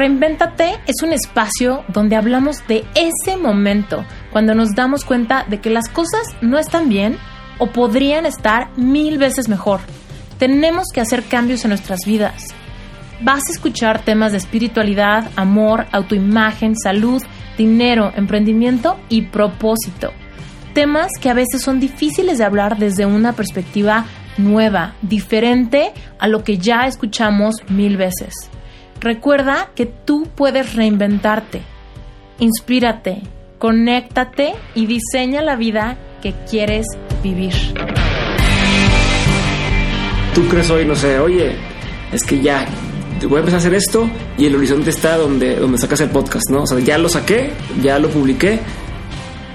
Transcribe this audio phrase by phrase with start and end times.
[0.00, 5.68] Reinvéntate es un espacio donde hablamos de ese momento, cuando nos damos cuenta de que
[5.68, 7.18] las cosas no están bien
[7.58, 9.80] o podrían estar mil veces mejor.
[10.38, 12.46] Tenemos que hacer cambios en nuestras vidas.
[13.20, 17.22] Vas a escuchar temas de espiritualidad, amor, autoimagen, salud,
[17.58, 20.12] dinero, emprendimiento y propósito.
[20.72, 24.06] Temas que a veces son difíciles de hablar desde una perspectiva
[24.38, 28.32] nueva, diferente a lo que ya escuchamos mil veces.
[29.00, 31.62] Recuerda que tú puedes reinventarte.
[32.38, 33.22] Inspírate,
[33.58, 36.86] conéctate y diseña la vida que quieres
[37.22, 37.54] vivir.
[40.34, 41.56] Tú crees hoy, no sé, oye,
[42.12, 42.66] es que ya
[43.26, 46.50] voy a empezar a hacer esto y el horizonte está donde, donde sacas el podcast,
[46.50, 46.62] ¿no?
[46.64, 48.60] O sea, ya lo saqué, ya lo publiqué,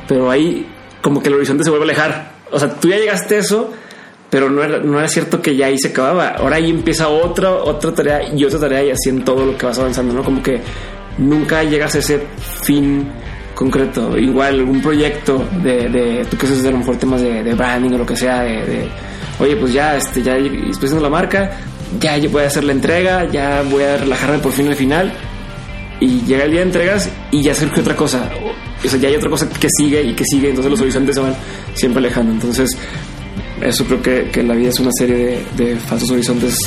[0.07, 0.65] pero ahí
[1.01, 2.31] como que el horizonte se vuelve a alejar.
[2.51, 3.71] O sea, tú ya llegaste a eso,
[4.35, 6.31] pero no era, no era cierto que ya ahí se acababa.
[6.31, 9.65] Ahora ahí empieza otra, otra tarea y otra tarea y así en todo lo que
[9.65, 10.25] vas avanzando, ¿no?
[10.25, 10.59] Como que
[11.19, 12.21] nunca llegas a ese
[12.63, 13.07] fin
[13.53, 14.17] concreto.
[14.17, 17.99] Igual algún proyecto de, de tú que haces a lo mejor temas de, branding o
[17.99, 18.89] lo que sea, de,
[19.39, 21.51] oye, pues ya, este, ya estoy haciendo la marca,
[21.97, 25.13] ya voy a hacer la entrega, ya voy a relajarme por fin al final.
[26.01, 28.29] Y llega el día de entregas y ya surge otra cosa.
[28.83, 31.21] O sea, ya hay otra cosa que sigue y que sigue, entonces los horizontes se
[31.21, 31.33] van
[31.73, 32.33] siempre alejando.
[32.33, 32.77] Entonces,
[33.61, 36.57] eso creo que, que la vida es una serie de, de falsos horizontes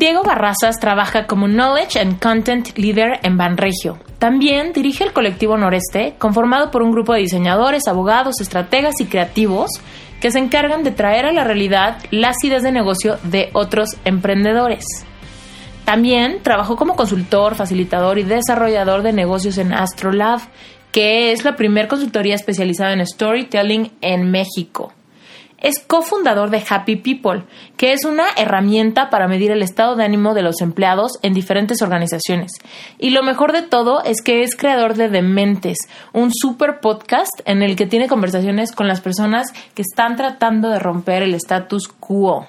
[0.00, 3.98] Diego Barrazas trabaja como Knowledge and Content Leader en Banregio.
[4.18, 9.68] También dirige el colectivo Noreste, conformado por un grupo de diseñadores, abogados, estrategas y creativos
[10.20, 14.86] que se encargan de traer a la realidad las ideas de negocio de otros emprendedores.
[15.84, 20.40] También trabajó como consultor, facilitador y desarrollador de negocios en Astrolab,
[20.92, 24.92] que es la primera consultoría especializada en storytelling en México
[25.60, 27.44] es cofundador de Happy People,
[27.76, 31.82] que es una herramienta para medir el estado de ánimo de los empleados en diferentes
[31.82, 32.52] organizaciones.
[32.98, 35.78] Y lo mejor de todo es que es creador de Dementes,
[36.12, 40.78] un super podcast en el que tiene conversaciones con las personas que están tratando de
[40.78, 42.48] romper el status quo.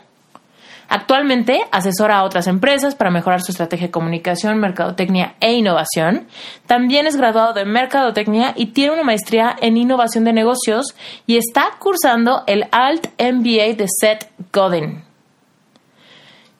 [0.93, 6.27] Actualmente asesora a otras empresas para mejorar su estrategia de comunicación, mercadotecnia e innovación.
[6.67, 10.93] También es graduado de mercadotecnia y tiene una maestría en innovación de negocios
[11.25, 15.05] y está cursando el Alt MBA de Seth Godin.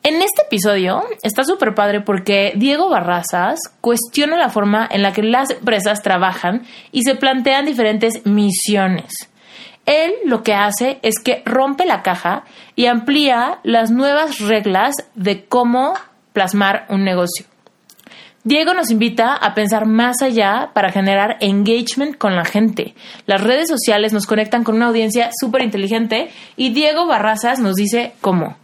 [0.02, 5.24] En este episodio está súper padre porque Diego Barrazas cuestiona la forma en la que
[5.24, 6.64] las empresas trabajan
[6.94, 9.12] y se plantean diferentes misiones.
[9.86, 12.44] Él lo que hace es que rompe la caja
[12.76, 15.94] y amplía las nuevas reglas de cómo
[16.34, 17.46] plasmar un negocio.
[18.44, 22.96] Diego nos invita a pensar más allá para generar engagement con la gente.
[23.28, 28.14] Las redes sociales nos conectan con una audiencia súper inteligente y Diego Barrazas nos dice
[28.20, 28.58] cómo.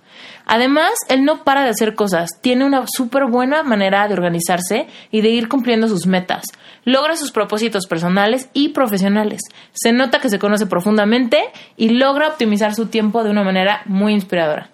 [0.45, 5.21] Además, él no para de hacer cosas, tiene una súper buena manera de organizarse y
[5.21, 6.45] de ir cumpliendo sus metas.
[6.85, 9.41] Logra sus propósitos personales y profesionales.
[9.73, 11.39] Se nota que se conoce profundamente
[11.75, 14.71] y logra optimizar su tiempo de una manera muy inspiradora.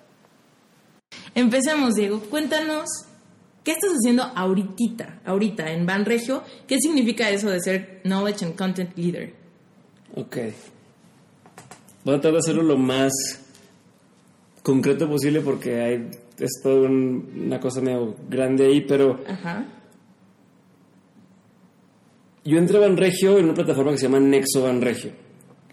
[1.36, 2.20] Empecemos, Diego.
[2.30, 3.08] Cuéntanos
[3.64, 6.44] ¿Qué estás haciendo ahorita, ahorita en Banregio?
[6.68, 9.34] ¿Qué significa eso de ser Knowledge and Content Leader?
[10.16, 10.38] Ok.
[12.04, 13.14] Voy a tratar de hacerlo lo más
[14.63, 16.09] concreto posible porque hay,
[16.40, 19.66] es toda una cosa medio grande ahí, pero Ajá.
[22.46, 25.12] yo entré a Banregio en una plataforma que se llama Nexo Banregio.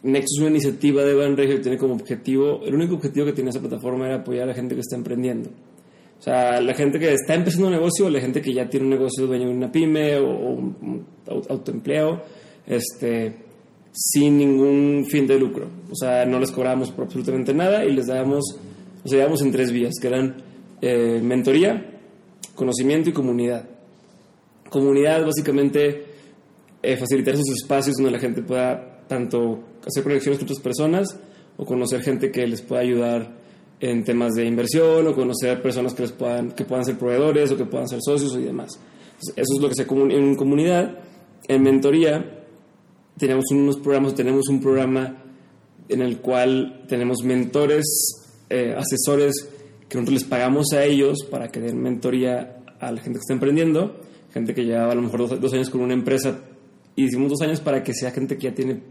[0.03, 3.51] Nexo es una iniciativa de Banregio que tiene como objetivo, el único objetivo que tiene
[3.51, 5.51] esa plataforma era apoyar a la gente que está emprendiendo.
[6.19, 8.85] O sea, la gente que está empezando un negocio, o la gente que ya tiene
[8.85, 11.07] un negocio dueño de una pyme o, un
[11.49, 12.21] autoempleo,
[12.67, 13.37] este,
[13.91, 15.67] sin ningún fin de lucro.
[15.91, 18.45] O sea, no les cobramos por absolutamente nada y les dábamos
[19.05, 20.37] nos llevamos en tres vías, que eran
[20.81, 22.01] eh, mentoría,
[22.55, 23.69] conocimiento y comunidad.
[24.69, 26.05] Comunidad, básicamente,
[26.83, 31.19] eh, facilitar esos espacios donde la gente pueda tanto hacer conexiones con otras personas
[31.57, 33.41] o conocer gente que les pueda ayudar
[33.81, 37.57] en temas de inversión o conocer personas que, les puedan, que puedan ser proveedores o
[37.57, 38.79] que puedan ser socios y demás.
[39.19, 40.99] eso es lo que se en comunidad.
[41.49, 42.45] En mentoría
[43.17, 45.23] tenemos unos programas, tenemos un programa
[45.89, 48.20] en el cual tenemos mentores
[48.51, 49.49] eh, asesores
[49.89, 53.97] que les pagamos a ellos para que den mentoría a la gente que está emprendiendo,
[54.33, 56.39] gente que lleva a lo mejor dos, años con una empresa
[56.97, 58.83] y hicimos dos años para que sea gente que ya tiene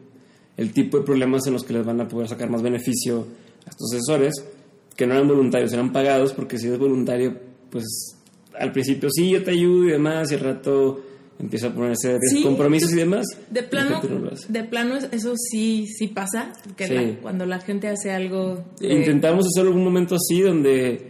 [0.57, 3.27] el tipo de problemas en los que les van a poder sacar más beneficio
[3.65, 4.33] a estos asesores,
[4.95, 7.37] que no eran voluntarios, eran pagados, porque si es voluntario,
[7.69, 7.85] pues
[8.59, 11.01] al principio sí, yo te ayudo y demás, y al rato
[11.39, 13.25] empieza a ponerse compromisos y demás.
[13.49, 14.01] De plano,
[14.47, 18.63] de plano eso sí, sí pasa, que cuando la gente hace algo...
[18.81, 21.09] Intentamos hacer algún momento así donde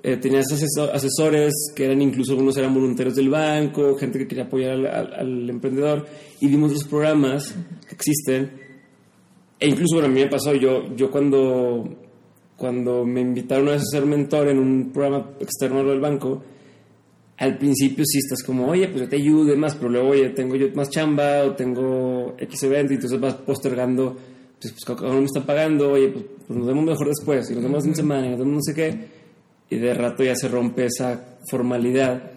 [0.00, 4.86] Eh, tenías asesores que eran incluso algunos eran voluntarios del banco, gente que quería apoyar
[4.86, 6.06] al, emprendedor
[6.40, 7.52] y dimos los programas
[7.88, 8.48] que existen.
[9.58, 11.96] E incluso, bueno, a mí me pasó, yo, yo cuando,
[12.56, 16.44] cuando me invitaron a ser mentor en un programa externo del banco,
[17.38, 20.28] al principio sí estás como, oye, pues yo te ayudo y demás, pero luego, oye,
[20.30, 24.16] tengo yo más chamba o tengo X evento y entonces vas postergando,
[24.60, 27.62] pues, pues uno me está pagando, oye, pues, pues, nos vemos mejor después y nos
[27.62, 29.18] vemos en semana y nos vemos no sé qué
[29.70, 32.32] y de rato ya se rompe esa formalidad.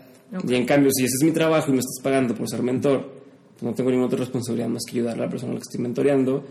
[0.48, 3.10] Y en cambio, si ese es mi trabajo y me estás pagando por ser mentor,
[3.54, 5.64] pues no tengo ninguna otra responsabilidad más que ayudar a la persona a la que
[5.64, 6.44] estoy mentoreando.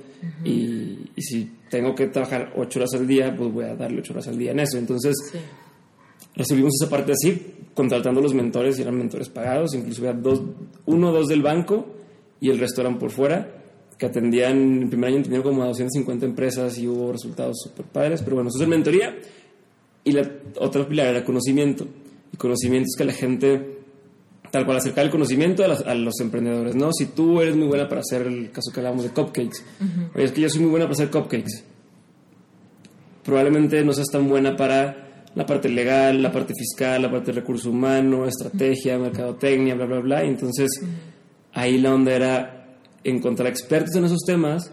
[0.44, 4.12] y, y, si tengo que trabajar ocho horas al día, pues voy a darle ocho
[4.12, 4.78] horas al día en eso.
[4.78, 5.14] Entonces,
[6.34, 9.74] resolvimos esa parte así, contratando los mentores y eran mentores pagados.
[9.74, 10.42] Incluso había dos,
[10.86, 11.86] uno o dos del banco
[12.40, 13.60] y el resto eran por fuera
[14.00, 18.22] que atendían, en el primer año tenían como 250 empresas y hubo resultados súper padres,
[18.22, 19.14] pero bueno, eso es mentoría.
[20.02, 20.26] Y la
[20.58, 21.86] otra pilar era conocimiento.
[22.32, 23.78] Y conocimiento es que la gente,
[24.50, 26.90] tal cual, acercar el conocimiento a, los emprendedores, ¿no?
[26.94, 29.62] Si tú eres muy buena para hacer el caso que hablábamos de cupcakes,
[30.14, 31.62] oye, es que yo soy muy buena para hacer cupcakes.
[33.22, 37.40] Probablemente no seas tan buena para la parte legal, la parte fiscal, la parte de
[37.40, 40.24] recursos humanos, estrategia, mercadotecnia, bla, bla, bla.
[40.24, 40.70] Y entonces
[41.52, 44.72] ahí la onda era encontrar expertos en esos temas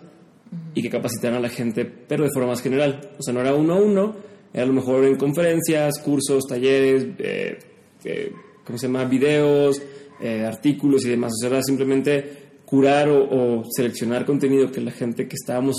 [0.74, 3.12] y que capacitaran a la gente, pero de forma más general.
[3.18, 4.16] O sea, no era uno a uno,
[4.54, 7.60] a lo mejor en conferencias, cursos, talleres, eh,
[8.04, 8.32] eh,
[8.66, 9.06] ¿cómo se llama?
[9.06, 9.82] Videos,
[10.20, 11.34] eh, artículos y demás.
[11.34, 15.78] O sea, era simplemente curar o, seleccionar contenido que la gente que estábamos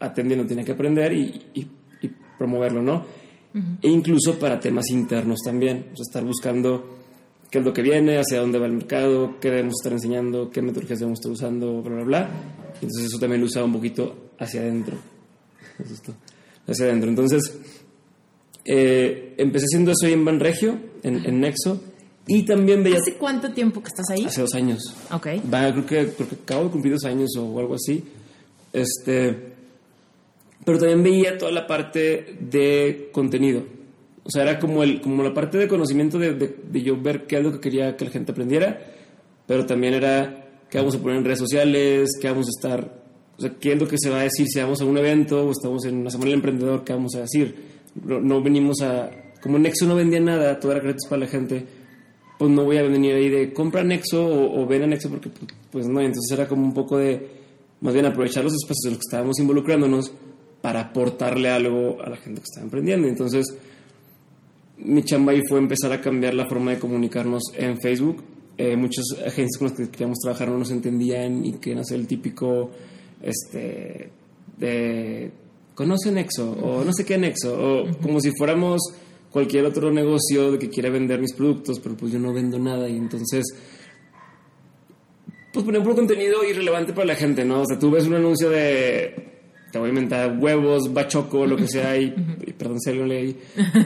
[0.00, 1.70] atendiendo tenía que aprender y,
[2.38, 3.04] promoverlo, ¿no?
[3.54, 5.86] E incluso para temas internos también.
[5.92, 6.98] O sea, estar buscando
[7.50, 10.62] qué es lo que viene, hacia dónde va el mercado, qué debemos estar enseñando, qué
[10.62, 12.30] metodologías debemos estar usando, bla, bla, bla.
[12.74, 14.96] Entonces eso también lo usaba un poquito hacia adentro.
[16.66, 17.08] hacia adentro.
[17.08, 17.58] Entonces,
[18.64, 21.80] eh, empecé haciendo eso ahí en Banregio, en, en Nexo.
[22.26, 22.98] Y también veía...
[22.98, 24.24] ¿Hace cuánto tiempo que estás ahí?
[24.26, 24.94] Hace dos años.
[25.10, 25.26] Ok.
[25.52, 28.04] Va, creo, que, creo que acabo de cumplir dos años o algo así.
[28.70, 29.54] Este,
[30.68, 33.62] pero también veía toda la parte de contenido.
[34.22, 37.38] O sea, era como, el, como la parte de conocimiento de, de, yo ver qué
[37.38, 38.78] es lo que quería que la gente aprendiera,
[39.46, 43.02] pero también era qué vamos a poner en redes sociales, qué vamos a estar,
[43.38, 45.46] o sea, qué es lo que se va a decir si vamos a un evento
[45.46, 47.54] o estamos en una semana del emprendedor, qué vamos a decir
[48.04, 49.10] no, venimos a...
[49.40, 51.64] Como Nexo no vendía nada, todo era gratis para la gente,
[52.38, 55.50] pues no voy a venir ahí de compra Nexo o, ven a Nexo porque pues,
[55.70, 57.26] pues no, entonces era como un poco de,
[57.80, 60.12] más bien aprovechar los espacios en los que estábamos involucrándonos
[60.60, 63.08] para aportarle algo a la gente que estaba emprendiendo.
[63.08, 63.46] Entonces,
[64.78, 68.22] mi chamba ahí fue empezar a cambiar la forma de comunicarnos en Facebook.
[68.56, 72.06] Eh, muchas agencias con las que queríamos trabajar no nos entendían y querían hacer el
[72.06, 72.70] típico
[73.22, 74.10] este,
[74.56, 75.30] de
[75.74, 78.80] conoce Nexo o no sé qué Nexo o como si fuéramos
[79.30, 82.88] cualquier otro negocio de que quiera vender mis productos, pero pues yo no vendo nada
[82.88, 83.44] y entonces
[85.52, 87.62] pues poner un contenido irrelevante para la gente, ¿no?
[87.62, 89.27] O sea, tú ves un anuncio de
[89.70, 92.10] te voy a inventar huevos, bachoco, lo que sea y,
[92.56, 93.36] perdón si alguien leí,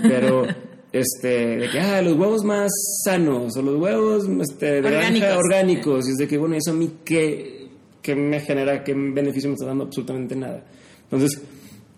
[0.02, 0.46] pero
[0.92, 2.70] este, de que, ah, los huevos más
[3.02, 5.36] sanos o los huevos este, de orgánicos.
[5.36, 6.08] orgánicos.
[6.08, 7.68] Y es de que, bueno, eso a mí, ¿qué,
[8.02, 8.84] qué me genera?
[8.84, 9.84] ¿Qué beneficio me está dando?
[9.84, 10.62] Absolutamente nada.
[11.04, 11.40] Entonces,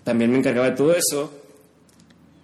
[0.05, 1.33] también me encargaba de todo eso.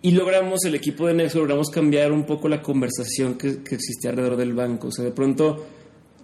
[0.02, 4.36] Y logramos, el equipo de Nexo, logramos cambiar un poco la conversación que, existía alrededor
[4.36, 4.88] del banco.
[4.88, 5.66] O sea, de pronto,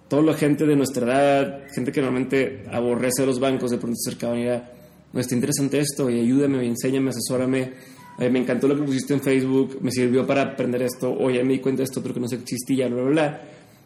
[0.09, 3.95] toda la gente de nuestra edad, gente que normalmente aborrece a los bancos, de pronto
[3.95, 4.73] se acercaban y era,
[5.13, 7.71] está interesante esto, y ayúdame, y enséñame, asesórame.
[8.19, 11.53] Eh, me encantó lo que pusiste en Facebook, me sirvió para aprender esto, oye, me
[11.53, 13.41] di cuenta de esto, pero que no existía, bla, bla, bla.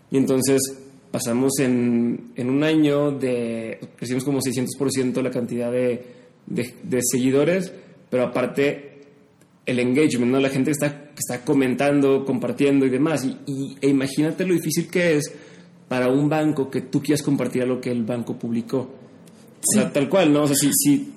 [0.10, 0.62] Y entonces
[1.12, 7.72] pasamos en, en un año de, crecimos como 600% la cantidad de de, seguidores,
[8.10, 8.90] pero aparte
[9.66, 10.40] el engagement, ¿no?
[10.40, 13.26] La gente que está, que está comentando, compartiendo y demás.
[13.46, 15.32] Y, e imagínate lo difícil que es
[15.88, 19.01] para un banco que tú quieras compartir lo que el banco publicó.
[19.62, 20.44] O sea, tal cual, ¿no?
[20.44, 21.12] O sea, si, si,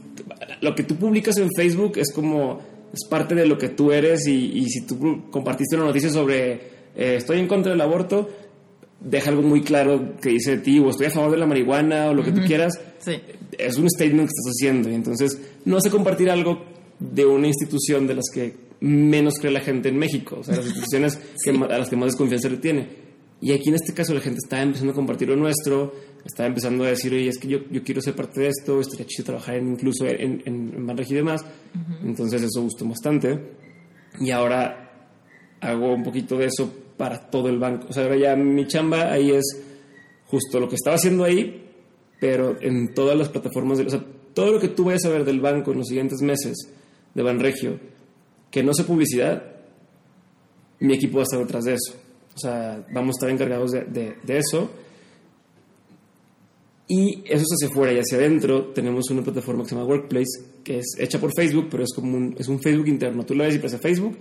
[0.61, 2.61] lo que tú publicas en Facebook es como,
[2.93, 6.53] es parte de lo que tú eres y, si tú compartiste una noticia sobre
[6.97, 8.29] eh, estoy en contra del aborto,
[9.01, 12.11] deja algo muy claro que dice de ti, o estoy a favor de la marihuana,
[12.11, 12.79] o lo que tú quieras.
[13.59, 14.91] Es un statement que estás haciendo.
[14.91, 16.65] Y entonces, no sé compartir algo
[16.99, 20.67] de una institución de las que menos cree la gente en México, o sea, las
[20.67, 21.19] instituciones
[21.71, 23.14] a las que más desconfianza le tiene.
[23.41, 25.93] Y aquí en este caso la gente está empezando a compartir lo nuestro,
[26.25, 29.07] está empezando a decir, oye, es que yo, yo quiero ser parte de esto, estaría
[29.07, 31.45] chido trabajar incluso en, en, en y demás.
[32.03, 33.39] Entonces eso gustó bastante.
[34.21, 35.09] Y ahora
[35.61, 37.89] hago un poquito de eso para todo el banco.
[37.91, 39.45] O sea, ahora ya mi chamba ahí es
[40.27, 41.71] justo lo que estaba haciendo ahí,
[42.21, 45.25] pero en todas las plataformas, de, o sea, todo lo que tú vayas a ver
[45.25, 46.57] del banco en los siguientes meses
[47.15, 47.79] de Banregio,
[48.51, 49.43] que no sea publicidad,
[50.81, 51.95] mi equipo va a estar detrás de eso.
[52.35, 54.71] O sea, vamos a estar encargados de, de, de eso.
[56.87, 60.45] Y eso es hacia afuera y hacia adentro tenemos una plataforma que se llama Workplace,
[60.63, 63.25] que es hecha por Facebook, pero es como un, es un Facebook interno.
[63.25, 64.19] Tú lo ves y parece Facebook,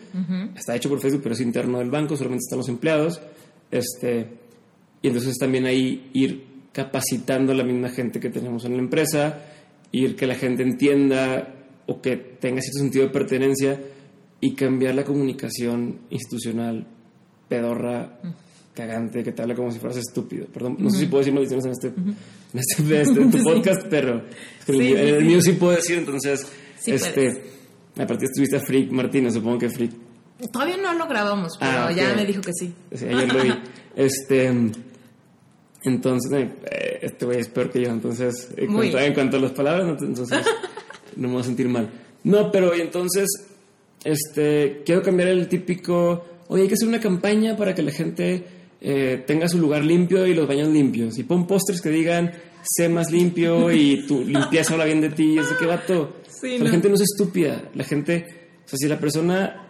[0.56, 3.20] está hecho por Facebook, pero es interno del banco, solamente están los empleados.
[3.70, 4.28] Este,
[5.02, 9.42] y entonces también ahí ir capacitando a la misma gente que tenemos en la empresa,
[9.92, 11.56] ir que la gente entienda
[11.86, 13.82] o que tenga cierto sentido de pertenencia
[14.40, 16.88] y cambiar la comunicación institucional
[17.48, 18.20] pedorra,
[18.74, 20.48] cagante, que te habla como si fueras estúpido.
[20.48, 22.16] Perdón, no sé si puedo decir maldiciones en este, en
[22.54, 24.24] este, este en tu podcast, pero
[24.68, 26.46] en, el, mío, sí puedo decir, entonces,
[26.86, 27.44] este,
[27.98, 29.92] aparte estuviste a Freak Martínez, supongo que Freak.
[30.52, 32.74] Todavía no lo grabamos, pero Ah, ya me dijo que sí.
[32.94, 33.54] Sí, ayer lo vi.
[33.96, 34.52] Este,
[35.84, 40.02] entonces, eh, este güey es peor que yo, entonces, cuanto, en cuanto a las palabras,
[40.02, 40.44] entonces,
[41.16, 41.92] no me voy a sentir mal.
[42.24, 43.30] No, pero y entonces,
[44.04, 48.44] este, quiero cambiar el típico, oye, hay que hacer una campaña para que la gente
[48.82, 51.18] eh, tenga su lugar limpio y los baños limpios.
[51.18, 52.32] Y pon pósters que digan,
[52.64, 55.34] sé más limpio y tu limpieza habla bien de ti.
[55.36, 56.18] Y es de qué vato.
[56.28, 56.64] Sí, O sea, no.
[56.66, 57.70] La gente no es estúpida.
[57.76, 58.26] La gente,
[58.66, 59.70] o sea, si la persona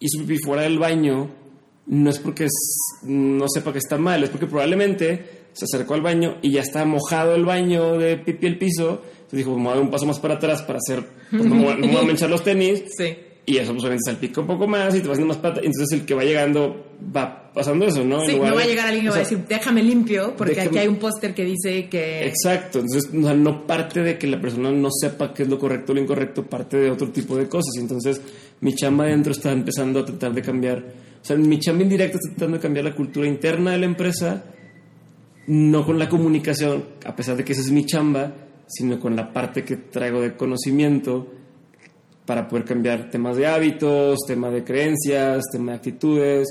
[0.00, 1.30] hizo pipí fuera del baño,
[1.86, 2.46] no es porque
[3.02, 6.84] no sepa que está mal, es porque probablemente se acercó al baño y ya está
[6.84, 9.02] mojado el baño de pipí el piso.
[9.14, 11.48] Entonces dijo, me voy a dar un paso más para atrás para hacer, pues a-
[11.48, 12.82] no me voy a manchar los tenis.
[12.96, 13.14] Sí.
[13.46, 15.60] Y eso pues obviamente salpica un poco más y te vas haciendo más pata.
[15.62, 18.24] Entonces el que va llegando va pasando eso, ¿no?
[18.24, 20.68] Sí, lugar no va a llegar alguien que va a decir, déjame limpio, porque déjame-
[20.68, 22.26] aquí hay un póster que dice que...
[22.26, 25.58] Exacto, entonces o sea, no parte de que la persona no sepa qué es lo
[25.58, 27.74] correcto o lo incorrecto, parte de otro tipo de cosas.
[27.76, 28.20] Y entonces
[28.60, 32.30] mi chamba adentro está empezando a tratar de cambiar, o sea, mi chamba indirecta está
[32.30, 34.42] tratando de cambiar la cultura interna de la empresa,
[35.48, 38.32] no con la comunicación, a pesar de que esa es mi chamba,
[38.66, 41.30] sino con la parte que traigo de conocimiento
[42.26, 46.48] para poder cambiar temas de hábitos, tema de creencias, tema de actitudes,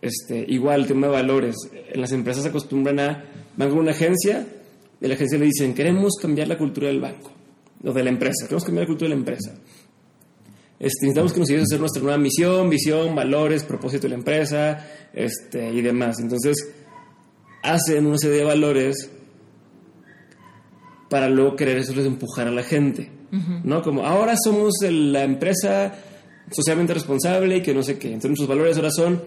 [0.00, 1.56] este, igual tema de valores.
[1.90, 3.24] En las empresas se acostumbran a,
[3.56, 4.46] van con una agencia,
[5.00, 7.30] y la agencia le dicen, queremos cambiar la cultura del banco,
[7.84, 9.54] o de la empresa, queremos cambiar la cultura de la empresa.
[10.78, 14.14] Este, necesitamos que nos ayudes a hacer nuestra nueva misión, visión, valores, propósito de la
[14.16, 16.18] empresa, este, y demás.
[16.18, 16.56] Entonces,
[17.62, 19.10] hacen una serie de valores
[21.08, 23.10] para luego querer eso les empujar a la gente,
[23.64, 23.82] ¿no?
[23.82, 25.94] Como ahora somos la empresa
[26.50, 28.08] socialmente responsable y que no sé qué.
[28.08, 29.22] Entonces nuestros valores ahora son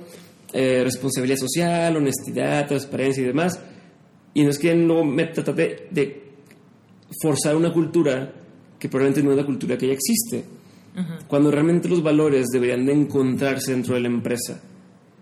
[0.53, 3.59] eh, responsabilidad social, honestidad, transparencia y demás.
[4.33, 6.23] Y nos quieren luego met- tratar de, de
[7.21, 8.31] forzar una cultura
[8.77, 10.43] que probablemente no es la cultura que ya existe.
[11.27, 14.61] Cuando realmente los valores deberían de encontrarse dentro de la empresa.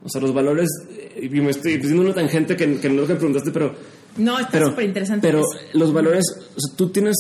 [0.03, 3.01] O sea, los valores, eh, y me estoy haciendo una tangente que, que no es
[3.01, 3.73] lo que me preguntaste, pero
[4.17, 5.25] No, está súper interesante.
[5.27, 5.41] pero
[5.73, 6.25] los valores,
[6.55, 7.15] o sea, tú tienes,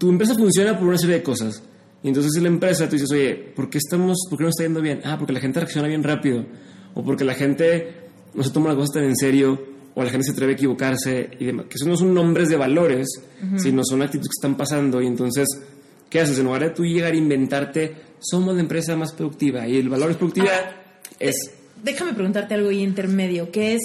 [0.00, 1.62] tu empresa funciona por una serie de cosas.
[2.02, 4.62] Y entonces en la empresa tú dices, oye, ¿por qué, estamos, ¿por qué no está
[4.62, 5.02] yendo bien?
[5.04, 6.46] Ah, porque la gente reacciona bien rápido.
[6.94, 9.62] O porque la gente no se toma la cosa tan en serio.
[9.94, 11.66] O la gente se atreve a equivocarse y demás.
[11.68, 13.08] Que esos no son nombres de valores,
[13.56, 15.02] sino son actitudes que están pasando.
[15.02, 15.46] Y entonces,
[16.08, 16.38] ¿qué haces?
[16.38, 19.68] En lugar de tú llegar a inventarte, somos la empresa más productiva.
[19.68, 20.76] Y el valor es productividad.
[21.18, 21.34] es
[21.84, 23.80] Déjame preguntarte algo ahí intermedio, que es,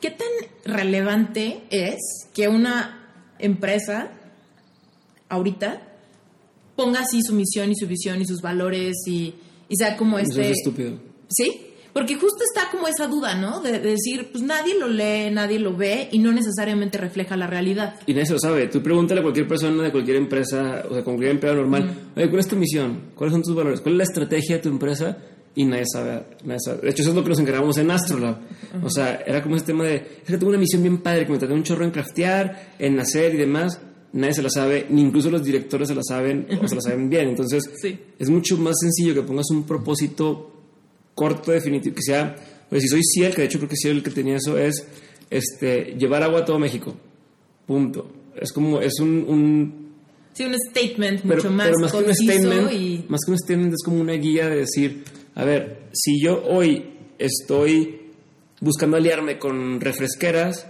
[0.00, 0.28] ¿qué tan
[0.64, 1.98] relevante es
[2.34, 3.08] que una
[3.38, 4.10] empresa
[5.30, 5.82] ahorita
[6.76, 9.34] ponga así su misión y su visión y sus valores y,
[9.68, 10.50] y sea como eso este...
[10.50, 10.98] es estúpido.
[11.28, 11.68] ¿Sí?
[11.92, 13.60] Porque justo está como esa duda, ¿no?
[13.60, 17.48] De, de decir, pues nadie lo lee, nadie lo ve y no necesariamente refleja la
[17.48, 17.96] realidad.
[18.06, 18.68] Y nadie se lo sabe.
[18.68, 22.40] Tú pregúntale a cualquier persona de cualquier empresa, o sea, cualquier empleado normal, oye, ¿cuál
[22.40, 23.10] es tu misión?
[23.16, 23.80] ¿Cuáles son tus valores?
[23.80, 25.18] ¿Cuál es la estrategia de tu empresa?
[25.56, 26.82] Y nadie sabe, nadie sabe.
[26.82, 28.38] De hecho, eso es lo que nos encargamos en Astrolab.
[28.84, 31.32] O sea, era como ese tema de, es que tengo una misión bien padre, que
[31.32, 33.80] me traté un chorro en craftear, en hacer y demás.
[34.12, 37.08] Nadie se la sabe, ni incluso los directores se la saben, o se la saben
[37.08, 37.28] bien.
[37.28, 37.98] Entonces, Sí.
[38.18, 40.50] es mucho más sencillo que pongas un propósito
[41.14, 42.34] corto, definitivo, que sea,
[42.68, 44.86] pues si soy Ciel, que de hecho creo que Ciel el que tenía eso, es
[45.30, 46.94] este, llevar agua a todo México.
[47.66, 48.10] Punto.
[48.40, 49.90] Es como, es un, un
[50.32, 53.04] Sí, un statement pero, mucho más, pero más que un conciso statement, y...
[53.08, 56.84] más que un statement es como una guía de decir, a ver, si yo hoy
[57.18, 58.00] estoy
[58.60, 60.66] buscando aliarme con refresqueras,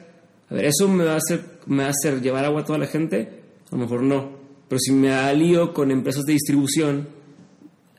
[0.49, 2.79] a ver, eso me va a hacer, me va a hacer llevar agua a toda
[2.79, 3.29] la gente,
[3.71, 4.31] a lo mejor no.
[4.69, 7.09] Pero si me alío con empresas de distribución,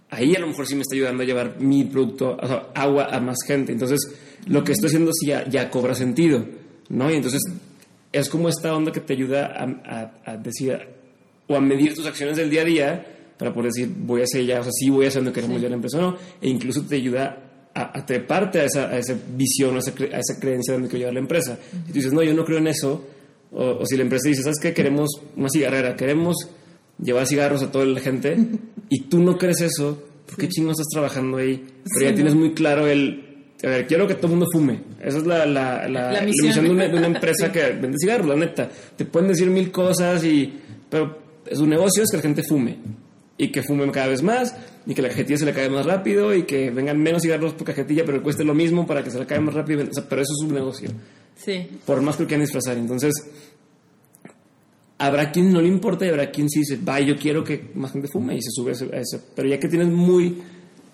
[0.09, 3.05] ahí a lo mejor sí me está ayudando a llevar mi producto, o sea, agua
[3.11, 3.71] a más gente.
[3.71, 3.99] Entonces,
[4.47, 6.45] lo que estoy haciendo sí ya, ya cobra sentido,
[6.89, 7.11] ¿no?
[7.11, 7.41] Y entonces
[8.11, 9.63] es como esta onda que te ayuda a,
[10.25, 10.77] a- a decir
[11.47, 13.05] o a medir tus acciones del día a día
[13.37, 15.41] para poder decir, voy a hacer ya, o sea, sí voy a hacer lo que
[15.41, 18.87] queremos ya la empresa o no, e incluso te ayuda a, a treparte a esa,
[18.89, 21.57] a esa visión, a esa, cre- a esa creencia de donde quiero llevar la empresa.
[21.71, 23.05] Si tú dices, no, yo no creo en eso,
[23.51, 24.73] o, o si la empresa dice, ¿sabes qué?
[24.73, 26.35] Queremos una cigarrera, queremos
[27.01, 28.37] llevar cigarros a toda la gente,
[28.89, 31.65] y tú no crees eso, ¿por qué chingo estás trabajando ahí?
[31.93, 33.31] Pero ya tienes muy claro el,
[33.63, 34.81] a ver, quiero que todo el mundo fume.
[35.01, 38.35] Esa es la, la, la, misión, de, una, de, una, empresa que vende cigarros, la
[38.35, 38.69] neta.
[38.95, 40.53] Te pueden decir mil cosas, y
[40.89, 41.19] pero
[41.51, 42.77] su negocio es que la gente fume.
[43.37, 44.55] Y que fumen cada vez más,
[44.85, 47.65] y que la cajetilla se le cae más rápido, y que vengan menos cigarros por
[47.65, 49.83] cajetilla, pero cueste lo mismo para que se le caiga más rápido.
[50.09, 50.89] pero eso es un negocio.
[51.35, 51.67] Sí.
[51.85, 52.77] Por más que lo quieran disfrazar.
[52.77, 53.13] Entonces,
[54.97, 57.91] habrá quien no le importa y habrá quien sí dice, va, yo quiero que más
[57.91, 59.21] gente fume y se sube a eso.
[59.35, 60.41] Pero ya que tienes muy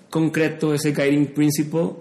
[0.10, 1.92] concreto ese guiding principle,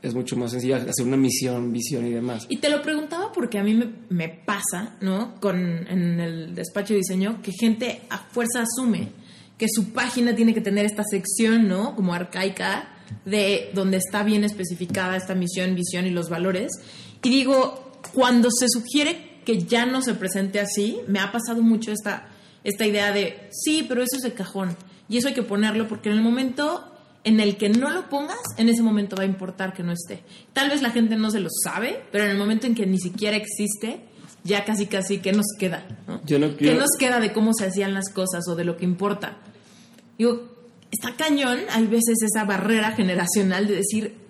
[0.00, 2.46] es mucho más sencillo hacer una misión, visión y demás.
[2.48, 5.34] Y te lo preguntaba porque a mí me, pasa, ¿no?
[5.40, 9.24] Con, en el despacho de diseño, que gente a fuerza asume
[9.58, 11.94] que su página tiene que tener esta sección, ¿no?
[11.94, 12.88] Como arcaica,
[13.24, 16.72] de donde está bien especificada esta misión, visión y los valores.
[17.24, 21.90] Y digo, cuando se sugiere que ya no se presente así, me ha pasado mucho
[21.90, 22.28] esta,
[22.62, 24.76] esta idea de, sí, pero eso es el cajón.
[25.08, 26.84] Y eso hay que ponerlo porque en el momento
[27.24, 30.22] en el que no lo pongas, en ese momento va a importar que no esté.
[30.52, 32.98] Tal vez la gente no se lo sabe, pero en el momento en que ni
[32.98, 34.00] siquiera existe,
[34.44, 35.86] ya casi casi, ¿qué nos queda?
[36.26, 39.38] ¿Qué nos queda de cómo se hacían las cosas o de lo que importa?
[40.18, 40.54] Digo,
[40.90, 44.23] está cañón, hay veces esa barrera generacional de decir,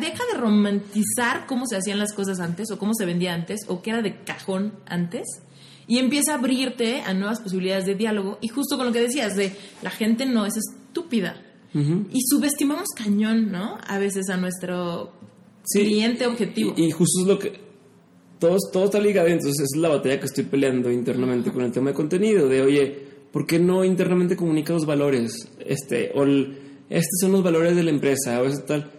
[0.00, 3.82] deja de romantizar cómo se hacían las cosas antes o cómo se vendía antes o
[3.82, 5.26] qué era de cajón antes
[5.86, 9.36] y empieza a abrirte a nuevas posibilidades de diálogo y justo con lo que decías
[9.36, 11.40] de la gente no es estúpida
[11.72, 13.78] y subestimamos cañón, ¿no?
[13.86, 15.12] A veces a nuestro
[15.72, 16.74] cliente objetivo.
[16.76, 17.70] Y, justo es lo que...
[18.40, 21.90] Todo, todo está ligado, entonces es la batalla que estoy peleando internamente con el tema
[21.90, 22.98] de contenido, de oye,
[23.30, 25.48] ¿por qué no internamente comunica los valores?
[25.64, 28.90] Este, o estos son los valores de la empresa, o eso tal.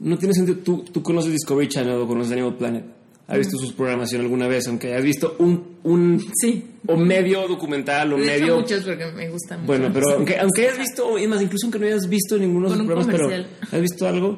[0.00, 2.84] No tiene sentido, tú, tú conoces Discovery Channel o conoces Animal Planet
[3.30, 4.66] ¿Has visto su programación alguna vez?
[4.66, 6.64] Aunque hayas visto un, un sí.
[6.88, 8.56] o medio documental o medio...
[8.56, 9.68] muchos porque me gusta mucho.
[9.68, 12.76] Bueno, pero aunque, aunque hayas visto, y más, incluso aunque no hayas visto ninguno de
[12.76, 14.36] sus programas, pero has visto algo,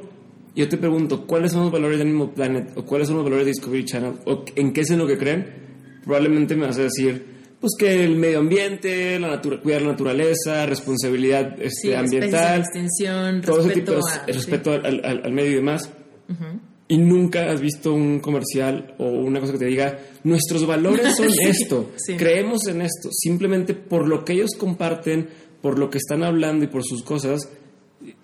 [0.55, 2.73] yo te pregunto, ¿cuáles son los valores de Animal Planet?
[2.77, 4.13] ¿O cuáles son los valores de Discovery Channel?
[4.27, 5.47] ¿O en qué es en lo que creen?
[6.05, 7.25] Probablemente me vas a decir,
[7.63, 13.63] pues que el medio ambiente, la natura, cuidar la naturaleza, responsabilidad este, ambiental, extensión, todo
[13.63, 15.89] respeto ese tipo de respeto al, al, al, medio y demás.
[16.29, 21.17] Uh y nunca has visto un comercial o una cosa que te diga, nuestros valores
[21.17, 25.27] son esto, creemos en esto, simplemente por lo que ellos comparten,
[25.63, 27.49] por lo que están hablando y por sus cosas,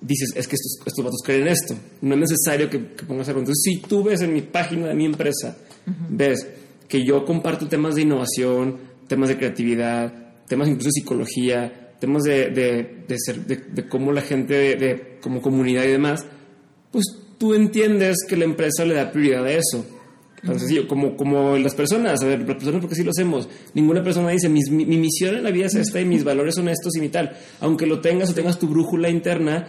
[0.02, 3.40] dices, es que estos, estos vatos creen esto, no es necesario que, pongas algo.
[3.40, 5.56] Entonces, si tú ves en mi página de mi empresa,
[6.10, 6.46] ves
[6.88, 8.76] que yo comparto temas de innovación,
[9.08, 10.12] temas de creatividad,
[10.46, 15.84] temas incluso de psicología, temas de, de, ser, de, cómo la gente, de, como comunidad
[15.84, 16.24] y demás,
[16.92, 17.04] pues
[17.38, 19.84] tú entiendes que la empresa le da prioridad a eso.
[20.42, 23.48] Entonces, como, como las personas, a ver, las personas porque sí lo hacemos.
[23.74, 26.68] Ninguna persona dice, mi, mi, misión en la vida es esta y mis valores son
[26.68, 27.36] estos y mi tal.
[27.60, 29.68] Aunque lo tengas o tengas tu brújula interna,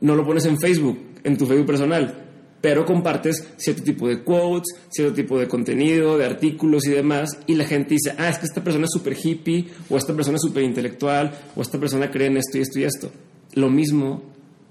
[0.00, 2.33] no lo pones en Facebook, en tu Facebook personal.
[2.64, 7.28] Pero compartes cierto tipo de quotes, cierto tipo de contenido, de artículos y demás.
[7.46, 10.36] Y la gente dice, ah, es que esta persona es súper hippie, o esta persona
[10.36, 13.10] es súper intelectual, o esta persona cree en esto y esto y esto.
[13.52, 14.22] Lo mismo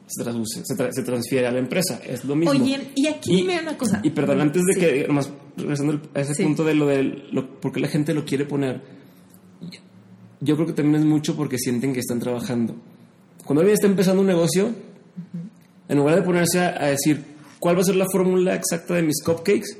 [0.07, 2.01] se traduce, se, transfiere a la empresa.
[2.03, 2.49] Es lo mismo.
[2.49, 4.01] Oye, y aquí dime una cosa.
[4.03, 7.79] Y perdón, antes de que, nomás regresando a ese punto de lo de lo, porque
[7.79, 8.81] la gente lo quiere poner,
[10.41, 12.75] yo creo que también es mucho porque sienten que están trabajando.
[13.45, 14.71] Cuando alguien está empezando un negocio,
[15.87, 17.32] en lugar de ponerse a, decir
[17.63, 19.77] cuál va a ser la fórmula exacta de mis cupcakes,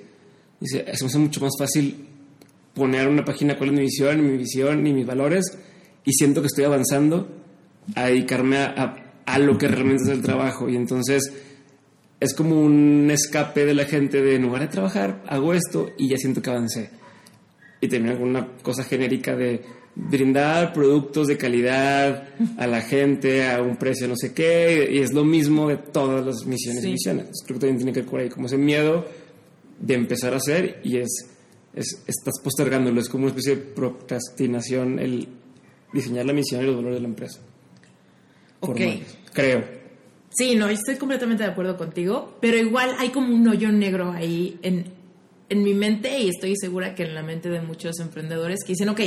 [0.58, 2.08] dice, eso me hace mucho más fácil
[2.74, 5.58] poner una página cuál es mi visión, mi visión y mis valores,
[6.06, 7.28] y siento que estoy avanzando
[7.96, 10.69] a dedicarme a a lo que realmente es el trabajo.
[10.69, 11.32] Y entonces
[12.19, 16.10] es como un escape de la gente de en lugar de trabajar, hago esto y
[16.10, 16.89] ya siento que avancé.
[17.82, 19.62] Y termina con una cosa genérica de
[19.95, 24.89] brindar productos de calidad a la gente a un precio no sé qué.
[24.91, 27.29] Y es lo mismo de todas las misiones y misiones.
[27.45, 29.06] Creo que también tiene que ver por ahí, como ese miedo
[29.79, 31.29] de empezar a hacer y es,
[31.73, 32.99] es estás postergándolo.
[32.99, 35.27] Es como una especie de procrastinación el
[35.93, 37.39] diseñar la misión y los valores de la empresa.
[38.60, 38.79] Ok.
[39.34, 39.84] creo.
[40.29, 44.58] Sí, no, estoy completamente de acuerdo contigo, pero igual hay como un hoyo negro ahí
[44.63, 44.86] en,
[45.49, 48.89] en mi mente y estoy segura que en la mente de muchos emprendedores que dicen,
[48.89, 48.99] ok,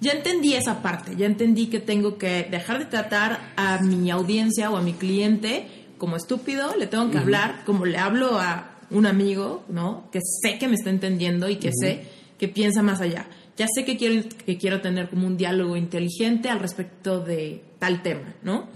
[0.00, 4.70] ya entendí esa parte, ya entendí que tengo que dejar de tratar a mi audiencia
[4.70, 5.66] o a mi cliente
[5.98, 10.08] como estúpido, le tengo que hablar como le hablo a un amigo, ¿no?
[10.12, 12.04] Que sé que me está entendiendo y que sé
[12.38, 13.26] que piensa más allá.
[13.56, 18.02] Ya sé que quiero, que quiero tener como un diálogo inteligente al respecto de tal
[18.02, 18.68] tema, ¿no?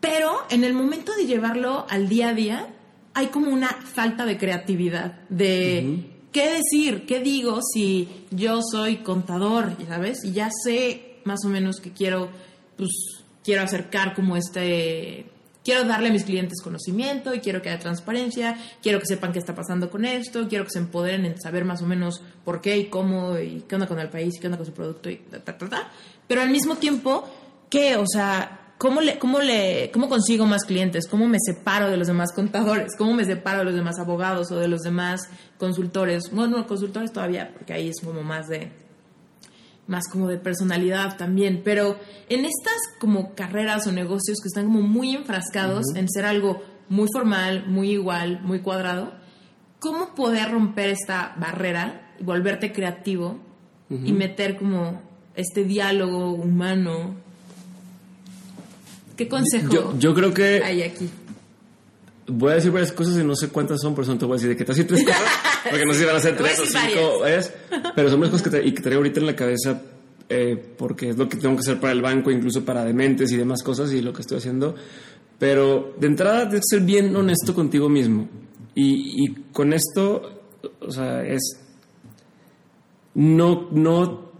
[0.00, 2.68] Pero en el momento de llevarlo al día a día,
[3.14, 9.76] hay como una falta de creatividad, de qué decir, qué digo si yo soy contador,
[9.88, 10.24] ¿sabes?
[10.24, 12.28] Y ya sé más o menos que quiero,
[12.76, 12.90] pues,
[13.44, 15.30] quiero acercar como este
[15.64, 19.38] quiero darle a mis clientes conocimiento y quiero que haya transparencia, quiero que sepan qué
[19.38, 22.76] está pasando con esto, quiero que se empoderen en saber más o menos por qué
[22.76, 25.16] y cómo y qué onda con el país y qué onda con su producto y
[25.16, 25.90] ta, ta, ta, ta.
[26.26, 27.26] Pero al mismo tiempo,
[27.70, 27.96] ¿qué?
[27.96, 31.08] O sea, ¿cómo, le, cómo, le, ¿cómo consigo más clientes?
[31.08, 32.92] ¿Cómo me separo de los demás contadores?
[32.98, 35.22] ¿Cómo me separo de los demás abogados o de los demás
[35.56, 36.30] consultores?
[36.30, 38.70] Bueno, no, consultores todavía, porque ahí es como más de
[39.86, 44.82] más como de personalidad también, pero en estas como carreras o negocios que están como
[44.82, 49.14] muy enfrascados en ser algo muy formal, muy igual, muy cuadrado,
[49.78, 53.38] ¿cómo poder romper esta barrera y volverte creativo
[53.88, 55.00] y meter como
[55.36, 57.23] este diálogo humano?
[59.16, 61.08] ¿Qué consejo Yo, yo creo que hay aquí?
[62.26, 64.34] voy a decir varias cosas y no sé cuántas son, por eso no te voy
[64.34, 65.22] a decir de que te tres cosas,
[65.70, 67.52] porque no sé si van a ser tres o cinco, varias,
[67.94, 69.82] pero son varias cosas que, tra- y que traigo ahorita en la cabeza
[70.30, 73.36] eh, porque es lo que tengo que hacer para el banco, incluso para dementes y
[73.36, 74.74] demás cosas y lo que estoy haciendo.
[75.38, 78.26] Pero de entrada debes ser bien honesto contigo mismo.
[78.74, 80.40] Y, y con esto,
[80.80, 81.58] o sea, es
[83.14, 84.32] no, no,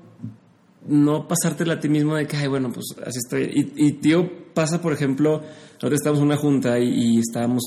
[0.89, 3.45] no pasártela a ti mismo de que, ay, bueno, pues así estoy.
[3.77, 5.41] Y, y tío, pasa, por ejemplo,
[5.75, 7.63] nosotros estábamos en una junta y, y estábamos,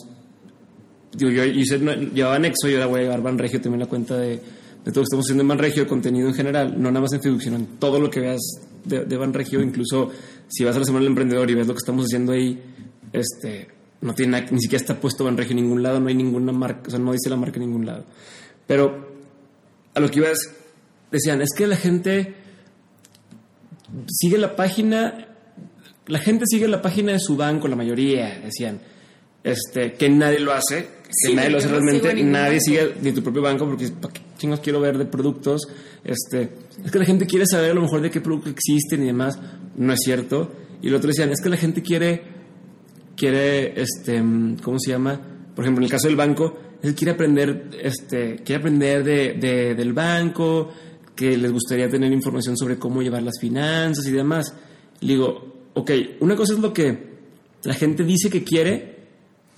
[1.14, 4.18] digo, yo hice, no, llevaba Nexo y ahora voy a llevar Banregio también la cuenta
[4.18, 4.40] de, de
[4.86, 7.22] todo lo que estamos haciendo en Banregio, de contenido en general, no nada más en
[7.22, 8.40] Facebook, sino en todo lo que veas
[8.86, 10.12] de, de Banregio, incluso
[10.48, 12.62] si vas a la Semana del Emprendedor y ves lo que estamos haciendo ahí,
[13.14, 13.68] este,
[14.02, 16.84] no tiene nada- ni siquiera está puesto Banregio en ningún lado, no hay ninguna marca,
[16.88, 18.06] o sea, no dice la marca en ningún lado.
[18.68, 19.08] Pero
[19.94, 20.38] a lo que ibas,
[21.12, 22.36] decían, es que la gente
[24.08, 25.28] sigue la página,
[26.08, 28.80] la gente sigue la página de su banco, la mayoría, decían,
[29.44, 32.64] este, que nadie lo hace, que Sí, nadie lo hace no realmente, nadie banco.
[32.66, 35.62] sigue ni tu propio banco, porque ¿para qué chingos quiero ver de productos?
[36.04, 36.50] Este,
[36.84, 39.40] es que la gente quiere saber a lo mejor de qué productos existen y demás,
[39.78, 40.52] no es cierto.
[40.82, 42.22] Y lo otro decían, es que la gente quiere,
[43.16, 44.18] quiere, este,
[44.62, 45.20] ¿cómo se llama?
[45.56, 49.76] Por ejemplo, en el caso del banco, él quiere aprender, este, quiere aprender de, de-
[49.76, 50.72] del banco,
[51.18, 54.54] que les gustaría tener información sobre cómo llevar las finanzas y demás.
[55.02, 57.18] Le digo, ok, una cosa es lo que
[57.64, 58.96] la gente dice que quiere,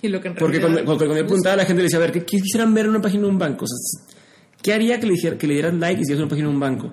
[0.02, 2.02] Y lo que en porque cuando, cuando yo preguntaba a la gente, le decía, a
[2.02, 3.66] ver, ¿qué, qué quisieran ver en una página de un banco?
[3.66, 4.16] O sea,
[4.62, 6.60] ¿Qué haría que le, dijera, que le dieran like y siguieras una página de un
[6.60, 6.92] banco?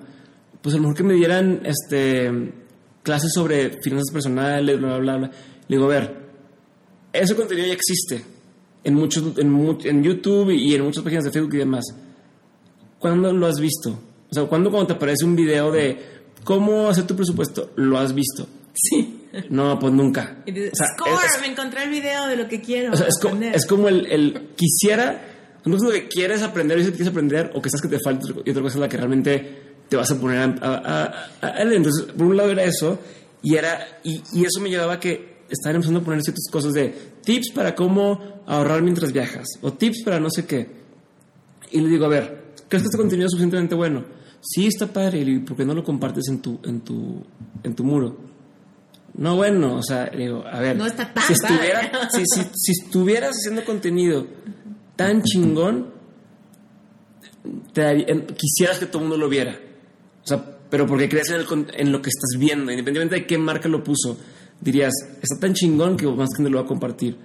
[0.61, 2.53] Pues a lo mejor que me dieran este,
[3.03, 5.31] clases sobre finanzas personales, bla, bla, bla.
[5.67, 6.17] Le digo, a ver,
[7.11, 8.23] ese contenido ya existe
[8.83, 11.85] en, muchos, en, en YouTube y en muchas páginas de Facebook y demás.
[12.99, 13.99] ¿Cuándo lo has visto?
[14.29, 15.97] O sea, ¿cuándo cuando te aparece un video de
[16.43, 18.47] cómo hacer tu presupuesto, lo has visto?
[18.73, 19.13] Sí.
[19.49, 20.37] No, pues nunca.
[20.45, 22.93] Y dices, O sea, Score, es- me encontré el video de lo que quiero.
[22.93, 23.55] o sea, es, como, aprender".
[23.55, 25.21] es como el, el quisiera,
[25.65, 27.99] no es lo que quieres aprender, dices que quieres aprender, o que sabes que te
[27.99, 31.29] falta, y otra cosa es la que realmente te vas a poner a, a- a-
[31.41, 32.99] a- a- Entonces, por un lado era eso,
[33.43, 36.73] y, era, y, y eso me llevaba a que estaban empezando a poner ciertas cosas
[36.73, 40.67] de tips para cómo ahorrar mientras viajas, o tips para no sé qué.
[41.71, 44.05] Y le digo, a ver, ¿crees que este contenido es suficientemente bueno?
[44.41, 47.23] Sí, está padre, y ¿por qué no lo compartes en tu, en tu,
[47.63, 48.17] en tu muro?
[49.15, 52.07] No, bueno, o sea, digo, a ver, No está tan si, estuviera, padre.
[52.13, 54.27] si, si, si estuvieras haciendo contenido
[54.95, 55.87] tan chingón,
[57.73, 59.57] te daría- quisieras que todo el mundo lo viera.
[60.23, 63.37] O sea, pero porque crees en, el en lo que estás viendo, independientemente de qué
[63.37, 64.17] marca lo puso,
[64.61, 67.17] dirías, está tan chingón que más gente lo va a compartir.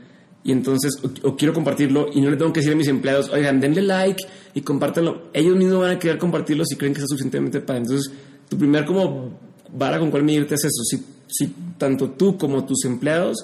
[0.45, 3.31] Y entonces, o, o quiero compartirlo y no le tengo que decir a mis empleados,
[3.31, 4.25] oigan, denle like
[4.55, 5.29] y compártanlo.
[5.33, 7.83] Ellos mismos van a querer compartirlo si creen que está suficientemente padre.
[7.83, 8.13] Entonces,
[8.49, 9.39] tu primer como
[9.73, 10.83] vara con cuál medirte es eso.
[10.85, 13.39] Si, si tanto tú como tus empleados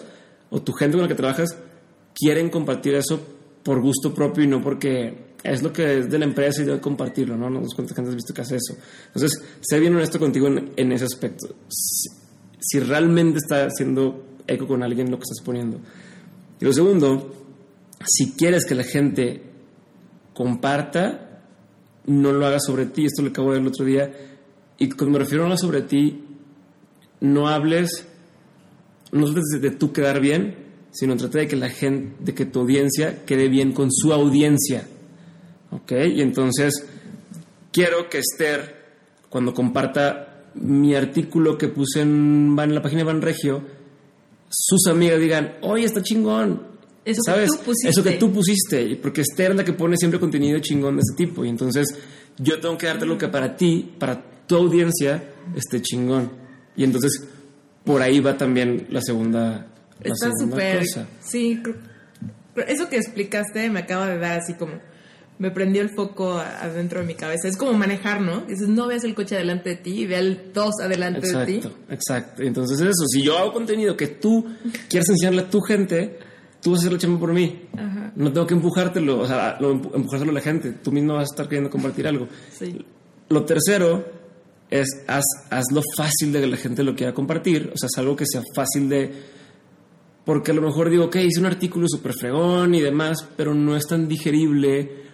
[0.50, 1.56] o tu gente con la que trabajas
[2.14, 3.20] quieren compartir eso
[3.62, 6.80] por gusto propio y no porque es lo que es de la empresa y debe
[6.80, 7.48] compartirlo, ¿no?
[7.48, 8.76] No sé cuánta gente has visto que hace eso.
[9.06, 11.54] Entonces, sé bien honesto contigo en, en ese aspecto.
[11.68, 12.08] Si,
[12.60, 15.78] si realmente está haciendo eco con alguien lo que estás poniendo.
[16.60, 17.34] Y lo segundo,
[18.04, 19.42] si quieres que la gente
[20.34, 21.42] comparta,
[22.06, 23.06] no lo hagas sobre ti.
[23.06, 24.12] Esto lo acabo de ver el otro día.
[24.78, 26.24] Y cuando me refiero a no sobre ti,
[27.20, 28.06] no hables,
[29.12, 30.56] no trates de tú quedar bien,
[30.90, 34.86] sino trata de que la gente, de que tu audiencia quede bien con su audiencia.
[35.70, 35.92] ¿Ok?
[36.14, 36.86] Y entonces,
[37.72, 38.76] quiero que Esther,
[39.28, 43.77] cuando comparta mi artículo que puse en, en la página de Banregio,
[44.48, 46.62] sus amigas digan, oye, está chingón.
[47.04, 47.48] Eso que ¿Sabes?
[47.50, 47.88] tú pusiste.
[47.88, 48.82] Eso que tú pusiste.
[48.82, 51.44] y Porque Esther es la que pone siempre contenido chingón de ese tipo.
[51.44, 51.86] Y entonces,
[52.38, 55.22] yo tengo que darte lo que para ti, para tu audiencia,
[55.56, 56.30] esté chingón.
[56.76, 57.22] Y entonces,
[57.84, 59.66] por ahí va también la segunda,
[60.02, 60.80] la Está súper.
[60.80, 61.08] cosa.
[61.20, 61.62] Sí,
[62.66, 64.72] eso que explicaste me acaba de dar así como
[65.38, 67.46] me prendió el foco adentro de mi cabeza.
[67.48, 68.40] Es como manejar, ¿no?
[68.40, 71.54] Dices, no veas el coche delante de ti y ve al dos adelante de ti.
[71.56, 72.42] Exacto, exacto.
[72.42, 74.44] Entonces eso, si yo hago contenido que tú
[74.88, 76.18] quieres enseñarle a tu gente,
[76.60, 77.66] tú vas a hacer la chamba por mí.
[77.76, 78.12] Ajá.
[78.16, 80.72] No tengo que empujártelo, o sea, lo, empu- empujárselo a la gente.
[80.72, 82.26] Tú mismo vas a estar queriendo compartir algo.
[82.50, 82.84] Sí.
[83.28, 84.04] Lo tercero
[84.70, 87.70] es haz, hazlo fácil de que la gente lo quiera compartir.
[87.72, 89.38] O sea, es algo que sea fácil de...
[90.24, 93.76] Porque a lo mejor digo, ok, hice un artículo súper fregón y demás, pero no
[93.76, 95.07] es tan digerible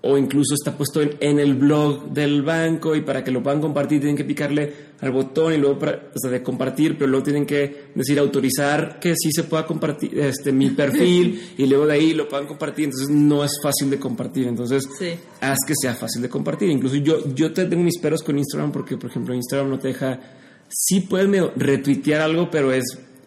[0.00, 3.60] o incluso está puesto en, en el blog del banco y para que lo puedan
[3.60, 7.24] compartir tienen que picarle al botón y luego para, o sea, de compartir, pero luego
[7.24, 11.94] tienen que decir autorizar que sí se pueda compartir este mi perfil y luego de
[11.94, 15.10] ahí lo puedan compartir, entonces no es fácil de compartir, entonces Sí.
[15.40, 16.70] haz que sea fácil de compartir.
[16.70, 19.88] Incluso yo, yo te tengo mis peros con Instagram porque, por ejemplo, Instagram no te
[19.88, 20.20] deja,
[20.68, 22.84] sí puedes medio retuitear algo, pero es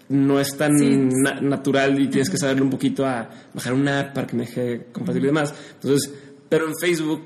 [0.07, 0.89] no es tan Sí.
[1.23, 4.45] na- natural y tienes que saberle un poquito a bajar una app para que me
[4.45, 5.53] deje compartir y demás.
[5.75, 6.11] Entonces,
[6.51, 7.21] pero en Facebook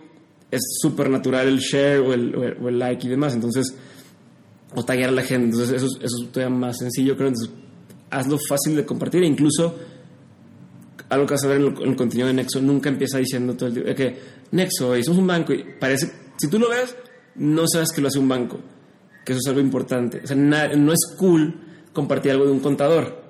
[0.51, 3.33] es súper natural el share o el, o el- like y demás.
[3.33, 3.75] Entonces,
[4.75, 5.45] o taggear a la gente.
[5.47, 7.29] Entonces, eso, es- eso es todavía más sencillo, creo.
[7.29, 7.51] Entonces,
[8.11, 9.75] hazlo fácil de compartir e incluso
[11.09, 13.55] algo que vas a ver en el, en el contenido de Nexo nunca empieza diciendo
[13.55, 14.15] todo el tiempo que
[14.51, 16.95] Nexo, y somos un banco y parece, si tú lo ves,
[17.35, 18.59] no sabes que lo hace un banco,
[19.25, 20.21] que eso es algo importante.
[20.23, 21.59] O sea, na- no es cool
[21.93, 23.23] compartir algo de un contador.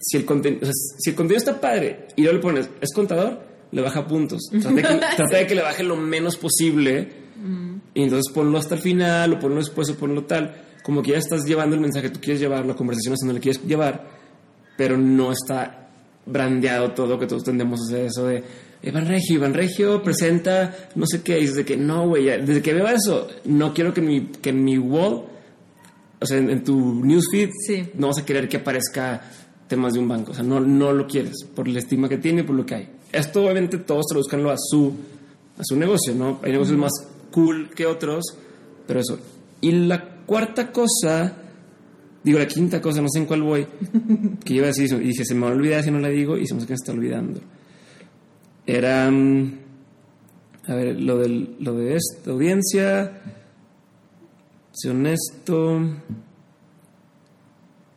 [0.00, 2.92] Si el, conten- o sea, si el contenido está padre y luego le pones, es
[2.92, 3.40] contador,
[3.72, 4.42] le baja puntos.
[4.50, 7.26] Trata de que, trata de que le baje lo menos posible
[7.94, 10.54] y entonces ponlo hasta el final o ponlo después o ponlo tal.
[10.82, 13.40] Como que ya estás llevando el mensaje que tú quieres llevar, la conversación hacia donde
[13.40, 14.06] le quieres llevar,
[14.76, 15.88] pero no está
[16.26, 18.42] brandeado todo, que todos tendemos a hacer eso de
[18.82, 22.62] Iván Regio, Iván Regio presenta no sé qué, y dices de que no, güey, desde
[22.62, 25.24] que veo eso, no quiero que en mi, que en mi wall,
[26.20, 27.88] o sea, en, en tu newsfeed, Sí.
[27.94, 29.22] no vas a querer que aparezca
[29.68, 32.44] temas de un banco, o sea, no, no lo quieres, por la estima que tiene,
[32.44, 32.88] por lo que hay.
[33.12, 34.92] Esto obviamente todos traduzcanlo a su,
[35.58, 36.40] a su negocio, ¿no?
[36.42, 36.92] Hay negocios más
[37.30, 38.24] cool que otros,
[38.86, 39.18] pero eso.
[39.60, 41.34] Y la cuarta cosa,
[42.22, 43.66] digo la quinta cosa, no sé en cuál voy,
[44.44, 46.08] que iba a decir eso, y dije, se me va a olvidar si no la
[46.08, 47.40] digo, y se me está olvidando.
[48.66, 49.58] Era, mm,
[50.66, 53.22] a ver, lo, del, lo de esta audiencia,
[54.72, 55.80] ser honesto.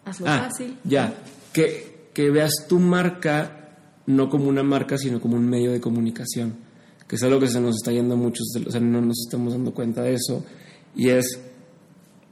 [0.05, 0.77] Hazlo Ah, fácil.
[0.83, 1.13] ya,
[1.51, 3.58] que, que veas tu marca
[4.09, 6.55] no como una marca, sino como un medio de comunicación,
[7.07, 8.15] que es algo que se nos está yendo
[8.53, 10.43] de- o sea, no nos estamos dando cuenta de eso,
[10.95, 11.39] y es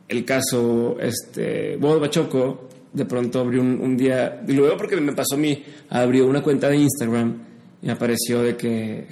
[0.08, 5.14] el caso, este, Bob Bachoco, de pronto abrió un, día, y lo veo porque me
[5.14, 7.44] pasó a mí, abrió una cuenta de Instagram
[7.84, 9.08] y apareció de que,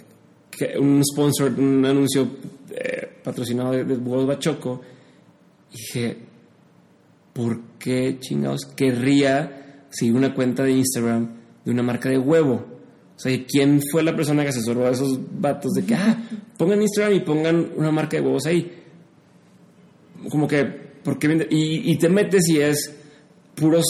[0.49, 2.28] que un sponsor, un anuncio
[2.71, 4.82] eh, patrocinado de, de Bob Bachoco,
[5.71, 6.17] y dije,
[7.32, 12.63] ¿por qué chingados querría seguir una cuenta de Instagram de una marca de huevo?
[13.15, 16.17] O sea, ¿y ¿quién fue la persona que asesoró a esos vatos de que, ah,
[16.58, 18.71] pongan Instagram y pongan una marca de huevos ahí?
[20.30, 21.47] Como que, ¿por qué?
[21.49, 22.93] Y, y te metes y es
[23.56, 23.86] puros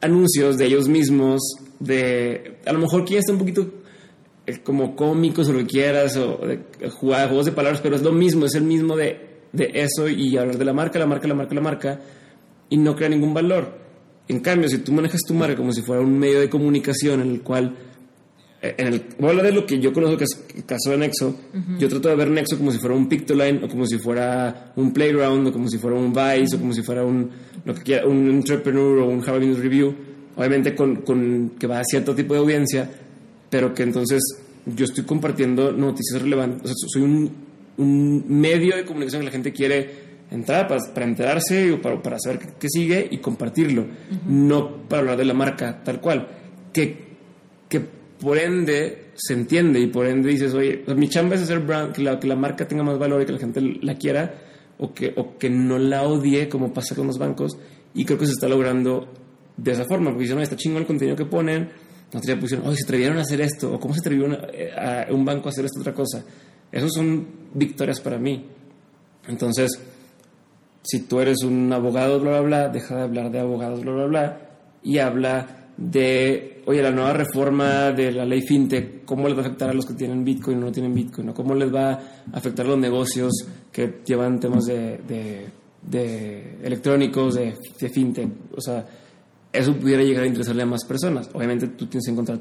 [0.00, 1.40] anuncios de ellos mismos,
[1.78, 3.68] de, a lo mejor quieren estar un poquito
[4.46, 7.96] eh, como cómicos o lo que quieras, o de, eh, jugar juegos de palabras, pero
[7.96, 11.06] es lo mismo, es el mismo de, de eso y hablar de la marca, la
[11.06, 12.00] marca, la marca, la marca,
[12.70, 13.87] y no crea ningún valor.
[14.28, 17.30] En cambio, si tú manejas tu marca como si fuera un medio de comunicación en
[17.30, 17.74] el cual,
[18.60, 20.90] eh, en el, voy a hablar de lo que yo conozco que es el caso
[20.90, 21.34] de Nexo,
[21.78, 24.92] yo trato de ver Nexo como si fuera un Pictoline o como si fuera un
[24.92, 27.30] Playground o como si fuera un Vice o como si fuera un,
[27.64, 29.94] lo que quiera, un Entrepreneur o un Harvard Business Review,
[30.36, 32.90] obviamente con, con que va a cierto tipo de audiencia,
[33.48, 34.20] pero que entonces
[34.66, 37.30] yo estoy compartiendo noticias relevantes, o sea, soy un,
[37.78, 42.18] un medio de comunicación que la gente quiere entrar para, para enterarse o para, para
[42.18, 43.86] saber qué, sigue y compartirlo,
[44.26, 46.28] no para hablar de la marca tal cual,
[46.72, 47.16] que,
[47.68, 51.60] que por ende se entiende y por ende dices, oye, pues mi chamba es hacer
[51.60, 54.34] brand, que la, que la marca tenga más valor y que la gente la quiera
[54.78, 57.58] o que, o que no la odie como pasa con los bancos
[57.94, 59.08] y creo que se está logrando
[59.56, 61.68] de esa forma, porque dicen, no, está chingón el contenido que ponen,
[62.12, 64.38] no te pusieron, oye, se atrevieron a hacer esto, o cómo se atrevieron
[64.76, 66.24] a, a un banco a hacer esta otra cosa.
[66.70, 68.46] Esas son victorias para mí.
[69.26, 69.78] Entonces,
[70.88, 74.06] si tú eres un abogado, bla, bla, bla, deja de hablar de abogados, bla, bla,
[74.06, 74.40] bla,
[74.82, 79.44] y habla de, oye, la nueva reforma de la ley FinTech, cómo les va a
[79.44, 82.00] afectar a los que tienen Bitcoin o no tienen Bitcoin, o cómo les va a
[82.32, 83.34] afectar a los negocios
[83.70, 85.46] que llevan temas de, de,
[85.82, 88.30] de electrónicos, de, de FinTech.
[88.56, 88.86] O sea,
[89.52, 91.28] eso pudiera llegar a interesarle a más personas.
[91.34, 92.40] Obviamente tú tienes que encontrar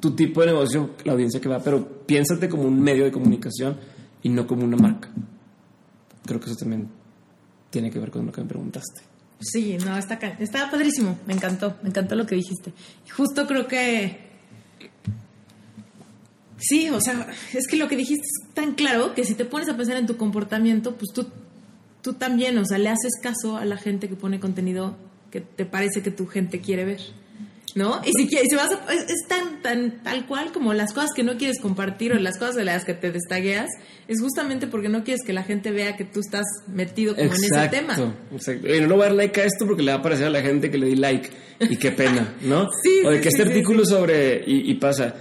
[0.00, 3.76] tu tipo de negocio, la audiencia que va, pero piénsate como un medio de comunicación
[4.22, 5.08] y no como una marca.
[6.24, 6.88] Creo que eso también
[7.76, 9.02] tiene que ver con lo que me preguntaste.
[9.38, 11.18] Sí, no, está, está padrísimo.
[11.26, 12.72] Me encantó, me encantó lo que dijiste.
[13.14, 14.24] Justo creo que
[16.56, 19.68] Sí, o sea, es que lo que dijiste es tan claro que si te pones
[19.68, 21.26] a pensar en tu comportamiento, pues tú,
[22.00, 24.96] tú también, o sea, le haces caso a la gente que pone contenido
[25.30, 27.02] que te parece que tu gente quiere ver.
[27.76, 28.00] ¿No?
[28.04, 31.22] Y si, quieres, si vas a, es, tan, tan tal cual como las cosas que
[31.22, 33.68] no quieres compartir o las cosas de las que te destagueas,
[34.08, 37.32] es justamente porque no quieres que la gente vea que tú estás metido como en
[37.32, 38.14] ese tema.
[38.32, 38.66] Exacto.
[38.66, 40.40] Y no voy a dar like a esto porque le va a parecer a la
[40.40, 41.30] gente que le di like.
[41.60, 42.66] Y qué pena, ¿no?
[42.82, 45.14] sí, o de que sí, este sí, artículo sobre, y, y pasa,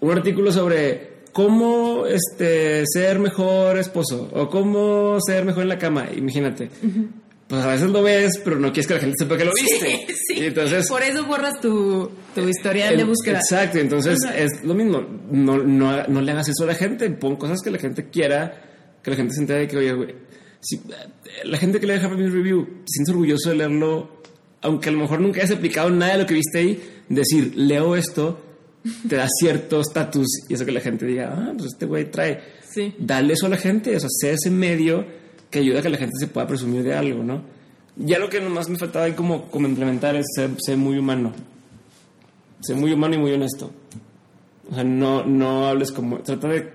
[0.00, 6.08] un artículo sobre cómo este, ser mejor esposo o cómo ser mejor en la cama,
[6.14, 6.70] imagínate.
[7.50, 10.06] Pues a veces lo ves, pero no quieres que la gente sepa que lo viste.
[10.28, 13.40] Sí, Y entonces, Por eso borras tu, tu historial de búsqueda.
[13.40, 15.04] Exacto, entonces es lo mismo.
[15.32, 17.10] No, no, no le hagas eso a la gente.
[17.10, 20.14] Pon cosas que la gente quiera, que la gente se entere de que, oye, güey,
[20.60, 20.80] si, eh,
[21.42, 24.22] la gente que le deja mi review, te sientes orgulloso de leerlo,
[24.62, 27.96] aunque a lo mejor nunca hayas aplicado nada de lo que viste ahí, decir, leo
[27.96, 28.40] esto,
[29.08, 32.40] te da cierto estatus y eso que la gente diga, ah, pues este güey trae.
[32.72, 32.94] Sí.
[32.96, 35.04] Dale eso a la gente, o sea, sea ese medio
[35.50, 37.42] que ayuda a que la gente se pueda presumir de algo, ¿no?
[37.96, 41.32] Ya lo que nomás me faltaba ahí como, como implementar es ser, ser muy humano.
[42.60, 43.70] Ser muy humano y muy honesto.
[44.70, 46.18] O sea, no, no hables como...
[46.18, 46.70] Trata de,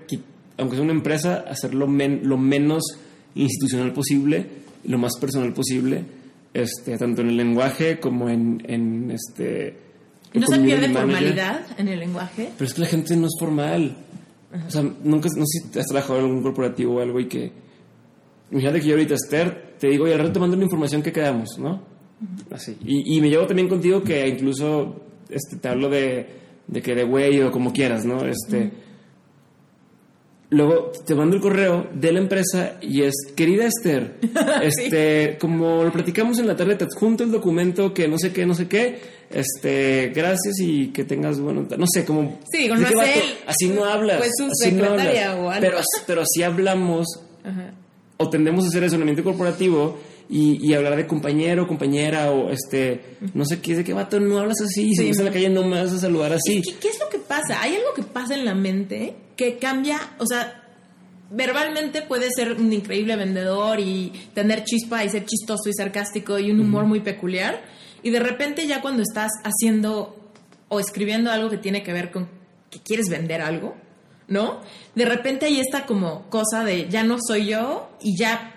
[0.58, 2.82] aunque sea una empresa, hacerlo men- lo menos
[3.34, 4.46] institucional posible,
[4.84, 6.04] lo más personal posible,
[6.52, 9.76] este, tanto en el lenguaje como en, en este...
[10.32, 12.50] ¿Y no se pierde formalidad en el lenguaje?
[12.58, 13.96] Pero es que la gente no es formal.
[14.66, 17.52] O sea, nunca, no sé si has trabajado en algún corporativo o algo y que.
[18.50, 21.12] Imagínate que yo ahorita, Esther, te digo, y al rato te mando la información que
[21.12, 21.82] quedamos, ¿no?
[22.50, 22.76] Así.
[22.84, 26.26] Y, y me llevo también contigo que incluso este, te hablo de,
[26.66, 28.24] de que de güey o como quieras, ¿no?
[28.26, 28.70] Este.
[30.48, 34.14] Luego te mando el correo de la empresa y es, querida Esther,
[34.62, 38.46] este, como lo platicamos en la tarde, te adjunto el documento que no sé qué,
[38.46, 42.38] no sé qué, este, gracias y que tengas, bueno, no sé, como...
[42.52, 43.10] Sí, digo, ¿de no qué es vato?
[43.12, 44.18] él, Así no hablas.
[44.18, 45.34] pues su así no hablas.
[45.34, 45.60] o algo.
[45.60, 47.06] Pero, pero así hablamos
[47.42, 47.72] Ajá.
[48.16, 49.98] O tendemos a hacer eso en el ambiente corporativo
[50.28, 54.38] y, y hablar de compañero, compañera o este, no sé qué, de qué vato, no
[54.38, 56.62] hablas así, si Sí, ves en la calle no me vas a saludar así.
[56.62, 57.60] ¿Qué, qué es lo que pasa?
[57.60, 60.62] Hay algo que pasa en la mente que cambia, o sea,
[61.30, 66.50] verbalmente puede ser un increíble vendedor y tener chispa y ser chistoso y sarcástico y
[66.50, 67.64] un humor muy peculiar.
[68.02, 70.16] Y de repente ya cuando estás haciendo
[70.68, 72.28] o escribiendo algo que tiene que ver con
[72.70, 73.74] que quieres vender algo,
[74.28, 74.60] ¿no?
[74.94, 78.52] De repente hay esta como cosa de ya no soy yo y ya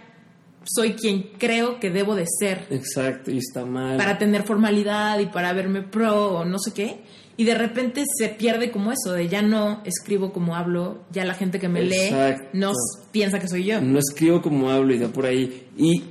[0.66, 3.98] soy quien creo que debo de ser Exacto, y está mal.
[3.98, 7.00] para tener formalidad y para verme pro o no sé qué.
[7.38, 11.34] Y de repente se pierde como eso, de ya no escribo como hablo, ya la
[11.34, 12.44] gente que me Exacto.
[12.52, 12.74] lee no
[13.12, 13.80] piensa que soy yo.
[13.80, 15.68] No escribo como hablo y da por ahí.
[15.78, 16.04] Y,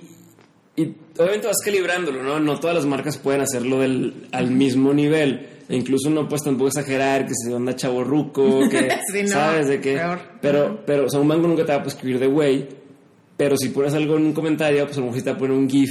[0.75, 2.41] y obviamente vas calibrándolo, ¿no?
[2.41, 5.47] No todas las marcas pueden hacerlo del, al mismo nivel.
[5.69, 9.81] E incluso no puedes tampoco exagerar que se onda chaborruco, que Sí, no, sabes de
[9.81, 9.95] qué.
[9.95, 10.19] peor.
[10.41, 12.67] Pero, pero, o sea, un banco nunca te va a escribir de güey.
[13.37, 15.57] Pero si pones algo en un comentario, pues a lo mejor te va a poner
[15.57, 15.91] un GIF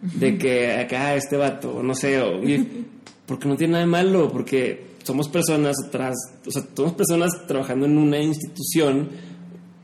[0.00, 2.66] de que acá este vato, no sé, o un GIF.
[3.26, 6.14] Porque no tiene nada de malo, porque somos personas atrás,
[6.46, 9.10] o sea, somos personas trabajando en una institución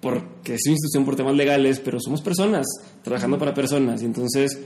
[0.00, 2.66] porque es una institución por temas legales, pero somos personas
[3.02, 4.58] trabajando para personas y entonces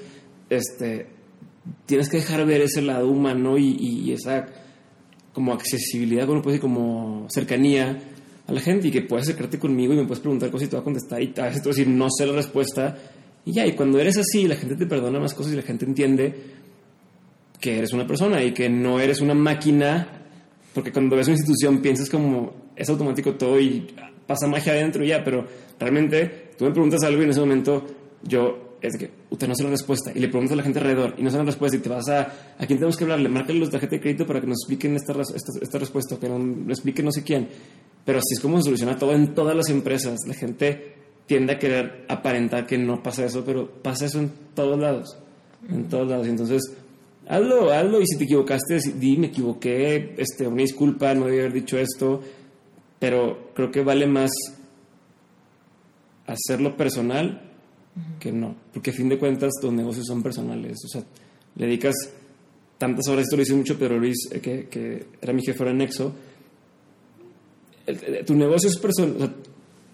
[0.49, 1.09] este
[1.87, 4.47] tienes que dejar ver ese lado humano y, y esa
[5.39, 7.97] como accesibilidad, como decir, como cercanía
[8.45, 10.75] a la gente y que puedes acercarte conmigo y me puedes preguntar cosas y te
[10.75, 12.99] voy a contestar y a veces te voy a decir no sé la respuesta.
[13.45, 15.85] Y ya, y cuando eres así la gente te perdona más cosas y la gente
[15.85, 16.35] entiende
[17.61, 20.09] que eres una persona y que no eres una máquina
[20.75, 23.87] porque cuando ves una institución piensas como es automático todo y
[24.27, 25.47] pasa magia adentro y ya, pero
[25.79, 27.87] realmente tú me preguntas algo y en ese momento
[28.25, 31.15] yo es que usted no sé la respuesta y le preguntas a la gente alrededor
[31.19, 33.59] y no sé la respuesta y te vas a a quién tenemos que hablarle, márcale
[33.59, 36.73] los tarjetas de crédito para que nos expliquen esta, esta, esta respuesta, que nos lo
[36.73, 37.49] explique no sé quién.
[38.05, 40.17] Pero así es como se soluciona todo en todas las empresas.
[40.27, 40.95] La gente
[41.27, 45.19] tiende a querer aparentar que no pasa eso, pero pasa eso en todos lados.
[45.69, 46.27] En todos lados.
[46.27, 46.63] Entonces,
[47.29, 48.01] hazlo, hazlo.
[48.01, 52.23] Y si te equivocaste, di, me equivoqué, este, una disculpa, no debía haber dicho esto.
[52.99, 54.31] Pero creo que vale más
[56.27, 57.48] hacerlo personal
[58.21, 58.55] que no.
[58.73, 60.79] Porque a fin de cuentas, tus negocios son personales.
[60.85, 61.03] O sea,
[61.57, 61.95] le dedicas
[62.79, 65.79] tantas horas, esto lo dice mucho Pedro Luis, eh, que, que era mi jefe en
[65.79, 66.13] Nexo.
[67.87, 69.17] El- el- tu negocio es personal.
[69.17, 69.35] O sea,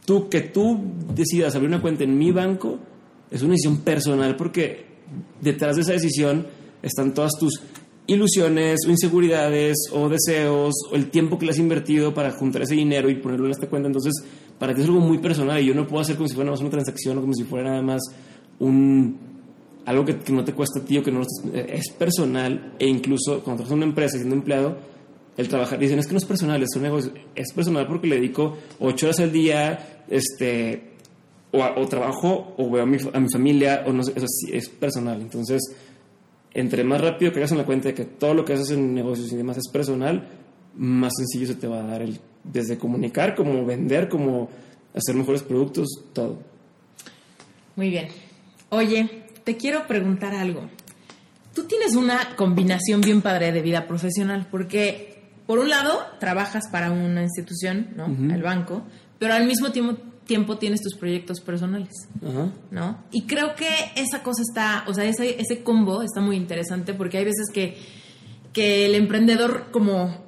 [0.05, 0.81] tú, que tú
[1.15, 2.79] decidas abrir una cuenta en mi banco
[3.31, 4.85] es una decisión personal porque
[5.41, 6.47] detrás de esa decisión
[6.83, 7.61] están todas tus
[8.07, 12.75] ilusiones o inseguridades o deseos o el tiempo que le has invertido para juntar ese
[12.75, 13.87] dinero y ponerlo en esta cuenta.
[13.87, 14.13] Entonces,
[14.59, 16.61] para ti es algo muy personal y yo no puedo hacer como si fuera más
[16.61, 18.03] una transacción o como si fuera nada más
[18.59, 19.17] un
[19.87, 22.87] algo que, que no te cuesta a ti o que no eh, es personal e
[22.87, 24.77] incluso cuando trabajas en una empresa siendo empleado
[25.37, 25.79] el trabajar.
[25.79, 27.13] Dicen, es que no es personal, es un negocio.
[27.35, 30.93] Es personal porque le dedico ocho horas al día, este,
[31.51, 35.21] o, trabajo, o veo a mi, a mi, familia, o no eso sí, es personal.
[35.21, 35.61] Entonces,
[36.53, 38.95] entre más rápido que hagas en la cuenta de que todo lo que haces en
[38.95, 40.29] negocios y demás es personal,
[40.77, 44.49] más sencillo se te va a dar el, desde comunicar, como vender, como
[44.95, 46.39] hacer mejores productos, todo.
[47.77, 48.09] Muy bien.
[48.69, 50.63] Oye, te quiero preguntar algo.
[51.55, 56.91] Tú tienes una combinación bien padre de vida profesional, porque por un lado trabajas para
[56.91, 58.07] una institución, ¿no?
[58.07, 58.83] El banco,
[59.19, 61.91] pero al mismo tiempo, tiempo tienes tus proyectos personales,
[62.71, 63.05] ¿no?
[63.13, 67.19] Y creo que esa cosa está, o sea, ese, ese combo está muy interesante porque
[67.19, 67.77] hay veces que,
[68.53, 70.24] que el emprendedor como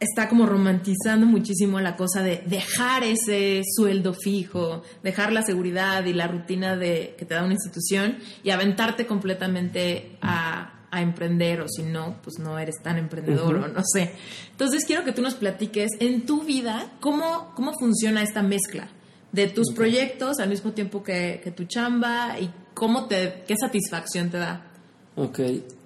[0.00, 6.14] está como romantizando muchísimo la cosa de dejar ese sueldo fijo, dejar la seguridad y
[6.14, 11.84] la rutina de, que te da una institución y aventarte completamente a, emprender o si
[11.84, 14.10] no, pues no eres tan emprendedor o no sé.
[14.50, 18.88] Entonces quiero que tú nos platiques en tu vida cómo, cómo funciona esta mezcla
[19.30, 24.30] de tus proyectos al mismo tiempo que, que, tu chamba y cómo te, qué satisfacción
[24.30, 24.66] te da.
[25.14, 25.38] Ok,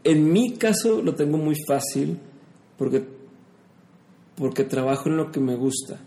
[0.05, 2.19] en mi caso lo tengo muy fácil
[2.79, 3.05] porque
[4.37, 6.01] porque trabajo en lo que me gusta.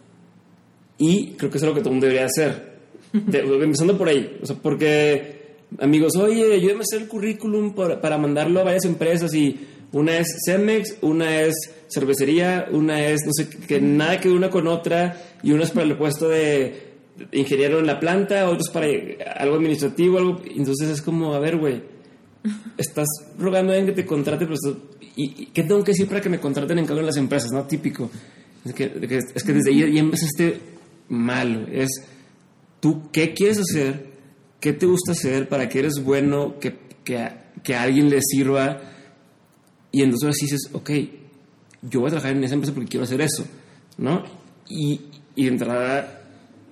[0.97, 2.77] Y creo que es lo que todo mundo debería hacer.
[3.13, 4.37] empezando por ahí.
[4.41, 9.33] O sea, porque, amigos, oye, ayúdame a hacer el currículum para, mandarlo a varias empresas
[9.33, 9.59] y
[9.91, 11.55] una es Cemex, una es
[11.89, 15.85] cervecería, una es, no sé, que nada que una con otra y una es para
[15.85, 16.87] el puesto de
[17.31, 18.87] ingeniero en la planta, otro es para
[19.37, 20.41] algo administrativo, algo.
[20.55, 21.81] Entonces es como, a ver, güey,
[22.77, 23.07] estás
[23.37, 24.57] rogando a alguien que te contrate, pero
[25.17, 27.51] ¿Y, qué tengo que decir para que me contraten en cada una de las empresas?
[27.51, 27.65] ¿No?
[27.65, 28.09] Típico.
[28.63, 28.85] Es que,
[29.33, 30.59] es que desde ahí ya empezaste
[31.09, 31.67] mal.
[31.71, 31.89] Es
[32.79, 34.11] tú qué quieres hacer,
[34.59, 37.29] qué te gusta hacer, para qué eres bueno, que, que,
[37.63, 38.79] que a alguien le sirva.
[39.91, 40.91] Y entonces así dices, ok,
[41.81, 43.43] yo voy a trabajar en esa empresa porque quiero hacer eso,
[43.97, 44.23] ¿no?
[44.69, 45.01] Y,
[45.35, 46.21] y de entrada,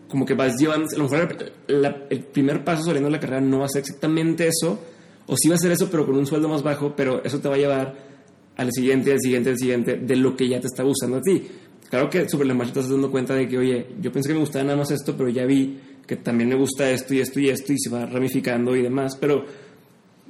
[0.08, 3.60] como que vas llevando, a lo mejor el primer paso saliendo de la carrera no
[3.60, 4.80] va a ser exactamente eso,
[5.26, 7.48] o sí va a ser eso, pero con un sueldo más bajo, pero eso te
[7.48, 8.15] va a llevar
[8.58, 11.44] al siguiente, al siguiente, al siguiente, de lo que ya te está gustando a ti.
[11.90, 14.34] Claro que sobre la marcha te estás dando cuenta de que, oye, yo pensé que
[14.34, 17.40] me gustaba nada más esto, pero ya vi que también me gusta esto y esto
[17.40, 19.46] y esto y se va ramificando y demás, pero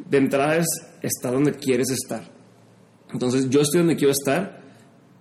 [0.09, 0.67] de entrada es
[1.01, 2.31] estar donde quieres estar.
[3.11, 4.63] Entonces yo estoy donde quiero estar.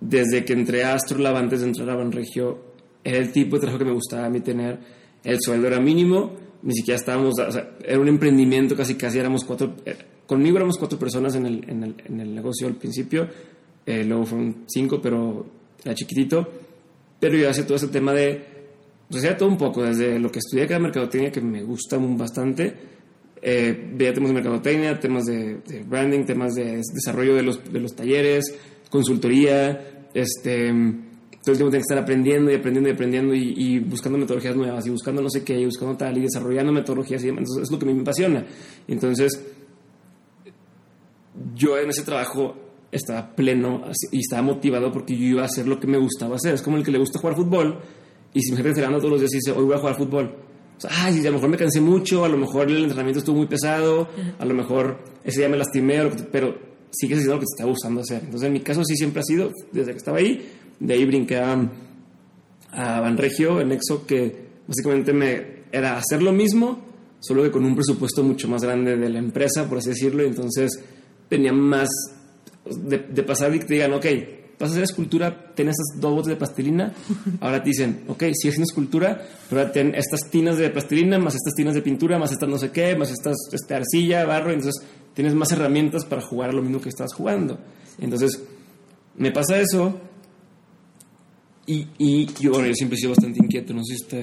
[0.01, 3.79] Desde que entré a Astrolab, antes de entrar a Banregio, era el tipo de trabajo
[3.79, 4.79] que me gustaba a mí tener.
[5.23, 9.45] El sueldo era mínimo, ni siquiera estábamos, o sea, era un emprendimiento, casi casi éramos
[9.45, 9.95] cuatro, eh,
[10.25, 13.27] conmigo éramos cuatro personas en el, en el, en el negocio al principio,
[13.85, 15.45] eh, luego fueron cinco, pero
[15.83, 16.47] era chiquitito,
[17.19, 18.43] pero yo hacía todo ese tema de,
[19.09, 22.73] pues todo un poco, desde lo que estudié acá de mercadotecnia, que me gusta bastante,
[23.41, 27.95] eh, veía temas de mercadotecnia, temas de, branding, temas de desarrollo de los, de los
[27.95, 28.45] talleres,
[28.89, 30.73] consultoría, este
[31.45, 34.87] todo el tiempo tengo que estar aprendiendo y aprendiendo y aprendiendo y, buscando metodologías nuevas
[34.87, 37.41] y buscando no sé qué y buscando tal y desarrollando metodologías y demás.
[37.41, 38.45] Entonces, es lo que me apasiona.
[38.87, 39.45] Entonces,
[41.53, 42.55] yo en ese trabajo
[42.91, 46.53] estaba pleno y estaba motivado porque yo iba a hacer lo que me gustaba hacer.
[46.55, 47.79] Es como el que le gusta jugar fútbol
[48.33, 50.35] y si me está entrenando todos los días y dice, hoy voy a jugar fútbol.
[50.77, 53.37] O sea, ay, a lo mejor me cansé mucho, a lo mejor el entrenamiento estuvo
[53.37, 56.57] muy pesado, a lo mejor ese día me lastimé, pero
[56.91, 58.23] sigues haciendo lo que te está gustando hacer.
[58.23, 61.37] Entonces, en mi caso sí siempre ha sido, desde que estaba ahí, de ahí brinqué
[61.37, 61.71] a,
[62.71, 66.79] a Banregio, en Nexo, que básicamente me era hacer lo mismo,
[67.19, 70.27] solo que con un presupuesto mucho más grande de la empresa, por así decirlo, y
[70.27, 70.83] entonces
[71.29, 71.89] tenía más
[72.65, 74.05] de, pasar y que te digan, ok,
[74.59, 76.93] vas a hacer escultura, ten estas dos botes de plastilina.
[77.41, 81.35] Ahora te dicen, ok, si haciendo escultura, pero ahora ten estas tinas de plastilina, más
[81.35, 84.51] estas tinas de pintura, más estas no sé qué, más estas este, arcilla, barro.
[84.51, 87.59] Entonces tienes más herramientas para jugar a lo mismo que estabas jugando.
[87.99, 88.41] Entonces
[89.17, 89.99] me pasa eso.
[91.67, 94.17] Y, y yo, bueno, yo siempre he sido bastante inquieto, no sé si está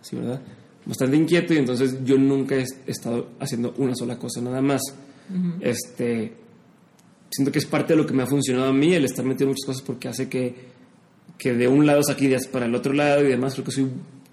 [0.00, 0.40] así, ¿verdad?
[0.86, 4.80] Bastante inquieto y entonces yo nunca he estado haciendo una sola cosa nada más.
[5.60, 6.32] Este,
[7.30, 9.52] siento que es parte de lo que me ha funcionado a mí, el estar metiendo
[9.52, 10.54] muchas cosas porque hace que,
[11.36, 13.54] que de un lado saque ideas para el otro lado y demás.
[13.54, 13.90] Creo que soy,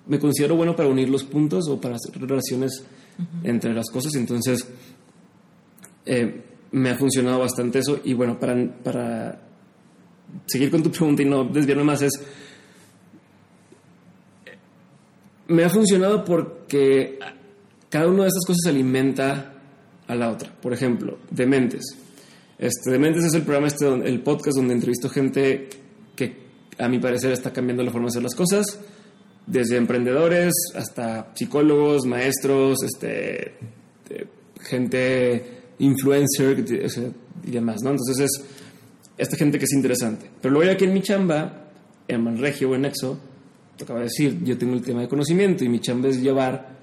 [0.07, 2.83] me considero bueno para unir los puntos o para hacer relaciones
[3.43, 4.15] entre las cosas.
[4.15, 4.67] Entonces,
[6.05, 6.41] eh,
[6.71, 7.99] me ha funcionado bastante eso.
[8.03, 9.41] Y bueno, para, para
[10.45, 12.13] seguir con tu pregunta y no desviarme más, es.
[15.47, 17.19] Me ha funcionado porque
[17.89, 19.54] cada una de estas cosas alimenta
[20.07, 20.51] a la otra.
[20.61, 21.83] Por ejemplo, Dementes.
[22.57, 25.69] Este, Dementes es el programa, este, el podcast donde entrevisto gente
[26.15, 26.45] que
[26.77, 28.79] a mi parecer está cambiando la forma de hacer las cosas,
[29.45, 33.53] desde emprendedores hasta psicólogos, maestros, este,
[34.61, 35.45] gente
[35.79, 36.65] influencer
[37.43, 37.91] y demás, ¿no?
[37.91, 38.45] Entonces es
[39.17, 40.29] esta gente que es interesante.
[40.41, 41.67] Pero luego ya aquí en mi chamba,
[42.07, 43.19] en Manregio o en Nexo,
[43.77, 46.75] te decir, yo tengo el tema de conocimiento y mi chamba es llevar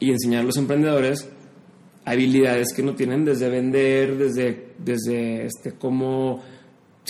[0.00, 1.28] y enseñar a los emprendedores
[2.10, 6.42] habilidades que no tienen desde vender, desde, desde este, cómo,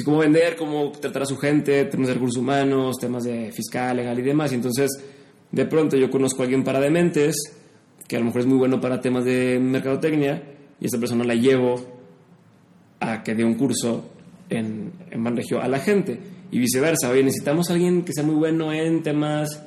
[0.04, 4.18] cómo vender, cómo tratar a su gente, temas de recursos humanos, temas de fiscal, legal
[4.18, 4.52] y demás.
[4.52, 4.90] Y entonces,
[5.50, 7.36] de pronto yo conozco a alguien para dementes,
[8.06, 10.42] que a lo mejor es muy bueno para temas de mercadotecnia,
[10.80, 11.76] y esa persona la llevo
[13.00, 14.10] a que dé un curso
[14.50, 16.18] en, en Banregio a la gente.
[16.50, 19.62] Y viceversa, oye, necesitamos a alguien que sea muy bueno en temas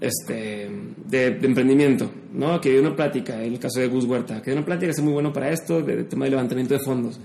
[0.00, 0.70] este,
[1.06, 2.60] de, emprendimiento, ¿no?
[2.60, 5.04] Que dé una plática, en el caso de Gus Huerta, que dé una plática sea
[5.04, 7.18] muy bueno para esto, de, tema de levantamiento de fondos.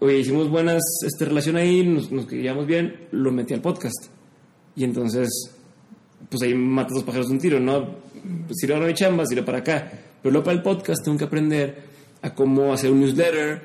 [0.00, 4.06] Oye, hicimos buenas este, relación ahí, nos, nos bien, lo metí al podcast.
[4.76, 5.28] Y entonces,
[6.28, 7.86] pues ahí matas dos pájaros de un tiro, ¿no?
[8.46, 9.90] Pues sirve para mi chamba, para acá.
[10.22, 11.82] Pero luego para el podcast tengo que aprender
[12.20, 13.62] a cómo hacer un newsletter,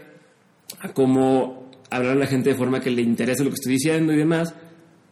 [0.80, 4.14] a cómo hablar a la gente de forma que le interese lo que estoy diciendo
[4.14, 4.54] y demás.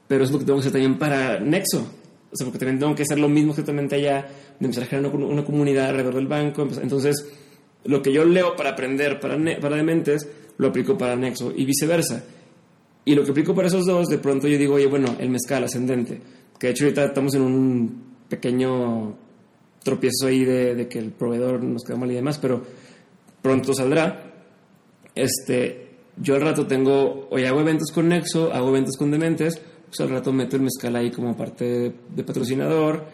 [0.08, 1.86] Pero es lo que tengo que hacer también para Nexo.
[2.32, 4.28] O sea, porque también tengo que hacer lo mismo exactamente allá,
[4.60, 6.68] de empezar a generar una, comunidad alrededor del banco.
[6.82, 7.28] Entonces,
[7.86, 10.28] lo que yo leo para aprender para, para dementes,
[10.58, 12.24] lo aplico para Nexo y viceversa.
[13.06, 15.64] Y lo que aplico para esos dos, de pronto yo digo, oye, bueno, el mezcal
[15.64, 16.20] ascendente,
[16.60, 19.16] que de hecho ahorita estamos en un pequeño
[19.82, 22.62] tropiezo ahí de, de que el proveedor nos queda mal y demás, pero
[23.42, 24.34] pronto saldrá.
[25.16, 25.88] Este,
[26.18, 30.10] yo al rato tengo, oye, hago eventos con Nexo, hago eventos con Dementes, pues al
[30.10, 33.06] rato meto el mezcal ahí como parte de, patrocinador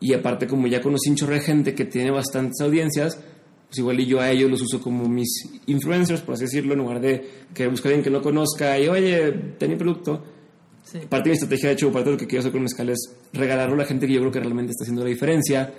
[0.00, 3.18] y aparte como ya conocí un chorro de gente que tiene bastantes audiencias,
[3.66, 5.28] pues igual y yo a ellos los uso como mis
[5.66, 9.32] influencers, por así decirlo, en lugar de que busque alguien que no conozca y oye,
[9.58, 10.22] ten mi producto.
[11.08, 13.12] Parte de mi estrategia, de hecho, parte de lo que quiero hacer con mezcal es
[13.32, 15.72] regalarlo a la gente que yo creo que realmente está haciendo la diferencia.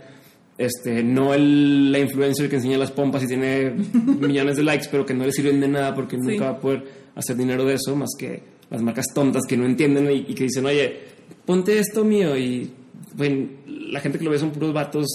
[0.57, 3.71] Este, no el, la influencer que enseña las pompas y tiene
[4.19, 6.83] millones de likes, pero que no le sirven de nada porque nunca va a poder
[7.15, 10.65] hacer dinero de eso, más que las marcas tontas que no entienden y, que dicen,
[10.65, 10.99] oye,
[11.45, 12.69] ponte esto mío y
[13.15, 15.07] bueno, la gente que lo ve son puros vatos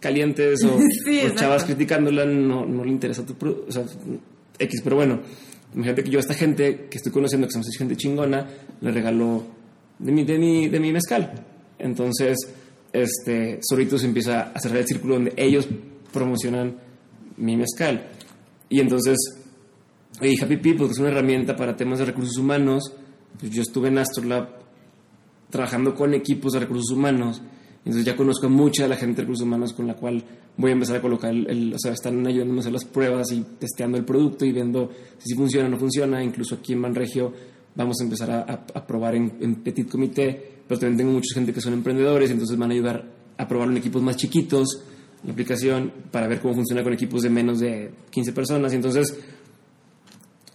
[0.00, 0.78] calientes o,
[1.34, 3.84] chavas criticándola, no, no, le interesa tu o sea,
[4.58, 5.20] X, pero bueno,
[5.74, 8.46] imagínate que yo a esta gente que estoy conociendo, que somos gente chingona,
[8.80, 9.44] le regalo
[9.98, 11.32] de mi, de mi, de mi mezcal.
[11.78, 12.38] Entonces,
[12.92, 15.68] este, solito se empieza a cerrar el círculo donde ellos
[16.12, 16.76] promocionan
[17.36, 18.10] mi mezcal.
[18.68, 19.16] Y entonces
[20.20, 22.92] y Happy People, que es una herramienta para temas de recursos humanos,
[23.38, 24.48] pues yo estuve en Astrolab
[25.54, 27.40] trabajando con equipos de recursos humanos,
[27.78, 30.24] entonces ya conozco a mucha de la gente de recursos humanos con la cual
[30.56, 33.40] voy a empezar a colocar, el, o sea, están ayudándome a hacer las pruebas y
[33.56, 37.32] testeando el producto y viendo si funciona o no funciona, incluso aquí en Manregio
[37.76, 41.60] vamos a empezar a, probar en, en, Petit Comité, pero también tengo mucha gente que
[41.60, 43.04] son emprendedores, entonces van a ayudar
[43.38, 44.82] a probarlo en equipos más chiquitos,
[45.22, 49.16] la aplicación, para ver cómo funciona con equipos de menos de 15 personas, entonces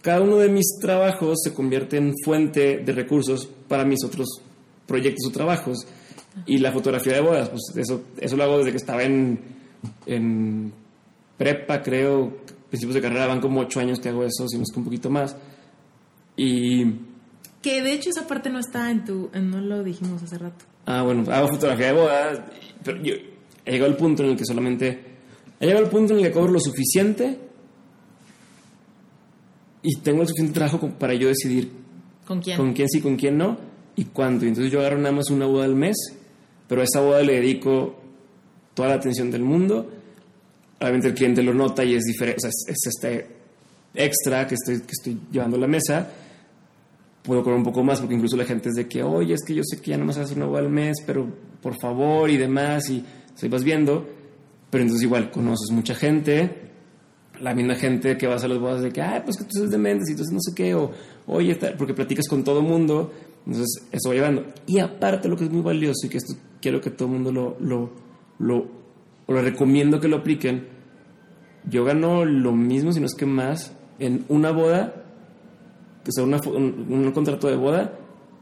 [0.02, 4.42] cada uno de mis trabajos se convierte en fuente de recursos para mis otros
[4.90, 5.86] proyectos o trabajos.
[6.46, 9.40] Y la fotografía de bodas, pues eso, eso lo hago desde que estaba en,
[10.06, 10.72] en
[11.38, 12.38] prepa, creo,
[12.68, 14.84] principios de carrera, van como ocho años que hago eso, si no es que un
[14.84, 15.36] poquito más.
[16.36, 16.84] Y...
[17.62, 19.30] Que de hecho esa parte no está en tu...
[19.32, 20.64] no lo dijimos hace rato.
[20.86, 22.40] Ah, bueno, hago fotografía de bodas,
[22.82, 23.14] pero yo
[23.64, 25.04] he llegado al punto en el que solamente...
[25.60, 27.38] He llegado al punto en el que cobro lo suficiente
[29.82, 31.70] y tengo el suficiente trabajo para yo decidir
[32.26, 34.46] con quién, con quién sí, con quién no y cuánto.
[34.46, 35.96] Entonces yo agarro nada más una boda al mes,
[36.68, 37.96] pero a esa boda le dedico
[38.74, 39.90] toda la atención del mundo.
[40.80, 43.40] Obviamente el cliente lo nota y es diferente, o sea, es, este
[43.94, 46.08] extra que estoy, que estoy llevando a la mesa.
[47.22, 49.54] Puedo cobrar un poco más porque incluso la gente es de que, oye, es que
[49.54, 51.26] yo sé que ya no más hacer una boda al mes, pero
[51.60, 54.08] por favor y demás, y se vas viendo.
[54.70, 56.70] Pero entonces igual conoces mucha gente,
[57.40, 59.70] la misma gente que vas a las bodas de que, ah, pues que tú eres
[59.70, 60.92] dementes y entonces no sé qué, o
[61.26, 63.12] oye, porque platicas con todo mundo,
[63.50, 64.44] entonces eso va llevando.
[64.66, 67.32] Y aparte lo que es muy valioso y que esto quiero que todo el mundo
[67.32, 67.90] lo, lo,
[68.38, 68.66] lo,
[69.26, 70.68] lo recomiendo que lo apliquen,
[71.68, 75.02] yo gano lo mismo, si no es que más, en una boda,
[76.04, 77.98] que sea una, un, contrato de boda,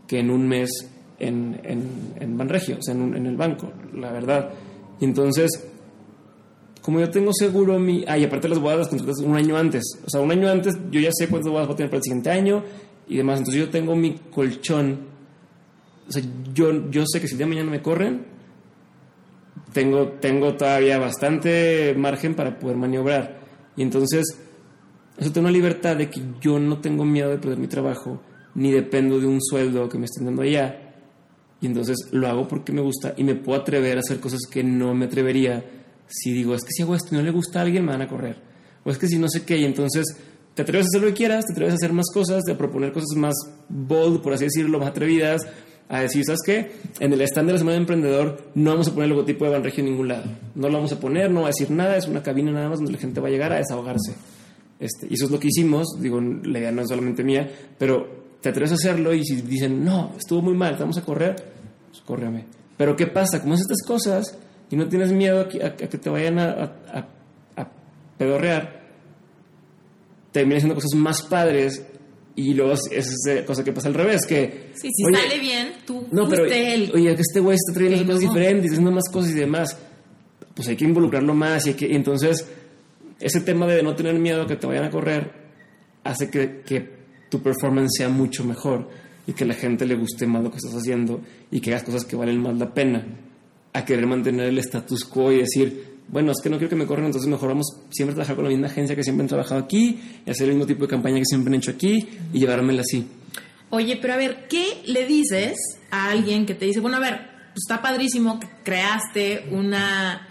[0.06, 1.88] que en un mes en, en,
[2.20, 4.50] en Banregio, o sea, en, en el banco, la verdad.
[5.00, 5.70] Y entonces
[6.82, 8.02] como yo tengo seguro mi...
[8.08, 9.84] Ah, y aparte las bodas las contratas un año antes.
[10.06, 12.02] O sea, un año antes yo ya sé cuántas bodas voy a tener para el
[12.02, 12.62] siguiente año
[13.08, 13.38] y demás.
[13.38, 15.06] Entonces yo tengo mi colchón.
[16.08, 18.24] O sea, yo, yo sé que si el día de mañana me corren,
[19.72, 23.40] tengo, tengo todavía bastante margen para poder maniobrar.
[23.76, 24.24] Y entonces,
[25.16, 28.22] eso tengo una libertad de que yo no tengo miedo de perder mi trabajo,
[28.54, 30.94] ni dependo de un sueldo que me estén dando allá.
[31.60, 34.62] Y entonces lo hago porque me gusta y me puedo atrever a hacer cosas que
[34.62, 35.64] no me atrevería
[36.08, 38.02] si digo, es que si hago esto y no le gusta a alguien, me van
[38.02, 38.36] a correr.
[38.84, 40.16] O es que si no sé qué, y entonces
[40.58, 42.90] te atreves a hacer lo que quieras, te atreves a hacer más cosas, a proponer
[42.90, 43.36] cosas más
[43.68, 45.42] bold, por así decirlo, más atrevidas,
[45.88, 46.72] a decir, ¿sabes qué?
[46.98, 49.52] En el stand de la Semana de Emprendedor no vamos a poner el logotipo de
[49.52, 50.24] Banregio en ningún lado.
[50.56, 52.78] No lo vamos a poner, no va a decir nada, es una cabina nada más
[52.78, 54.16] donde la gente va a llegar a desahogarse.
[54.80, 57.48] Este, y eso es lo que hicimos, digo, la idea no es solamente mía,
[57.78, 58.08] pero
[58.40, 61.36] te atreves a hacerlo y si dicen, no, estuvo muy mal, vamos a correr,
[61.88, 62.46] pues córreme.
[62.76, 63.40] Pero ¿qué pasa?
[63.40, 64.36] Como haces estas cosas
[64.72, 66.50] y no tienes miedo a que, a que te vayan a,
[66.92, 67.06] a,
[67.54, 67.68] a
[68.18, 68.87] pedorrear,
[70.40, 71.82] terminas haciendo cosas más padres
[72.34, 74.70] y luego es esa cosa que pasa al revés, que...
[74.74, 78.70] Sí, si sale bien, tú no, pero, Oye, que este güey está trayendo cosas diferentes,
[78.70, 79.76] haciendo más cosas y demás.
[80.54, 82.46] Pues hay que involucrarlo más y, hay que, y entonces
[83.18, 85.32] ese tema de no tener miedo que te vayan a correr
[86.04, 88.88] hace que, que tu performance sea mucho mejor
[89.26, 91.20] y que la gente le guste más lo que estás haciendo
[91.50, 93.04] y que hagas cosas que valen más la pena
[93.72, 96.86] a querer mantener el status quo y decir, bueno, es que no quiero que me
[96.86, 99.60] corran, entonces mejor vamos siempre a trabajar con la misma agencia que siempre han trabajado
[99.60, 102.82] aquí y hacer el mismo tipo de campaña que siempre han hecho aquí y llevármela
[102.82, 103.06] así.
[103.70, 105.56] Oye, pero a ver, ¿qué le dices
[105.90, 110.26] a alguien que te dice, bueno, a ver, pues está padrísimo que creaste una,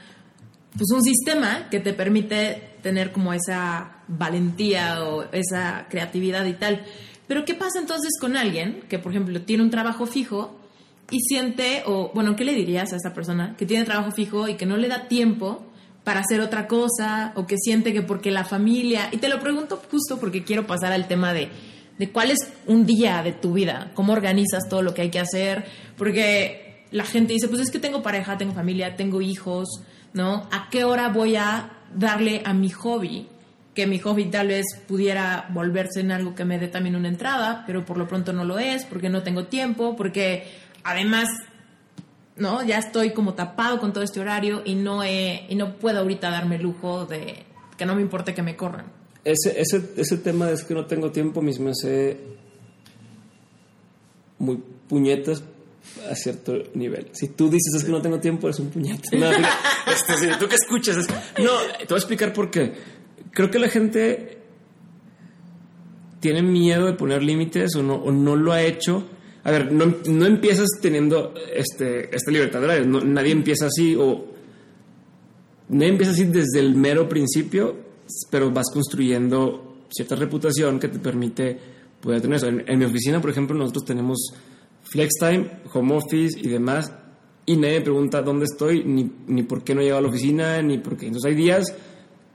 [0.72, 6.84] pues un sistema que te permite tener como esa valentía o esa creatividad y tal.
[7.28, 10.58] Pero ¿qué pasa entonces con alguien que, por ejemplo, tiene un trabajo fijo
[11.12, 14.56] y siente, o bueno, ¿qué le dirías a esa persona que tiene trabajo fijo y
[14.56, 15.66] que no le da tiempo
[16.08, 19.84] para hacer otra cosa o que siente que porque la familia, y te lo pregunto
[19.92, 21.50] justo porque quiero pasar al tema de,
[22.00, 25.20] de cuál es un día de tu vida, cómo organizas todo lo que hay que
[25.20, 25.66] hacer,
[25.98, 29.82] porque la gente dice, pues es que tengo pareja, tengo familia, tengo hijos,
[30.14, 30.48] ¿no?
[30.50, 33.28] ¿A qué hora voy a darle a mi hobby?
[33.76, 37.66] que mi hobby tal vez pudiera volverse en algo que me dé también una entrada,
[37.68, 40.48] pero por lo pronto no lo es, porque no tengo tiempo, porque
[40.86, 41.28] además,
[42.38, 42.64] ¿no?
[42.64, 46.30] Ya estoy como tapado con todo este horario y no, he, y no puedo ahorita
[46.30, 47.46] darme el lujo de
[47.78, 48.86] que no me importe que me corran.
[49.24, 52.18] Ese, ese, ese tema de que no tengo tiempo, mismo me hace
[54.40, 54.58] muy
[54.88, 55.44] puñetas
[56.10, 57.10] a cierto nivel.
[57.14, 59.18] Si tú dices es que no tengo tiempo, es un puñete.
[59.18, 62.74] No, este, tú que escuchas, es, no, te voy a explicar por qué.
[63.32, 64.38] Creo que la gente
[66.20, 69.08] tiene miedo de poner límites o no, o no lo ha hecho
[69.48, 72.86] a ver, no, no empiezas teniendo este, esta libertad de horario.
[73.06, 74.26] nadie empieza así o
[75.70, 77.74] nadie empieza así desde el mero principio,
[78.30, 81.58] pero vas construyendo cierta reputación que te permite
[82.02, 82.48] poder tener eso.
[82.48, 84.34] En, mi oficina, por ejemplo, nosotros tenemos
[84.84, 86.92] flex time, home office y demás,
[87.46, 90.62] y nadie me pregunta dónde estoy, ni, ni por qué no llego a la oficina,
[90.62, 91.06] ni por qué.
[91.06, 91.74] Entonces hay días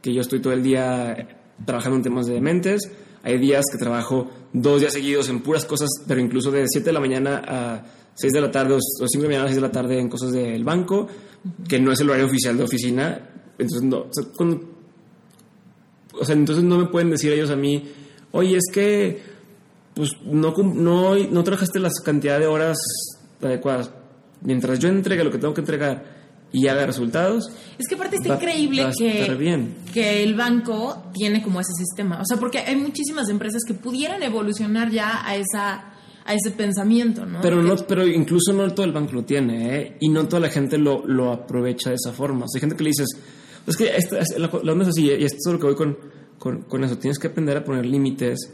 [0.01, 1.29] que yo estoy todo el día
[1.67, 2.91] trabajando en temas de mentes,
[3.23, 6.93] hay días que trabajo dos días seguidos en puras cosas, pero incluso de 7 de
[6.93, 9.63] la mañana a 6 de la tarde o 5 de la mañana a 6 de
[9.63, 11.07] la tarde en cosas del banco,
[11.69, 13.31] que no es el horario oficial de oficina.
[13.59, 14.07] Entonces no,
[16.15, 17.91] o sea, entonces no me pueden decir ellos a mí,
[18.33, 19.23] oye, es que
[19.95, 22.79] pues no, no, no trabajaste las cantidad de horas
[23.41, 23.91] adecuadas.
[24.41, 26.22] Mientras yo entregue lo que tengo que entregar
[26.53, 27.51] y haga resultados.
[27.79, 32.21] Es que aparte está increíble que, que el banco tiene como ese sistema.
[32.21, 35.89] O sea, porque hay muchísimas empresas que pudieran evolucionar ya a esa
[36.25, 37.41] a ese pensamiento, ¿no?
[37.41, 39.97] Pero no, pero incluso no todo el banco lo tiene, ¿eh?
[40.01, 42.45] Y no toda la gente lo, lo aprovecha de esa forma.
[42.45, 43.09] O sea, hay gente que le dices,
[43.67, 43.91] es que
[44.39, 45.99] la, onda es así, y esto es lo que voy con,
[46.39, 46.97] con, con eso.
[46.99, 48.53] Tienes que aprender a poner límites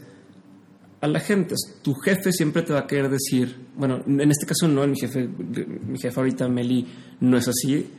[1.01, 1.55] a la gente.
[1.81, 5.27] Tu jefe siempre te va a querer decir, bueno, en este caso no, mi jefe,
[5.27, 6.85] mi jefe ahorita Meli
[7.21, 7.89] no es así,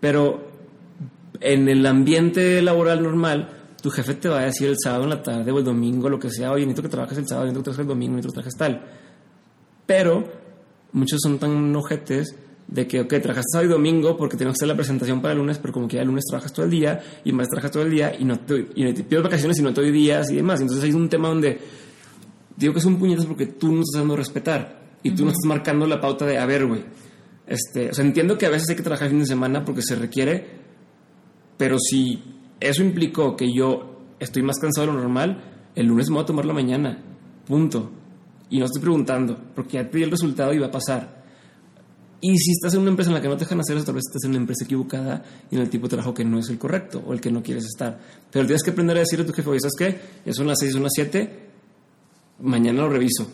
[0.00, 0.50] pero
[1.40, 3.48] en el ambiente laboral normal,
[3.82, 6.18] tu jefe te va a decir el sábado en la tarde o el domingo, lo
[6.18, 8.50] que sea, oye, necesito que trabajes el sábado, necesito que trabajes el domingo, necesito que
[8.50, 9.06] trabajes tal.
[9.86, 10.24] Pero
[10.92, 12.34] muchos son tan ojetes
[12.68, 15.38] de que, ok, trabajaste sábado y domingo porque tenemos que hacer la presentación para el
[15.38, 17.84] lunes, pero como que ya el lunes trabajas todo el día y más trabajas todo
[17.84, 20.60] el día y no te, y pido vacaciones y no te doy días y demás.
[20.60, 21.58] Entonces hay un tema donde
[22.56, 25.46] digo que es un puñetazo porque tú no estás dando respetar y tú no estás
[25.46, 26.84] marcando la pauta de, a ver, güey.
[27.46, 29.82] Este, o sea, entiendo que a veces hay que trabajar el fin de semana porque
[29.82, 30.46] se requiere,
[31.56, 32.22] pero si
[32.58, 35.42] eso implicó que yo estoy más cansado de lo normal,
[35.74, 36.98] el lunes me voy a tomar la mañana.
[37.46, 37.92] Punto.
[38.50, 41.24] Y no estoy preguntando, porque ya te di el resultado y va a pasar.
[42.20, 43.96] Y si estás en una empresa en la que no te dejan hacer eso, tal
[43.96, 46.48] vez estás en una empresa equivocada y en el tipo de trabajo que no es
[46.48, 47.98] el correcto o el que no quieres estar.
[48.30, 50.00] Pero tienes que aprender a decirle a tu jefe, oye, ¿sabes qué?
[50.24, 51.45] Ya son las 6, son las 7,
[52.40, 53.30] mañana lo reviso.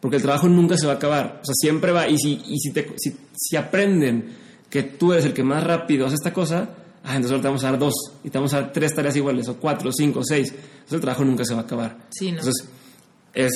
[0.00, 1.40] Porque el trabajo nunca se va a acabar.
[1.42, 2.08] O sea, siempre va.
[2.08, 4.34] Y si, y si, te, si, si aprenden
[4.70, 6.70] que tú eres el que más rápido hace esta cosa,
[7.02, 7.94] ah, entonces ahora te vamos a dar dos.
[8.22, 10.50] Y te vamos a dar tres tareas iguales, o cuatro, cinco, seis.
[10.50, 11.98] Entonces el trabajo nunca se va a acabar.
[12.10, 12.38] Sí, ¿no?
[12.38, 12.68] Entonces,
[13.34, 13.52] es.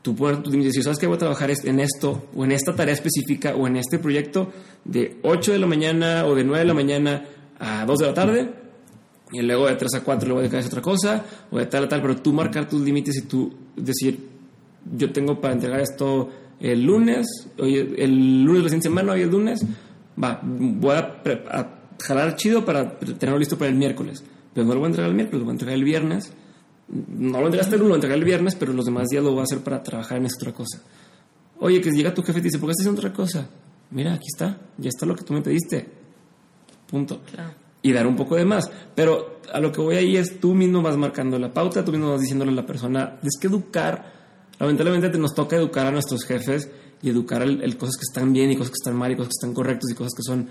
[0.00, 2.94] Tú puedes tú dices, ¿sabes que Voy a trabajar en esto, o en esta tarea
[2.94, 4.50] específica, o en este proyecto
[4.84, 7.24] de 8 de la mañana, o de 9 de la mañana
[7.58, 8.54] a 2 de la tarde
[9.32, 11.88] y luego de 3 a 4 luego de cada otra cosa, o de tal a
[11.88, 14.28] tal, pero tú marcar tus límites y tú decir,
[14.96, 17.26] yo tengo para entregar esto el lunes,
[17.58, 19.64] hoy, el lunes siguiente semana, hoy es lunes,
[20.22, 24.24] va, voy a, jalar chido para tenerlo listo para el miércoles,
[24.54, 26.32] pero no lo voy a entregar el miércoles, lo voy a entregar el viernes,
[26.88, 29.40] no lo entregaste el lunes, lo entregar el viernes, pero los demás días lo voy
[29.40, 30.80] a hacer para trabajar en esta otra cosa.
[31.60, 33.48] Oye, que llega tu jefe y te dice, ¿por qué estás otra cosa?
[33.90, 35.88] Mira, aquí está, ya está lo que tú me pediste.
[36.88, 37.20] Punto.
[37.82, 38.70] Y dar un poco de más.
[38.94, 42.10] Pero a lo que voy ahí es tú mismo vas marcando la pauta, tú mismo
[42.10, 44.12] vas diciéndole a la persona, es que educar,
[44.58, 46.70] lamentablemente nos toca educar a nuestros jefes
[47.02, 49.38] y educar el, cosas que están bien y cosas que están mal y cosas que
[49.40, 50.48] están correctas y cosas que son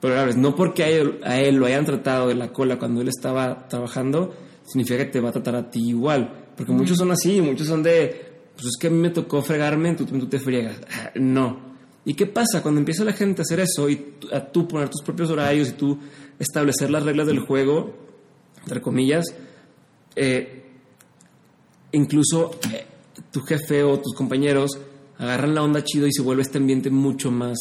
[0.00, 0.36] probables.
[0.36, 3.68] No porque a él, a él lo hayan tratado de la cola cuando él estaba
[3.68, 6.52] trabajando, significa que te va a tratar a ti igual.
[6.56, 9.94] Porque muchos son así, muchos son de, pues es que a mí me tocó fregarme,
[9.94, 10.80] tú, tú te friegas.
[10.90, 11.70] Ah, no.
[12.04, 15.02] ¿Y qué pasa cuando empieza la gente a hacer eso y a tú poner tus
[15.02, 15.98] propios horarios y tú
[16.40, 17.94] establecer las reglas del juego,
[18.62, 19.24] entre comillas,
[20.16, 20.64] eh,
[21.92, 22.86] incluso eh,
[23.30, 24.76] tu jefe o tus compañeros
[25.18, 27.56] agarran la onda chido y se vuelve este ambiente mucho más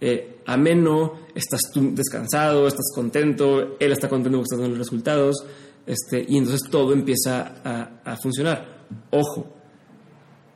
[0.00, 5.44] eh, ameno, estás tú descansado, estás contento, él está contento porque estás dando los resultados,
[5.86, 8.86] este, y entonces todo empieza a, a funcionar.
[9.10, 9.52] Ojo,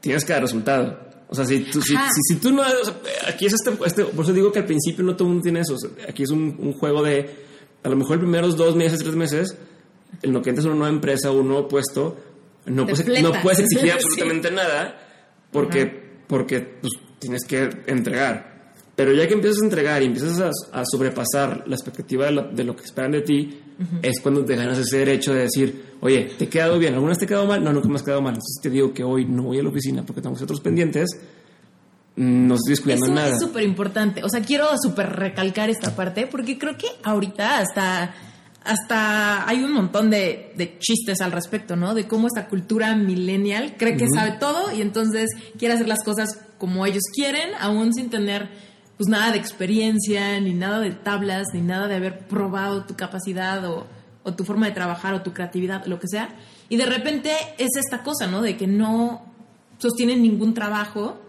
[0.01, 1.05] tienes que dar resultado.
[1.29, 1.97] O sea, si tú, si,
[2.29, 2.63] si, tú no...
[3.27, 5.61] aquí es este, este, Por eso digo que al principio no todo el mundo tiene
[5.61, 5.77] eso.
[6.09, 7.54] aquí es un, un, juego de...
[7.85, 9.57] A lo mejor los primeros dos meses, tres meses,
[10.23, 12.17] en lo que entras a una nueva empresa o un nuevo puesto,
[12.67, 14.99] no, puedes, no puedes exigir absolutamente nada
[15.53, 15.87] porque,
[16.27, 18.55] porque pues, tienes que entregar.
[18.97, 22.85] Pero ya que empiezas a entregar y empiezas a, sobrepasar la expectativa de lo, que
[22.85, 23.61] esperan de ti,
[24.03, 26.95] es cuando te ganas ese derecho de decir, oye, ¿te he quedado bien?
[26.95, 27.63] ¿Alguna vez te he quedado mal?
[27.63, 28.35] No, nunca me has quedado mal.
[28.35, 31.11] Entonces te digo que hoy no voy a la oficina porque tengo otros pendientes.
[32.17, 33.29] No estoy descuidando Eso nada.
[33.31, 34.23] Es súper importante.
[34.23, 38.15] O sea, quiero súper recalcar esta parte porque creo que ahorita hasta
[38.63, 41.93] hasta hay un montón de, de, chistes al respecto, ¿no?
[41.95, 46.31] De cómo esta cultura millennial cree que sabe todo y entonces quiere hacer las cosas
[46.57, 48.49] como ellos quieren, aún sin tener
[48.97, 53.65] pues nada de experiencia, ni nada de tablas, ni nada de haber probado tu capacidad
[53.69, 53.87] o,
[54.37, 56.35] tu forma de trabajar o tu creatividad, lo que sea.
[56.71, 58.41] Y de repente es esta cosa, ¿no?
[58.41, 59.23] De que no
[59.79, 61.21] sostienen ningún trabajo,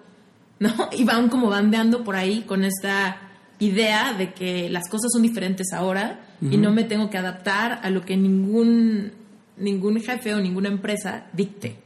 [0.59, 0.89] ¿no?
[0.97, 3.21] Y van como bandeando por ahí con esta
[3.59, 7.89] idea de que las cosas son diferentes ahora y no me tengo que adaptar a
[7.89, 9.11] lo que ningún,
[9.57, 11.77] ningún jefe o ninguna empresa dicte.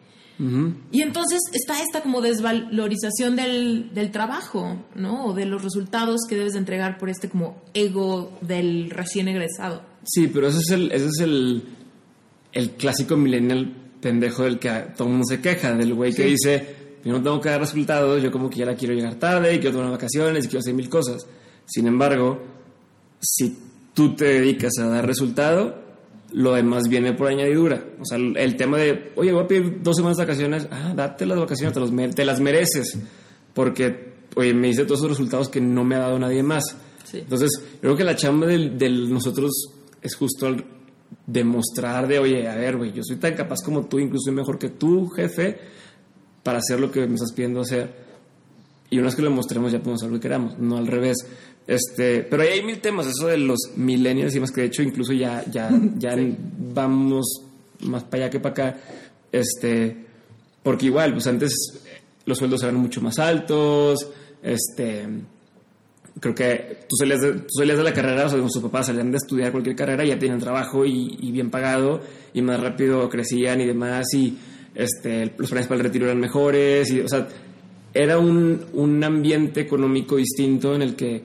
[0.92, 5.26] Y entonces está esta como desvalorización del, del, trabajo, ¿no?
[5.26, 9.84] O de los resultados que debes de entregar por este como ego del recién egresado.
[10.06, 11.64] Sí, pero ese es el, ese es el,
[12.54, 16.76] el clásico millennial pendejo del que todo el mundo se queja, del güey que dice,
[17.04, 19.60] yo no tengo que dar resultados, yo como que ya la quiero llegar tarde, y
[19.60, 21.26] quiero tomar vacaciones, y quiero hacer mil cosas.
[21.66, 22.42] Sin embargo,
[23.20, 23.58] si
[23.94, 25.90] tú te dedicas a dar resultado,
[26.32, 27.84] lo demás viene por añadidura.
[28.00, 31.26] O sea, el, tema de, oye, voy a pedir dos semanas de vacaciones, ah, date
[31.26, 32.98] las vacaciones, te, los, te las mereces,
[33.54, 36.76] porque, oye, me hice todos esos resultados que no me ha dado nadie más.
[37.14, 37.50] Entonces,
[37.82, 39.52] creo que la chamba de, nosotros
[40.02, 40.56] es justo
[41.26, 44.70] demostrar de, oye, a ver, güey, yo soy tan capaz como tú, incluso mejor que
[44.70, 45.58] tú, jefe,
[46.50, 47.94] para hacer lo que me estás pidiendo hacer.
[48.90, 51.18] Y una vez que lo mostremos ya podemos hacer lo que queramos, no al revés.
[51.68, 54.82] Este, pero ahí hay mil temas, eso de los millennials y más que de hecho
[54.82, 55.70] incluso ya, ya,
[56.00, 56.16] ya
[56.74, 57.44] vamos
[57.82, 58.78] más para allá que para acá.
[59.32, 59.96] Este,
[60.64, 61.54] porque igual, pues antes
[62.26, 64.10] los sueldos eran mucho más altos,
[64.42, 65.08] este,
[66.20, 69.12] creo que tú salías de, tú salías de la carrera, o sea, sus papás salían
[69.12, 72.02] de estudiar cualquier carrera, ya tenían trabajo y, bien pagado,
[72.34, 74.36] y más rápido crecían y demás, y
[74.76, 77.28] este, los planes para el retiro eran mejores, o sea,
[77.94, 81.24] era un, un ambiente económico distinto en el que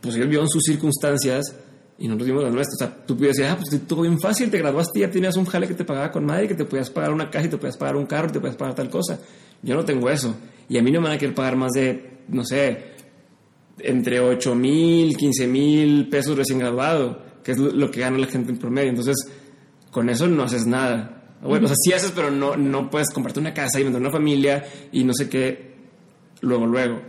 [0.00, 1.54] pues ellos vieron sus circunstancias
[1.98, 2.74] y nosotros vimos las nuestras.
[2.80, 5.44] O sea, tú puedes decir, ah, pues todo bien fácil, te graduaste ya tenías un
[5.44, 7.76] jale que te pagaba con madre, que te podías pagar una casa y te podías
[7.76, 9.18] pagar un carro y te podías pagar tal cosa.
[9.62, 10.34] Yo no tengo eso.
[10.68, 12.92] Y a mí no me van a querer pagar más de, no sé,
[13.80, 18.52] entre 8 mil, 15 mil pesos recién graduado, que es lo que gana la gente
[18.52, 18.90] en promedio.
[18.90, 19.16] Entonces,
[19.90, 21.17] con eso no haces nada.
[21.42, 24.10] Bueno, o sea, sí haces, pero no, no puedes comprarte una casa y vender una
[24.10, 25.74] familia y no sé qué,
[26.40, 27.00] luego, luego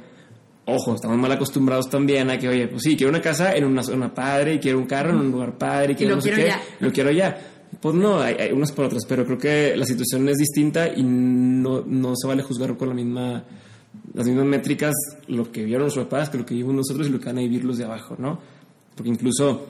[0.74, 3.84] ojo, estamos mal acostumbrados también a que, oye, pues sí, quiero una casa en una
[3.84, 6.52] zona padre, y quiero un carro en un lugar padre, y quiero no sé qué,
[6.80, 7.38] lo quiero ya.
[7.80, 11.04] Pues no, hay, hay, unas por otras, pero creo que la situación es distinta y
[11.04, 13.44] no, no se vale juzgar con la misma,
[14.14, 14.94] las mismas métricas
[15.28, 17.42] lo que vieron nuestros papás que lo que vivimos nosotros y lo que van a
[17.42, 18.40] vivir los de abajo, ¿no?
[18.96, 19.68] Porque incluso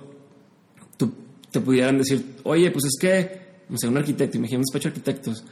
[0.96, 1.12] tú
[1.52, 4.94] te pudieran decir, oye, pues es que, no sé, un arquitecto, imagínate un despacho de
[4.94, 5.44] arquitectos,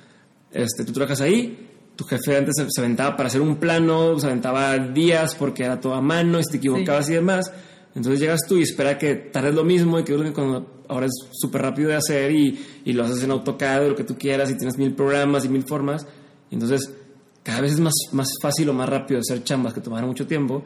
[0.51, 4.77] este, tú trabajas ahí, tu jefe antes se, aventaba para hacer un plano, se aventaba
[4.77, 7.51] días porque era todo a mano y te equivocabas y demás.
[7.95, 11.63] Entonces llegas tú y espera que tardes lo mismo y que cuando ahora es súper
[11.63, 14.77] rápido de hacer y, y, lo haces en AutoCAD, lo que tú quieras y tienes
[14.77, 16.05] mil programas y mil formas.
[16.51, 16.93] entonces
[17.41, 20.63] cada vez es más, más fácil o más rápido hacer chambas que tomaron mucho tiempo.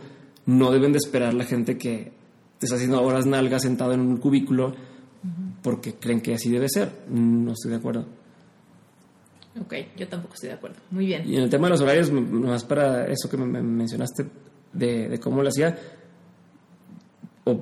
[0.48, 2.12] No deben de esperar la gente que
[2.58, 4.74] te está haciendo horas nalgas sentado en un cubículo
[5.62, 6.92] porque creen que así debe ser.
[7.10, 8.06] No estoy de acuerdo.
[9.60, 10.78] Ok, yo tampoco estoy de acuerdo.
[10.92, 11.28] Muy bien.
[11.28, 14.26] Y en el tema de los horarios, más para eso que me mencionaste
[14.72, 15.78] de, de cómo lo hacía,
[17.44, 17.58] o,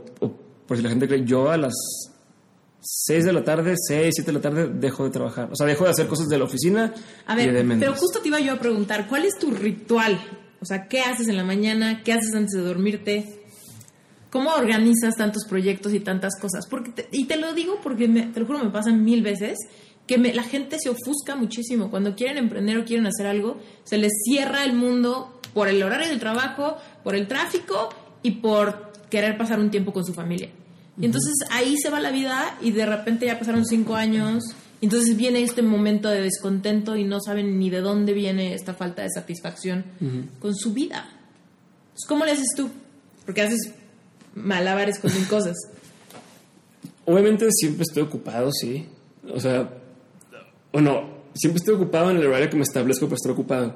[0.68, 1.74] por si la gente cree, yo a las
[2.82, 5.50] 6 de la tarde, 6, 7 de la tarde dejo de trabajar.
[5.52, 6.94] O sea, dejo de hacer cosas de la oficina.
[7.26, 10.20] A ver, pero justo te iba yo a preguntar, ¿cuál es tu ritual?
[10.62, 12.04] O sea, ¿qué haces en la mañana?
[12.04, 13.39] ¿Qué haces antes de dormirte?
[14.30, 16.68] ¿Cómo organizas tantos proyectos y tantas cosas?
[16.68, 19.58] Porque y te lo digo porque te lo juro, me pasan mil veces
[20.06, 21.90] que la gente se ofusca muchísimo.
[21.90, 26.08] Cuando quieren emprender o quieren hacer algo, se les cierra el mundo por el horario
[26.08, 27.90] del trabajo, por el tráfico
[28.24, 30.50] y por querer pasar un tiempo con su familia.
[31.00, 34.44] Y entonces ahí se va la vida y de repente ya pasaron cinco años.
[34.82, 38.74] Y entonces viene este momento de descontento y no saben ni de dónde viene esta
[38.74, 39.86] falta de satisfacción
[40.40, 41.08] con su vida.
[42.08, 42.70] ¿Cómo le haces tú?
[43.26, 43.74] Porque haces
[44.40, 45.56] malabares con mil cosas.
[47.06, 48.88] Obviamente siempre estoy ocupado, sí.
[49.34, 49.70] O sea,
[50.72, 53.76] o no, siempre estoy ocupado en el horario que me establezco para estar ocupado,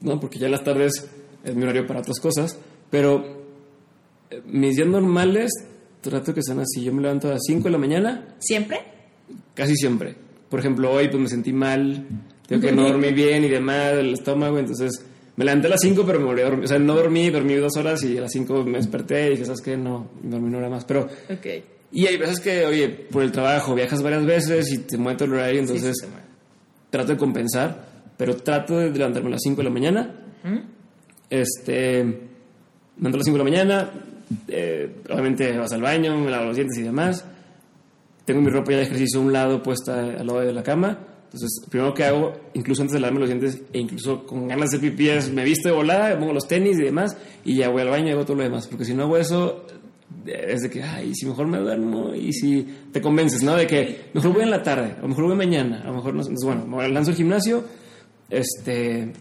[0.00, 0.20] ¿no?
[0.20, 1.06] Porque ya en las tardes
[1.44, 2.56] es mi horario para otras cosas,
[2.90, 3.44] pero
[4.30, 5.50] eh, mis días normales
[6.00, 6.82] trato que sean así.
[6.82, 8.34] Yo me levanto a las 5 de la mañana.
[8.38, 8.80] ¿Siempre?
[9.54, 10.16] Casi siempre.
[10.48, 12.06] Por ejemplo, hoy pues me sentí mal,
[12.46, 15.04] tengo que no dormí bien y demás, el estómago, entonces
[15.40, 16.64] me levanté a las 5 pero me volví a dormir.
[16.66, 19.46] O sea, no dormí, dormí dos horas y a las 5 me desperté y dije,
[19.46, 19.74] ¿sabes qué?
[19.74, 20.84] No, dormí una hora más.
[20.84, 21.64] Pero okay.
[21.90, 25.32] Y hay veces que, oye, por el trabajo viajas varias veces y te mueve el
[25.32, 25.96] horario, entonces
[26.90, 27.86] trato de compensar,
[28.18, 30.14] pero trato de levantarme a las 5 de la mañana.
[31.30, 32.12] Este, me
[32.98, 33.90] levanto a las 5 de la mañana,
[34.46, 37.24] eh, obviamente vas al baño, me lavo los dientes y demás.
[38.26, 40.98] Tengo mi ropa ya de ejercicio a un lado puesta al lado de la cama.
[41.32, 44.80] Entonces, primero que hago, incluso antes de lavarme los dientes e incluso con ganas de
[44.80, 48.08] pipí, me visto de volada, pongo los tenis y demás, y ya voy al baño
[48.08, 48.66] y hago todo lo demás.
[48.66, 49.64] Porque si no hago eso,
[50.26, 53.54] es de que, ay, si mejor me duermo y si te convences, ¿no?
[53.54, 56.24] De que mejor voy en la tarde, a lo mejor voy mañana, a mejor no
[56.42, 57.62] bueno, me lanzo al gimnasio,
[58.28, 59.12] este,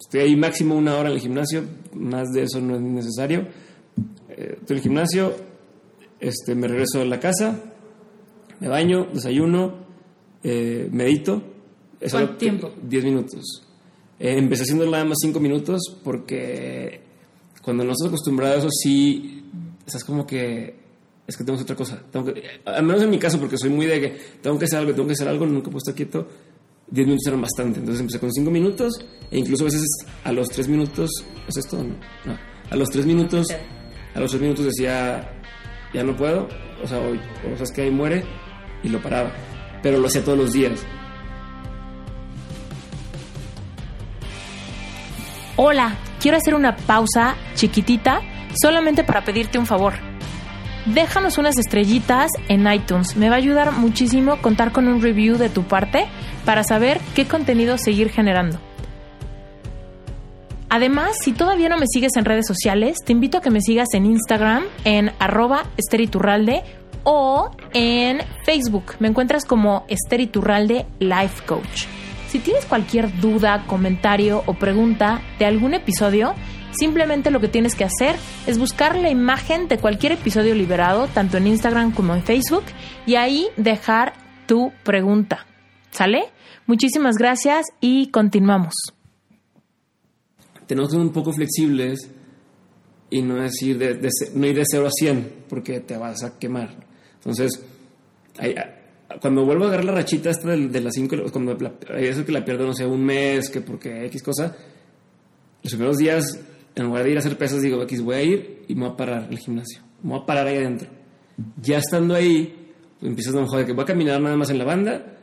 [0.00, 1.62] estoy ahí máximo una hora en el gimnasio,
[1.94, 3.46] más de eso no es necesario,
[4.28, 5.36] eh, estoy en el gimnasio,
[6.18, 7.60] este, me regreso a la casa,
[8.58, 9.87] me baño, desayuno,
[10.42, 11.42] eh, medito.
[12.10, 12.72] ¿Cuánto tiempo?
[12.82, 13.62] Diez minutos.
[14.18, 17.00] Eh, empecé haciendo nada más cinco minutos porque
[17.62, 19.44] cuando no estás acostumbrado a eso sí
[19.86, 20.76] estás como que
[21.26, 22.02] es que tengo otra cosa.
[22.10, 24.78] Tengo que, al menos en mi caso, porque soy muy de que tengo que hacer
[24.78, 26.26] algo, tengo que hacer algo, nunca he puesto quieto.
[26.90, 27.80] 10 minutos eran bastante.
[27.80, 28.94] Entonces empecé con 5 minutos
[29.30, 29.84] e incluso a veces
[30.24, 31.10] a los 3 minutos,
[31.46, 31.94] ¿es esto no?
[32.24, 32.38] no?
[32.70, 33.46] A los 3 minutos,
[34.14, 35.30] a los 3 minutos decía,
[35.92, 36.48] ya no puedo,
[36.82, 37.20] o sea, hoy,
[37.52, 38.24] o sea, es que ahí muere
[38.82, 39.30] y lo paraba.
[39.82, 40.84] Pero lo hacía todos los días.
[45.56, 48.20] Hola, quiero hacer una pausa chiquitita
[48.60, 49.94] solamente para pedirte un favor.
[50.86, 53.16] Déjanos unas estrellitas en iTunes.
[53.16, 56.06] Me va a ayudar muchísimo contar con un review de tu parte
[56.44, 58.58] para saber qué contenido seguir generando.
[60.70, 63.88] Además, si todavía no me sigues en redes sociales, te invito a que me sigas
[63.94, 65.64] en Instagram en arroba
[67.04, 68.94] o en Facebook.
[68.98, 71.86] Me encuentras como Esteriturralde Life Coach.
[72.28, 76.34] Si tienes cualquier duda, comentario o pregunta de algún episodio,
[76.78, 81.36] Simplemente lo que tienes que hacer es buscar la imagen de cualquier episodio liberado, tanto
[81.36, 82.64] en Instagram como en Facebook,
[83.06, 84.12] y ahí dejar
[84.46, 85.46] tu pregunta.
[85.90, 86.24] ¿Sale?
[86.66, 88.74] Muchísimas gracias y continuamos.
[90.66, 92.10] Tenemos que ser un poco flexibles
[93.10, 96.87] y no decir de, no ir de 0 a 100 porque te vas a quemar.
[97.28, 97.62] Entonces,
[99.20, 101.56] cuando vuelvo a agarrar la rachita esta de, las 5, cuando
[101.96, 104.56] eso que la pierdo, no sé, un mes, que porque X cosa,
[105.62, 106.40] los primeros días
[106.74, 108.90] en lugar de ir a hacer pesas, digo, X, voy a ir y me voy
[108.92, 109.80] a parar el gimnasio.
[110.02, 110.88] Me voy a parar ahí adentro.
[111.60, 112.54] Ya estando ahí,
[112.98, 115.18] pues empiezas a de que voy a caminar nada más en la banda,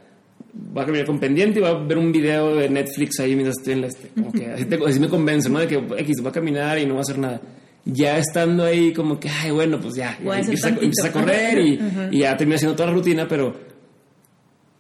[0.54, 3.58] voy a caminar con pendiente y voy a ver un video de Netflix ahí mientras
[3.58, 4.10] estoy en la este.
[4.10, 5.60] Como que así, me convence, ¿no?
[5.60, 7.42] De que X, voy a caminar y no voy a hacer nada.
[7.86, 10.70] Ya estando ahí, como que, ay, bueno, pues ya, empieza,
[11.08, 11.80] a, correr y,
[12.12, 13.54] y, ya termina haciendo toda la rutina, pero,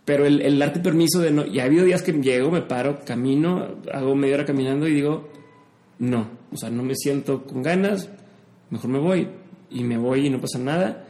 [0.03, 1.45] pero el, el darte permiso de no.
[1.45, 5.29] Ya ha habido días que llego, me paro, camino, hago media hora caminando y digo,
[5.99, 8.09] no, o sea, no me siento con ganas,
[8.69, 9.27] mejor me voy
[9.69, 11.05] y me voy y no pasa nada.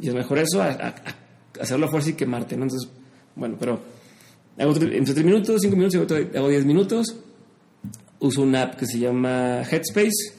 [0.00, 0.94] Y es mejor eso a, a,
[1.60, 2.64] a fuerza y quemarte, ¿no?
[2.64, 2.90] Entonces,
[3.34, 3.80] bueno, pero
[4.58, 7.16] hago entre 3 minutos, 5 minutos, hago 10 minutos.
[8.18, 10.35] Uso una app que se llama Headspace,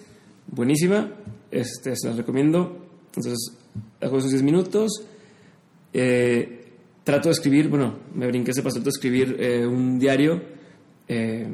[0.47, 1.11] buenísima,
[1.51, 2.85] este, se la recomiendo.
[3.07, 3.37] Entonces,
[4.01, 4.91] hago esos 10 minutos.
[5.93, 6.65] Eh,
[7.03, 10.41] trato de escribir, bueno, me brinqué ese paso, trato de escribir eh, un diario.
[11.07, 11.47] eh,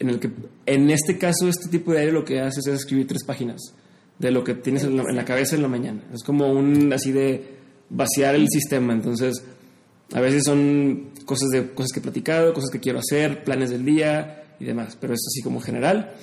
[0.00, 0.30] en el que,
[0.64, 3.60] en este caso, este tipo de diario lo que haces es escribir tres páginas
[4.18, 6.02] de lo que tienes en la, en la cabeza en la mañana.
[6.14, 7.56] Es como un, así de
[7.90, 8.94] vaciar el sistema.
[8.94, 9.44] Entonces,
[10.12, 13.84] a veces son cosas, de, cosas que he platicado, cosas que quiero hacer, planes del
[13.84, 14.96] día y demás.
[14.98, 16.14] Pero es así como general.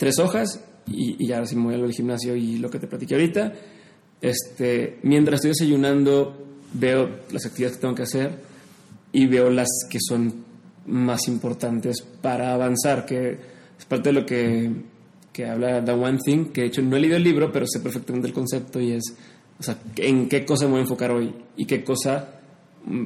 [0.00, 3.16] Tres hojas y, y ahora sí me voy al gimnasio y lo que te platiqué
[3.16, 3.52] ahorita.
[4.22, 6.42] Este, mientras estoy desayunando,
[6.72, 8.30] veo las actividades que tengo que hacer
[9.12, 10.42] y veo las que son
[10.86, 13.38] más importantes para avanzar, que
[13.78, 14.72] es parte de lo que,
[15.34, 17.80] que habla The One Thing, que de hecho no he leído el libro, pero sé
[17.80, 19.02] perfectamente el concepto y es,
[19.58, 22.40] o sea, en qué cosa me voy a enfocar hoy y qué cosa,
[22.86, 23.04] mm,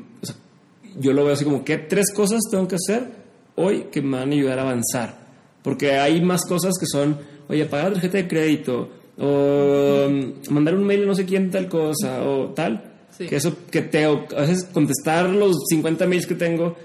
[1.00, 3.24] yo lo veo así como, ¿qué tres cosas tengo que hacer
[3.56, 5.23] hoy que me van a ayudar a avanzar?
[5.64, 10.74] Porque hay más cosas que son, oye, pagar la tarjeta de crédito, o mm, mandar
[10.74, 12.92] un mail a no sé quién tal cosa, o tal.
[13.16, 13.26] Sí.
[13.26, 16.76] Que eso, que te, a veces contestar los 50 mails que tengo,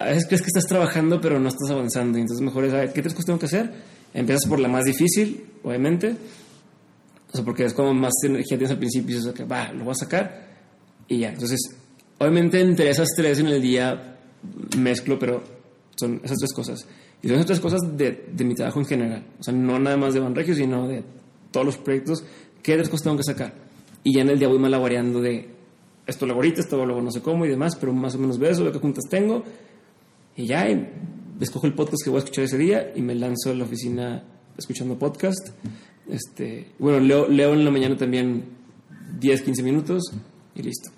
[0.00, 2.18] a veces crees que estás trabajando, pero no estás avanzando.
[2.18, 3.70] Entonces mejor es, ¿qué tres cosas tengo que hacer?
[4.12, 6.16] Empiezas por la más difícil, obviamente.
[7.30, 9.84] O sea, porque es como más energía tienes al principio y dices, ok, va, lo
[9.84, 10.46] voy a sacar.
[11.06, 11.30] Y ya.
[11.30, 11.60] Entonces,
[12.18, 14.16] obviamente entre esas tres en el día
[14.76, 15.42] mezclo, pero
[15.96, 16.86] son esas tres cosas.
[17.22, 19.26] Y son tres cosas de, de mi trabajo en general.
[19.40, 21.02] O sea, no nada más de Banregio, sino de
[21.50, 22.24] todos los proyectos.
[22.62, 23.54] ¿Qué tres cosas tengo que sacar?
[24.04, 25.56] Y ya en el día voy malabareando de
[26.06, 28.50] esto lo ahorita, esto luego no sé cómo y demás, pero más o menos veo
[28.50, 29.42] eso, veo qué juntas tengo.
[30.36, 30.88] Y ya y
[31.40, 34.22] escojo el podcast que voy a escuchar ese día y me lanzo a la oficina
[34.56, 35.48] escuchando podcast.
[36.08, 38.44] Este, bueno, leo, leo en la mañana también
[39.18, 40.02] 10, 15 minutos
[40.54, 40.90] y listo.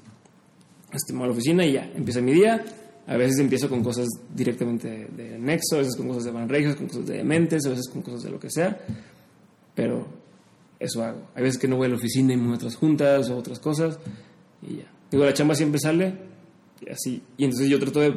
[0.92, 2.64] Este, me voy a la oficina y ya, empieza mi día.
[3.09, 6.76] A veces empiezo con cosas directamente de, de Nexo, a veces con cosas de Banregio,
[6.76, 8.78] con cosas de Dementes, a veces con cosas de lo que sea.
[9.74, 10.06] Pero
[10.78, 11.28] eso hago.
[11.34, 13.36] Hay veces que no voy a la oficina y me voy a otras juntas o
[13.36, 13.98] otras cosas
[14.62, 14.92] y ya.
[15.11, 16.14] Digo, la chamba siempre sale
[16.84, 17.22] y así.
[17.36, 18.14] Y entonces yo trato de...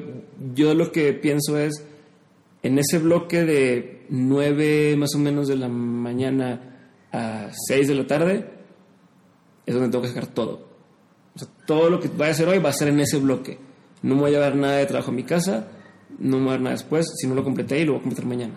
[0.53, 1.83] Yo lo que pienso es,
[2.61, 8.07] en ese bloque de 9 más o menos de la mañana a 6 de la
[8.07, 8.45] tarde,
[9.65, 10.67] es donde tengo que sacar todo.
[11.33, 13.57] O sea, todo lo que vaya a hacer hoy va a ser en ese bloque.
[14.03, 15.67] No me voy a llevar nada de trabajo a mi casa,
[16.19, 18.03] no me voy a llevar nada después, si no lo completé y lo voy a
[18.03, 18.53] completar mañana.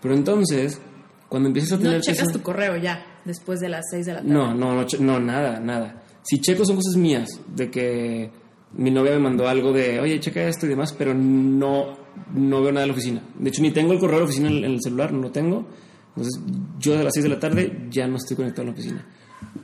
[0.00, 0.80] Pero entonces,
[1.28, 1.94] cuando empiezas a tener...
[1.96, 4.32] No checas tu correo ya, después de las 6 de la tarde.
[4.32, 6.02] no, no, no, che- no, nada, nada.
[6.22, 8.30] Si checo son cosas mías, de que
[8.74, 11.96] mi novia me mandó algo de, oye, checa esto y demás, pero no,
[12.34, 13.22] no veo nada de la oficina.
[13.38, 15.22] De hecho, ni tengo el correo de la oficina en el, en el celular, no
[15.22, 15.66] lo tengo.
[16.08, 16.40] Entonces,
[16.78, 19.06] yo a las 6 de la tarde ya no estoy conectado a la oficina.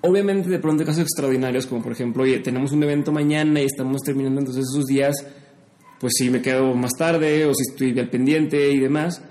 [0.03, 3.65] Obviamente, de pronto hay casos extraordinarios, como por ejemplo, oye, tenemos un evento mañana y
[3.65, 5.15] estamos terminando, entonces esos días,
[5.99, 9.23] pues sí me quedo más tarde o si estoy al pendiente y demás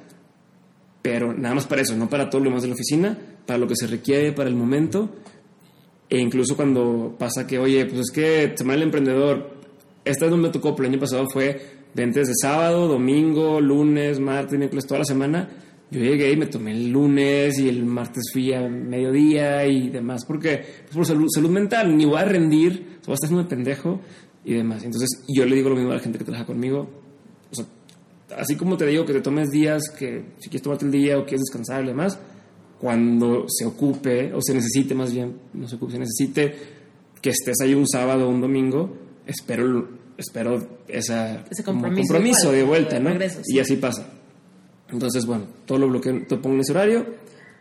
[1.04, 3.68] pero nada más para eso, no para todo lo demás de la oficina, para lo
[3.68, 5.10] que se requiere para el momento.
[6.10, 9.52] E incluso cuando pasa que, oye, pues es que Semana del Emprendedor,
[10.06, 11.60] esta no me tocó, pero el año pasado fue
[11.94, 15.50] ventas de sábado, domingo, lunes, martes, miércoles, toda la semana.
[15.92, 20.26] Yo llegué y me tomé el lunes y el martes fui a mediodía y demás,
[20.26, 23.50] porque pues por salud, salud mental, ni voy a rendir, voy a estar haciendo de
[23.50, 24.02] pendejo
[24.44, 24.84] y demás.
[24.84, 26.90] Entonces yo le digo lo mismo a la gente que trabaja conmigo,
[27.52, 27.66] o sea,
[28.38, 31.26] así como te digo que te tomes días que si quieres tomarte el día o
[31.26, 32.18] quieres descansar y demás,
[32.80, 36.56] cuando se ocupe o se necesite más bien, no se ocupe, se necesite
[37.22, 42.64] que estés ahí un sábado o un domingo, espero espero esa Ese compromiso compromiso de
[42.64, 43.10] vuelta, de ¿no?
[43.10, 43.56] regreso, sí.
[43.56, 44.08] Y así pasa.
[44.94, 47.06] Entonces, bueno, todo lo bloqueo, te pongo en ese horario,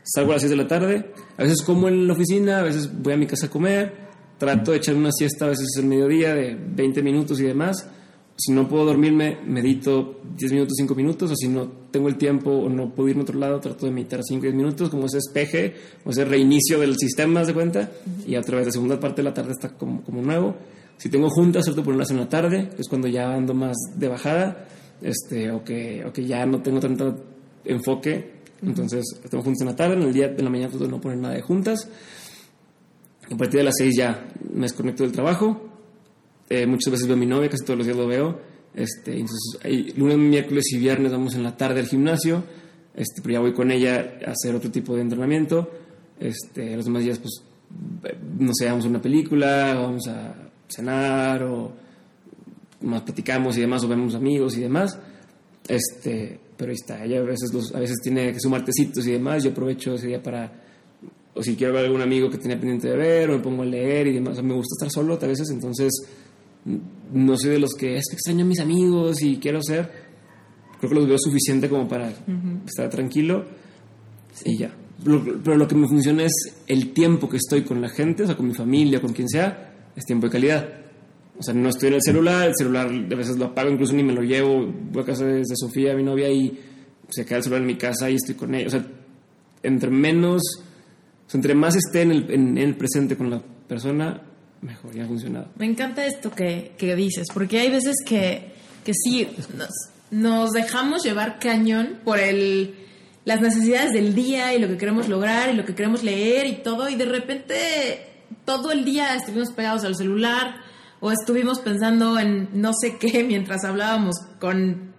[0.02, 2.90] salgo a las 6 de la tarde, a veces como en la oficina, a veces
[3.02, 3.92] voy a mi casa a comer,
[4.38, 7.88] trato de echar una siesta a veces el mediodía de 20 minutos y demás.
[8.36, 12.50] Si no puedo dormirme, medito 10 minutos, 5 minutos, o si no tengo el tiempo
[12.50, 15.18] o no puedo irme a otro lado, trato de meditar 5 10 minutos, como ese
[15.18, 15.74] espeje,
[16.04, 17.90] o ese reinicio del sistema, ¿haz de cuenta?
[18.26, 20.56] Y a través de la segunda parte de la tarde está como, como nuevo.
[20.96, 23.76] Si tengo juntas, trato de ponerlas en la tarde, que es cuando ya ando más
[23.94, 24.66] de bajada,
[25.02, 27.16] este, o, que, o que ya no tengo tanto
[27.64, 28.42] enfoque.
[28.62, 31.18] Entonces, tengo juntas en la tarde, en el día de la mañana de no poner
[31.18, 31.88] nada de juntas.
[33.30, 35.68] A partir de las 6 ya me desconecto del trabajo.
[36.48, 38.38] Eh, muchas veces veo a mi novia, casi todos los días lo veo.
[38.74, 42.44] Este, entonces, ahí, lunes, miércoles y viernes vamos en la tarde al gimnasio.
[42.94, 45.70] Este, pero ya voy con ella a hacer otro tipo de entrenamiento.
[46.20, 47.42] Este, los demás días, pues,
[48.04, 50.34] eh, no sé, vamos a una película, vamos a
[50.68, 51.72] cenar, o
[52.82, 54.98] más platicamos y demás, o vemos amigos y demás.
[55.68, 59.12] Este, pero ahí está, ella a veces, los, a veces tiene que sumar martesitos y
[59.12, 59.42] demás.
[59.44, 60.52] Yo aprovecho ese día para,
[61.34, 63.62] o si quiero ver a algún amigo que tenía pendiente de ver, o me pongo
[63.62, 64.32] a leer y demás.
[64.32, 65.90] O sea, me gusta estar solo a veces, entonces
[67.12, 69.90] no soy de los que es que extraño a mis amigos y quiero ser.
[70.78, 72.12] Creo que los veo suficiente como para
[72.66, 73.44] estar tranquilo
[74.44, 74.74] y ya.
[75.44, 76.32] pero lo que me funciona es
[76.66, 79.90] el tiempo que estoy con la gente, o sea, con mi familia, con quien sea,
[79.94, 80.81] es tiempo de calidad.
[81.38, 84.02] O sea, no estoy en el celular, el celular a veces lo apago, incluso ni
[84.02, 86.58] me lo llevo, voy a casa de, Sofía, mi novia, y
[87.08, 88.66] se queda el celular en mi casa y estoy con ella.
[88.66, 88.86] O sea,
[89.62, 90.42] entre menos,
[91.32, 94.22] entre más esté en el, en, el presente con la persona,
[94.60, 95.48] mejor, ya ha funcionado.
[95.56, 98.52] Me encanta esto que, que dices, porque hay veces que,
[98.84, 99.26] que sí,
[99.56, 99.70] nos,
[100.10, 102.74] nos dejamos llevar cañón por el
[103.24, 106.54] las necesidades del día y lo que queremos lograr y lo que queremos leer y
[106.56, 107.54] todo y de repente
[108.44, 110.56] todo el día estuvimos pegados al celular
[111.02, 114.92] o estuvimos pensando en no sé qué mientras hablábamos con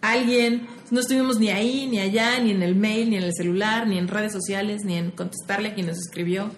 [0.00, 3.86] alguien, no estuvimos ni ahí, ni allá, ni en el mail, ni en el celular,
[3.86, 6.50] ni en redes sociales, ni en contestarle a quien nos escribió.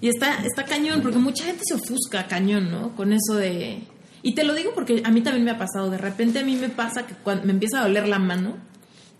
[0.00, 2.94] Y está, está cañón, porque mucha gente se ofusca cañón, ¿no?
[2.96, 3.82] Con eso de...
[4.22, 6.56] Y te lo digo porque a mí también me ha pasado, de repente a mí
[6.56, 8.56] me pasa que cuando me empieza a doler la mano,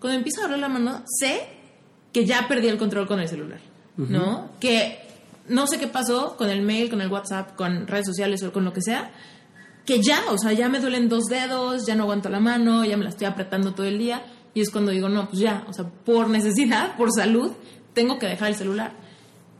[0.00, 1.42] cuando empiezo a abrir la mano, sé
[2.12, 3.60] que ya perdí el control con el celular,
[3.96, 4.50] ¿no?
[4.60, 5.03] Que
[5.48, 8.64] no sé qué pasó con el mail, con el WhatsApp, con redes sociales o con
[8.64, 9.12] lo que sea,
[9.84, 12.96] que ya, o sea, ya me duelen dos dedos, ya no aguanto la mano, ya
[12.96, 14.22] me la estoy apretando todo el día.
[14.54, 17.52] Y es cuando digo, no, pues ya, o sea, por necesidad, por salud,
[17.92, 18.92] tengo que dejar el celular.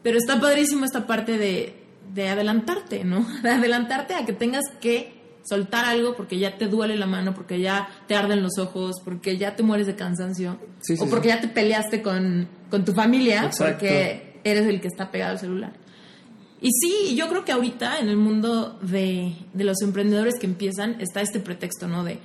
[0.02, 3.26] Pero está padrísimo esta parte de, de adelantarte, ¿no?
[3.42, 5.14] De adelantarte a que tengas que
[5.44, 9.36] soltar algo porque ya te duele la mano, porque ya te arden los ojos, porque
[9.36, 10.58] ya te mueres de cansancio,
[10.98, 12.48] o porque ya te peleaste con,
[12.84, 15.72] tu familia, porque eres el que está pegado al celular.
[16.60, 21.20] Y sí, yo creo que ahorita en el mundo de, los emprendedores que empiezan está
[21.20, 22.04] este pretexto, ¿no?
[22.04, 22.18] De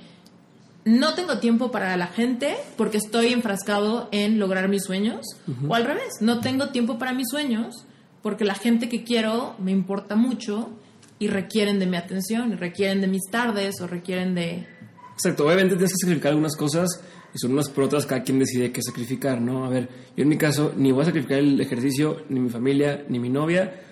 [0.86, 5.26] no tengo tiempo para la gente porque estoy enfrascado en lograr mis sueños,
[5.68, 7.84] o al revés, no tengo tiempo para mis sueños
[8.22, 10.70] porque la gente que quiero me importa mucho
[11.18, 14.66] y requieren de mi atención, requieren de mis tardes o requieren de...
[15.12, 17.02] Exacto, obviamente tienes que sacrificar algunas cosas
[17.34, 19.64] y son unas por otras cada quien decide qué sacrificar, ¿no?
[19.64, 23.04] A ver, yo en mi caso ni voy a sacrificar el ejercicio, ni mi familia,
[23.08, 23.82] ni mi novia,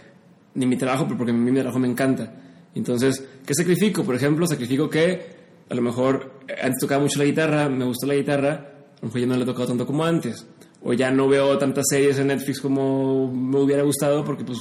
[0.55, 2.34] ni mi trabajo, porque a mí mi trabajo me encanta.
[2.74, 4.05] Entonces, ¿qué sacrifico?
[4.05, 8.14] Por ejemplo, sacrifico que a lo mejor antes tocaba mucho la guitarra, me gusta la
[8.14, 10.47] guitarra, a lo mejor ya no le he tocado tanto como antes.
[10.82, 14.59] O ya no veo tantas series en Netflix como me hubiera gustado porque pues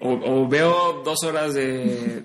[0.00, 2.22] o, veo dos horas de,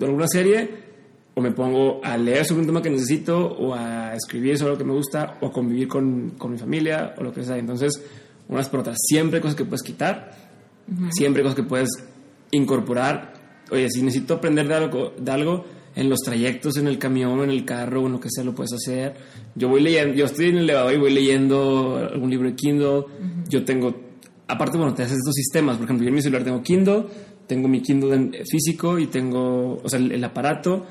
[0.00, 0.91] alguna serie
[1.34, 4.78] o me pongo a leer sobre un tema que necesito o a escribir sobre lo
[4.78, 7.56] que me gusta o a convivir con, mi familia o lo que sea.
[7.56, 8.02] Entonces,
[8.48, 8.98] unas por otras.
[9.00, 10.30] Siempre hay cosas que puedes quitar,
[11.10, 11.90] siempre hay cosas que puedes
[12.50, 13.32] incorporar.
[13.70, 15.64] Oye, si necesito aprender de algo, de algo
[15.94, 18.54] en los trayectos, en el camión, en el carro, o en lo que sea, lo
[18.54, 19.14] puedes hacer.
[19.54, 23.04] Yo voy leyendo, yo estoy en el elevador y voy leyendo algún libro de Kindle.
[23.48, 24.12] Yo tengo
[24.52, 25.76] aparte, bueno, te haces estos sistemas.
[25.76, 27.04] Por ejemplo, yo en mi celular tengo Kindle,
[27.46, 30.86] tengo mi Kindle físico y tengo, o sea, el, aparato,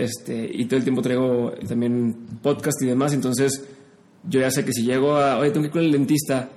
[0.00, 3.12] este, y todo el tiempo traigo también podcast y demás.
[3.12, 3.64] Entonces,
[4.24, 6.48] yo ya sé que si llego a, oye, tengo que ir con el dentista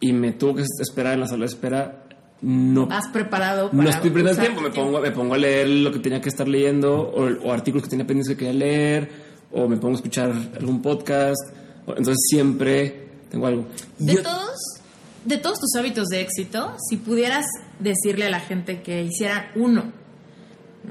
[0.00, 2.04] y me tuvo que esperar en la sala de espera,
[2.42, 2.88] no.
[2.90, 5.92] ¿Has preparado para No estoy perdiendo el tiempo, me pongo, me pongo a leer lo
[5.92, 9.10] que tenía que estar leyendo, o, artículos que tenía pendientes que quería leer,
[9.52, 11.54] o me pongo a escuchar algún podcast.
[11.86, 13.66] Entonces, siempre tengo algo.
[13.98, 14.80] De todos
[15.24, 17.44] de todos tus hábitos de éxito, si pudieras
[17.78, 19.92] decirle a la gente que hicieran uno,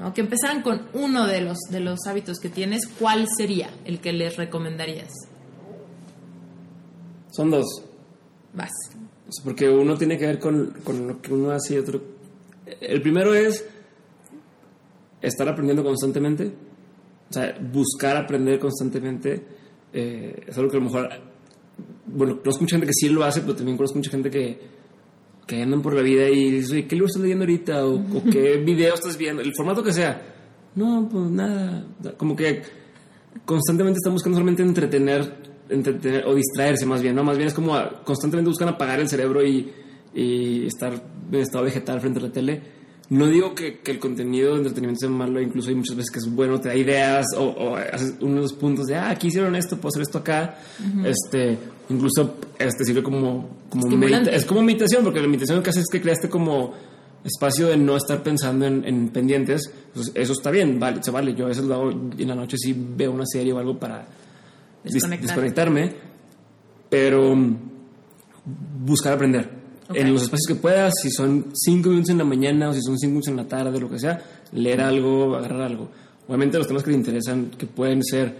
[0.00, 0.14] ¿no?
[0.14, 4.12] que empezaran con uno de los, de los hábitos que tienes, ¿cuál sería el que
[4.12, 5.10] les recomendarías?
[7.30, 7.66] Son dos.
[8.54, 8.70] Vas.
[9.44, 10.72] Porque uno tiene que ver con,
[11.06, 12.02] lo que uno hace y otro.
[12.80, 13.64] El primero es
[15.22, 16.52] estar aprendiendo constantemente.
[17.28, 19.44] O sea, buscar aprender constantemente.
[19.92, 21.08] Eh, es algo que a lo mejor
[22.06, 24.58] bueno, conozco mucha gente que sí lo hace, pero también conozco mucha gente que,
[25.50, 27.84] que andan por la vida y dice, ¿qué libro estás leyendo ahorita?
[27.84, 30.22] O, qué video estás viendo, el formato que sea.
[30.76, 31.84] No, pues nada.
[32.16, 32.62] Como que
[33.44, 35.34] constantemente están buscando solamente entretener,
[35.68, 37.24] entretener o distraerse más bien, ¿no?
[37.24, 39.68] Más bien es como constantemente buscan apagar el cerebro y,
[40.14, 40.92] y estar
[41.32, 42.62] en estado vegetal frente a la tele
[43.10, 46.32] no digo que, el contenido de entretenimiento sea malo, incluso hay muchas veces que es
[46.32, 50.02] bueno, te da ideas o, haces unos puntos de, ah, aquí hicieron esto, puedo hacer
[50.02, 50.58] esto acá.
[51.04, 51.58] este,
[51.90, 55.88] incluso este sirve como, como es como meditación, porque la meditación lo que hace es
[55.90, 56.72] que creaste como
[57.24, 59.70] espacio de no estar pensando en, pendientes.
[60.14, 61.34] Eso está bien, vale, se vale.
[61.34, 64.06] Yo a veces lo hago en la noche, sí veo una serie o algo para
[64.84, 65.92] desconectarme,
[66.88, 67.36] pero
[68.84, 69.60] buscar aprender
[69.94, 72.98] en los espacios que puedas, si son cinco minutos en la mañana o si son
[72.98, 74.20] cinco minutos en la tarde, lo que sea,
[74.52, 75.90] leer algo, agarrar algo.
[76.28, 78.34] Obviamente los temas que te interesan, que pueden ser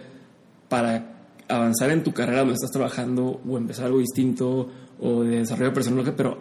[0.68, 1.19] para
[1.50, 4.68] avanzar en tu carrera donde estás trabajando o empezar algo distinto
[5.00, 6.38] o de desarrollo personal, pero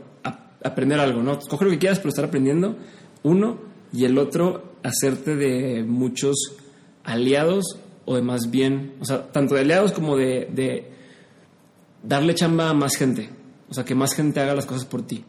[0.64, 1.40] aprender algo, ¿no?
[1.40, 2.78] Coge lo que quieras, pero estar aprendiendo,
[3.24, 3.58] uno,
[3.92, 6.36] y el otro, hacerte de muchos
[7.04, 10.92] aliados o de más bien, o sea, tanto de aliados como de,
[12.04, 13.30] darle chamba a más gente.
[13.70, 15.24] O sea, que más gente haga las cosas por ti.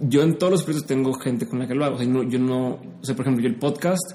[0.00, 1.96] Yo en todos los proyectos tengo gente con la que lo hago.
[1.96, 4.12] O sea, yo no, o sea, por ejemplo, yo el podcast,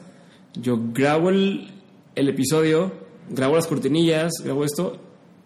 [0.53, 1.69] yo grabo el
[2.15, 4.97] episodio, grabo las cortinillas, grabo esto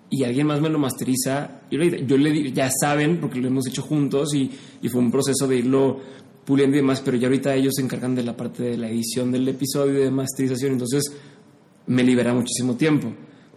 [0.09, 1.61] y alguien más me lo masteriza.
[1.69, 4.49] Y yo le di- ya saben, porque lo hemos hecho juntos y,
[4.81, 5.99] y fue un proceso de irlo
[6.45, 9.31] puliendo y demás, pero ya ahorita ellos se encargan de la parte de la edición
[9.31, 11.03] del episodio y de masterización, entonces
[11.87, 13.13] me libera muchísimo tiempo.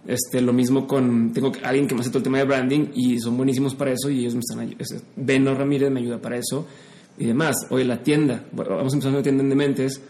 [0.07, 3.19] Este, lo mismo con, tengo alguien que me hace todo el tema de branding y
[3.19, 4.75] son buenísimos para eso y ellos me están.
[5.17, 6.67] Beno Ramírez me ayuda para eso
[7.19, 7.57] y demás.
[7.71, 10.03] Oye, la tienda, bueno, vamos empezando la tienda en Dementes,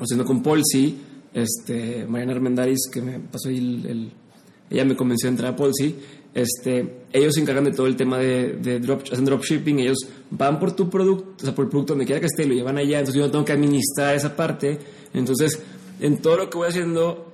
[0.00, 0.96] haciendo con Polsi,
[1.36, 4.12] este, Mariana Armendáriz, que me pasó ahí el, el-
[4.70, 5.94] ella me convenció de entrar a Polsi,
[6.34, 9.98] este, ellos se encargan de todo el tema de, de drop, hacen dropshipping, ellos
[10.30, 12.76] van por tu producto, o sea, por el producto donde quiera que esté, lo llevan
[12.78, 14.78] allá, entonces yo no tengo que administrar esa parte,
[15.14, 15.62] entonces,
[16.00, 17.32] en todo lo que voy haciendo,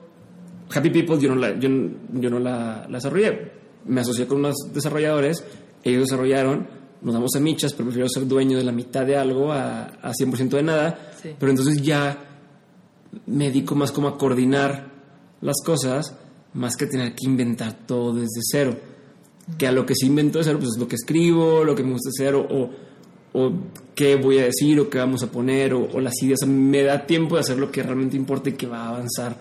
[0.74, 1.69] Happy People yo no la, yo,
[2.12, 3.53] yo no la, la desarrollé,
[3.87, 5.43] me asocié con unos desarrolladores,
[5.85, 6.66] ellos desarrollaron,
[7.01, 10.12] nos damos a michas, pero prefiero ser dueño de la mitad de algo a, a
[10.12, 11.31] 100% de nada, Sí.
[11.39, 12.32] pero entonces ya
[13.26, 14.90] me dedico más como a coordinar
[15.40, 16.16] las cosas,
[16.55, 18.76] más que tener que inventar todo desde cero.
[19.59, 21.82] Que a lo que sí invento de cero, pues es lo que escribo, lo que
[21.82, 22.70] me gusta hacer, o,
[23.32, 23.52] o,
[23.94, 26.47] qué voy a decir, o qué vamos a poner, o, las ideas.
[26.47, 29.36] Me da tiempo de hacer lo que realmente importa y que va a avanzar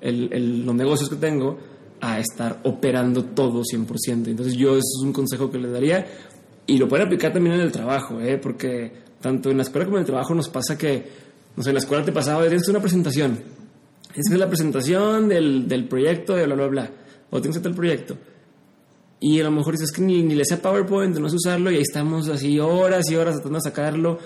[0.00, 1.58] el- los negocios que tengo
[2.00, 4.30] a estar operando todo 100%.
[4.30, 6.04] Entonces yo eso es un consejo que le daría
[6.66, 8.38] y lo pueden aplicar también en el trabajo, ¿eh?
[8.38, 8.90] porque
[9.20, 11.06] tanto en la escuela como en el trabajo nos pasa que,
[11.56, 13.38] no sé, en la escuela te pasaba, tienes una presentación,
[14.12, 16.90] que hacer la presentación del, del proyecto de bla, bla, bla,
[17.30, 18.16] o tienes que hacer el proyecto.
[19.20, 21.76] Y a lo mejor dices que ni, ni le sé PowerPoint, no sé usarlo, y
[21.76, 24.18] ahí estamos así horas y horas tratando de sacarlo,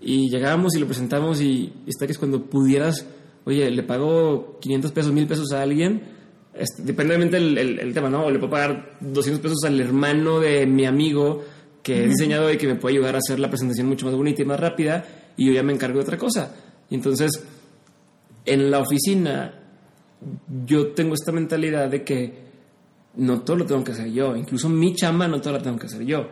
[0.00, 3.06] y llegamos y lo presentamos, y, y está que es cuando pudieras,
[3.44, 6.02] oye, le pago 500 pesos, 1000 pesos a alguien,
[6.52, 8.26] este, dependientemente del el, el tema, ¿no?
[8.26, 11.42] O le puedo pagar 200 pesos al hermano de mi amigo
[11.84, 14.40] que es diseñador y que me puede ayudar a hacer la presentación mucho más bonita
[14.40, 15.04] y más rápida,
[15.36, 16.54] y yo ya me encargo de otra cosa.
[16.90, 17.44] Entonces,
[18.44, 19.60] en la oficina,
[20.66, 22.44] yo tengo esta mentalidad de que
[23.16, 24.36] no todo lo tengo que hacer yo.
[24.36, 26.26] Incluso mi chamba no todo la tengo que hacer yo.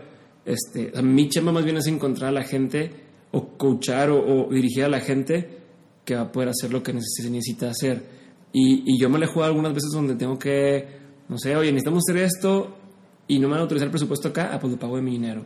[0.45, 2.91] Este, mi chamba más bien es encontrar a la gente
[3.31, 5.59] o coachar o, dirigir a la gente
[6.05, 8.03] que va a poder hacer lo que se necesita hacer.
[8.53, 10.87] Y, y yo me le juego algunas veces donde tengo que,
[11.29, 12.77] no sé, oye, necesitamos hacer esto
[13.29, 15.13] y no me van a autorizar el presupuesto acá, ah, pues lo pago de mi
[15.13, 15.45] dinero.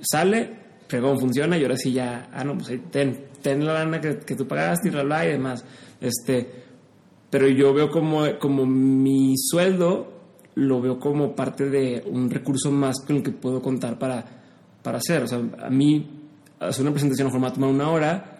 [0.00, 0.54] Sale,
[0.90, 4.18] fregón, funciona y ahora sí ya, ah, no, pues ahí ten, ten la lana que,
[4.18, 5.64] que tú pagaste y bla, bla, y demás.
[6.00, 6.50] Este,
[7.30, 10.12] pero yo veo como, como mi sueldo
[10.56, 14.24] lo veo como parte de un recurso más con el que puedo contar para,
[14.82, 15.22] para hacer.
[15.22, 16.10] O sea, a mí
[16.58, 18.38] hacer una presentación a a tomar una hora,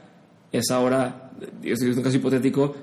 [0.52, 1.30] esa hora,
[1.62, 2.74] en un caso hipotético,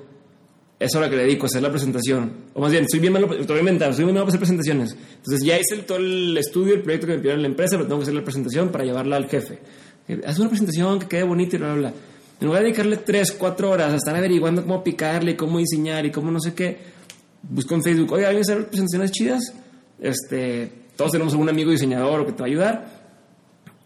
[0.80, 3.28] esa hora que le dedico a hacer la presentación, o más bien, estoy bien malo,
[3.28, 4.96] te voy a bien malo para hacer presentaciones.
[5.18, 7.78] Entonces ya hice el- todo el estudio, el proyecto que me pidieron en la empresa,
[7.78, 9.60] pero tengo que hacer la presentación para llevarla al jefe.
[10.08, 11.94] Eh, Haz una presentación que quede bonita y bla, bla, bla.
[12.40, 16.12] En lugar de dedicarle 3, 4 horas a estar averiguando cómo picarle, cómo diseñar y
[16.12, 16.78] cómo no sé qué,
[17.42, 19.54] busco en Facebook, oye, ¿alguien sabe presentaciones chidas?
[20.00, 22.98] Este, todos tenemos algún amigo diseñador o que te va a ayudar.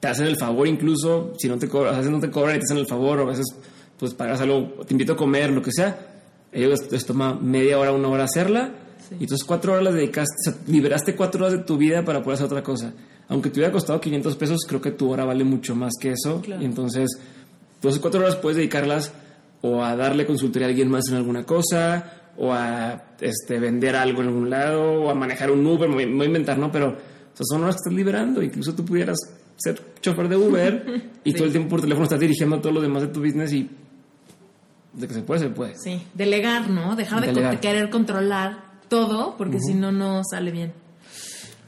[0.01, 2.59] Te hacen el favor incluso, si no te cobran, a veces no te cobran y
[2.59, 3.45] te hacen el favor, o a veces
[3.97, 6.10] pues pagas algo, te invito a comer, lo que sea.
[6.51, 8.71] Ellos les, toma media hora, una hora hacerla.
[9.11, 12.21] Y entonces cuatro horas las dedicaste, o sea, liberaste cuatro horas de tu vida para
[12.21, 12.93] poder hacer otra cosa.
[13.27, 16.41] Aunque te hubiera costado 500 pesos, creo que tu hora vale mucho más que eso.
[16.41, 16.61] Claro.
[16.61, 17.09] Y entonces,
[17.81, 19.13] pues cuatro horas puedes dedicarlas
[19.61, 24.21] o a darle consultoría a alguien más en alguna cosa, o a este, vender algo
[24.21, 26.71] en algún lado, o a manejar un Uber, me voy a inventar, ¿no?
[26.71, 28.41] Pero o sea, son horas que estás liberando.
[28.41, 29.17] Incluso tú pudieras
[29.57, 33.03] ser chofer de Uber y todo el tiempo por teléfono estás dirigiendo todo lo demás
[33.03, 33.69] de tu business y
[34.93, 35.75] de que se puede, se puede.
[35.77, 36.95] Sí, delegar, ¿no?
[36.95, 37.59] Dejar de Delegar.
[37.59, 40.73] querer controlar todo, porque si no, no sale bien.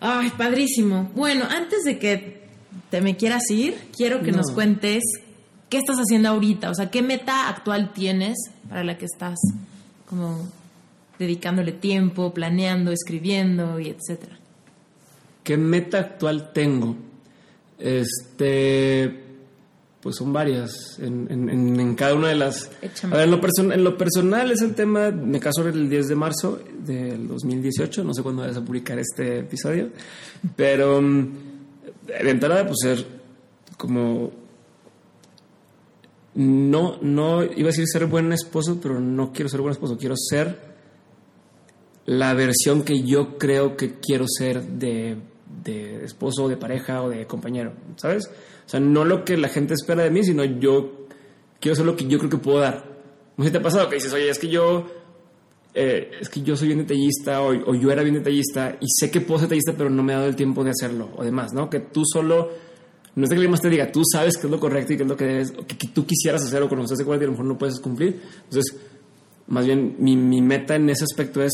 [0.02, 1.10] Ay, padrísimo.
[1.16, 2.44] Bueno, antes de que
[2.90, 4.38] te me quieras ir, quiero que No.
[4.40, 5.04] nos cuentes
[5.70, 8.36] qué estás haciendo ahorita, o sea, qué meta actual tienes
[8.70, 9.40] para la que estás
[10.10, 10.48] como
[11.18, 14.38] dedicándole tiempo, planeando, escribiendo y etcétera.
[15.44, 16.96] ¿Qué meta actual tengo?
[17.80, 19.24] Este,
[20.04, 22.70] pues son varias en, en- en- cada una de las...
[22.82, 23.14] Échame.
[23.16, 26.10] A ver, en lo, person- en lo personal es el tema, me caso el 10
[26.10, 29.90] de marzo del 2018, no sé cuándo vas a publicar este episodio,
[30.58, 31.28] pero mm,
[32.06, 33.06] de entrada pues ser
[33.78, 34.32] como...
[36.36, 40.16] No, no, iba a decir ser buen esposo, pero no quiero ser buen esposo, quiero
[40.18, 40.58] ser
[42.06, 45.16] la versión que yo creo que quiero ser de,
[45.64, 48.30] de esposo, de pareja o de compañero, ¿sabes?
[48.66, 51.08] O sea, no lo que la gente espera de mí, sino yo
[51.60, 52.86] quiero ser lo que yo creo que puedo dar.
[53.38, 54.86] No sé si te ha pasado que dices, oye, es que yo
[55.76, 59.10] eh, es que yo soy bien detallista o, o, yo era bien detallista y sé
[59.10, 61.52] que puedo ser detallista, pero no me ha dado el tiempo de hacerlo o demás,
[61.52, 61.68] ¿no?
[61.68, 62.52] Que tú solo,
[63.16, 65.04] no es que alguien más te diga, tú sabes qué es lo correcto y qué
[65.04, 67.26] es lo que debes, o que, que tú quisieras hacer o estás de acuerdo y
[67.26, 68.22] a lo mejor no puedes cumplir.
[68.44, 68.76] Entonces,
[69.48, 71.52] más bien mi, mi, meta en ese aspecto es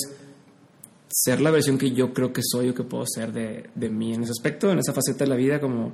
[1.08, 4.14] ser la versión que yo creo que soy o que puedo ser de, de mí
[4.14, 5.94] en ese aspecto, en esa faceta de la vida, como,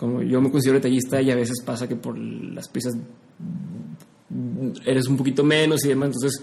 [0.00, 2.94] como yo me considero detallista y a veces pasa que por las prisas
[4.86, 6.42] eres un poquito menos y demás, entonces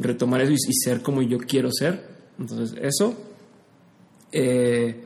[0.00, 2.00] retomar eso y, y ser como yo quiero ser.
[2.38, 3.16] Entonces, eso.
[4.30, 5.04] Eh,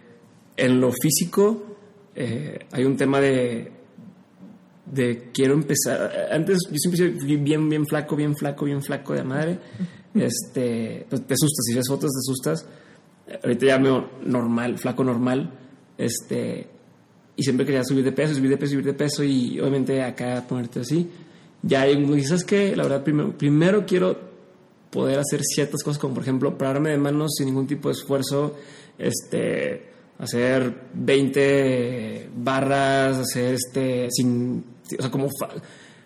[0.54, 1.78] en lo físico,
[2.14, 3.72] eh, hay un tema de,
[4.84, 6.28] de quiero empezar.
[6.30, 9.58] Antes yo siempre fui bien, bien flaco, bien flaco, bien flaco de madre.
[10.14, 12.66] Este, pues te asustas, si ves fotos te asustas.
[13.42, 15.58] Ahorita ya veo normal, flaco normal.
[15.96, 16.68] Este,
[17.36, 20.44] y siempre quería subir de peso, subir de peso, subir de peso y obviamente acá
[20.48, 21.08] ponerte así.
[21.62, 24.32] Ya hay un ¿sabes que La verdad, primero, primero quiero
[24.90, 28.56] poder hacer ciertas cosas, como por ejemplo, pararme de manos sin ningún tipo de esfuerzo,
[28.98, 29.86] este,
[30.18, 34.62] hacer 20 barras, hacer este, sin,
[34.98, 35.28] o sea, como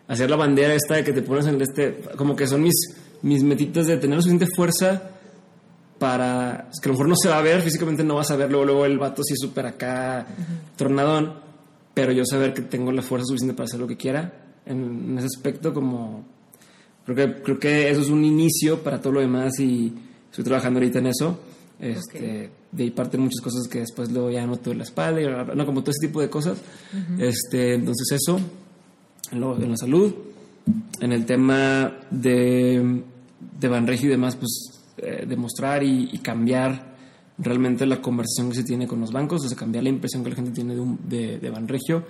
[0.06, 2.76] hacer la bandera esta que te pones en este, como que son mis,
[3.22, 5.15] mis metitas de tener suficiente fuerza
[5.98, 8.50] para, que a lo mejor no se va a ver, físicamente no vas a ver,
[8.50, 10.76] luego, luego el vato sí es súper acá, uh-huh.
[10.76, 11.34] tronadón,
[11.94, 14.32] pero yo saber que tengo la fuerza suficiente para hacer lo que quiera,
[14.66, 16.24] en, en ese aspecto como
[17.06, 19.92] Creo que, creo que eso es un inicio para todo lo demás y
[20.28, 21.38] estoy trabajando ahorita en eso.
[21.78, 22.50] Este, okay.
[22.72, 25.64] De ahí parten muchas cosas que después luego ya noto en la espalda, y, no,
[25.64, 26.58] como todo ese tipo de cosas.
[26.92, 27.22] Uh -huh.
[27.22, 28.40] este, entonces eso,
[29.30, 30.12] en, lo, en, la salud,
[31.00, 33.02] en el tema de,
[33.60, 36.96] de Banregio y demás, pues eh, demostrar y, y, cambiar
[37.38, 40.30] realmente la conversación que se tiene con los bancos, o sea, cambiar la impresión que
[40.30, 42.04] la gente tiene de, un, de, de Banregio.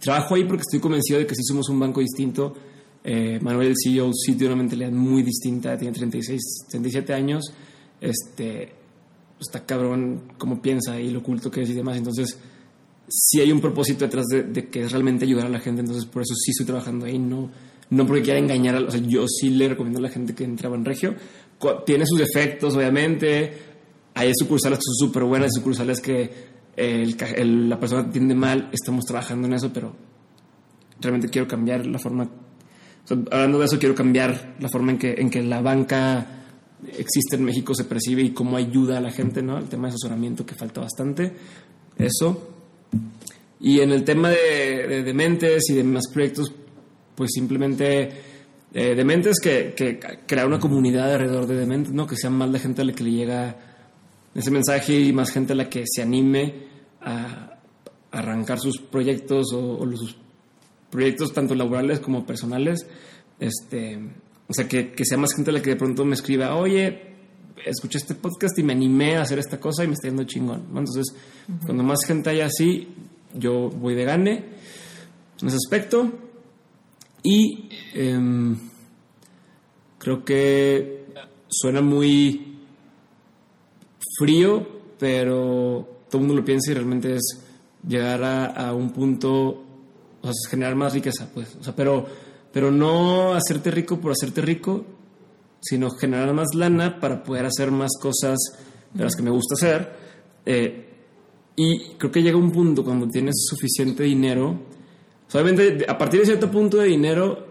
[0.00, 2.54] Trabajo ahí porque estoy convencido de que sí somos un banco distinto.
[3.02, 6.40] Eh, Manuel, el CEO, sí tiene una mentalidad muy distinta, tiene 36,
[6.70, 7.52] 37 años,
[8.00, 8.72] este,
[9.38, 12.38] está cabrón cómo piensa y lo oculto que es y demás, entonces
[13.06, 16.06] sí hay un propósito detrás de, de, que es realmente ayudar a la gente, entonces
[16.06, 17.50] por eso sí estoy trabajando ahí, no,
[17.90, 20.44] no porque quiera engañar, a, o sea, yo sí le recomiendo a la gente que
[20.44, 21.14] entraba en Regio,
[21.86, 23.52] tiene sus defectos, obviamente,
[24.14, 26.30] hay sucursales que son súper buenas, sucursales que
[26.76, 29.94] el, el, la persona atiende mal, estamos trabajando en eso, pero
[31.00, 32.28] realmente quiero cambiar la forma
[33.10, 36.26] o hablando de eso, quiero cambiar la forma en que, en que la banca
[36.96, 39.58] existe en México, se percibe y cómo ayuda a la gente, ¿no?
[39.58, 41.32] El tema de asesoramiento que falta bastante.
[41.98, 42.50] Eso.
[43.60, 46.52] Y en el tema de, de dementes y demás proyectos,
[47.14, 48.10] pues simplemente
[48.72, 52.06] eh, dementes que, que crear una comunidad alrededor de dementes, ¿no?
[52.06, 53.56] Que sea más la gente a la que le llega
[54.34, 56.54] ese mensaje y más gente a la que se anime
[57.00, 57.58] a
[58.10, 60.16] arrancar sus proyectos o, o sus
[60.90, 62.86] proyectos tanto laborales como personales,
[63.40, 63.98] este,
[64.46, 67.14] o sea, que, que, sea más gente la que de pronto me escriba, oye,
[67.64, 70.66] escuché este podcast y me animé a hacer esta cosa y me está yendo chingón.
[70.72, 70.80] ¿no?
[70.80, 71.14] Entonces,
[71.48, 71.66] uh -huh.
[71.66, 72.88] cuando más gente haya así,
[73.34, 74.44] yo voy de gane
[75.40, 76.12] en ese aspecto.
[77.24, 78.56] Y eh,
[79.98, 81.06] creo que
[81.48, 82.58] suena muy
[84.18, 84.66] frío,
[84.98, 87.40] pero todo el mundo lo piensa y realmente es
[87.88, 89.64] llegar a, a un punto
[90.24, 91.56] o sea, generar más riqueza, pues.
[91.60, 92.06] O sea, pero,
[92.52, 94.84] pero no hacerte rico por hacerte rico,
[95.60, 98.38] sino generar más lana para poder hacer más cosas
[98.92, 99.92] de las que me gusta hacer.
[100.46, 100.88] Eh,
[101.56, 104.58] y creo que llega un punto cuando tienes suficiente dinero,
[105.34, 107.48] obviamente a partir de cierto punto de dinero,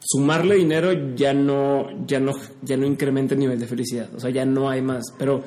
[0.00, 2.32] sumarle dinero ya no, ya no,
[2.62, 5.42] ya no incrementa el nivel de felicidad, o sea, ya no hay más, pero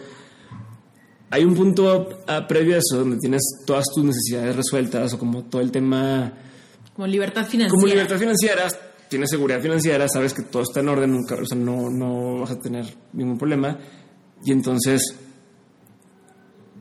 [1.30, 5.44] hay un punto uh, previo a eso donde tienes todas tus necesidades resueltas o como
[5.44, 6.32] todo el tema...
[6.94, 7.70] Como libertad financiera.
[7.70, 8.68] Como libertad financiera,
[9.10, 12.52] tienes seguridad financiera, sabes que todo está en orden, nunca, o sea, no, no vas
[12.52, 13.78] a tener ningún problema.
[14.46, 15.02] Y entonces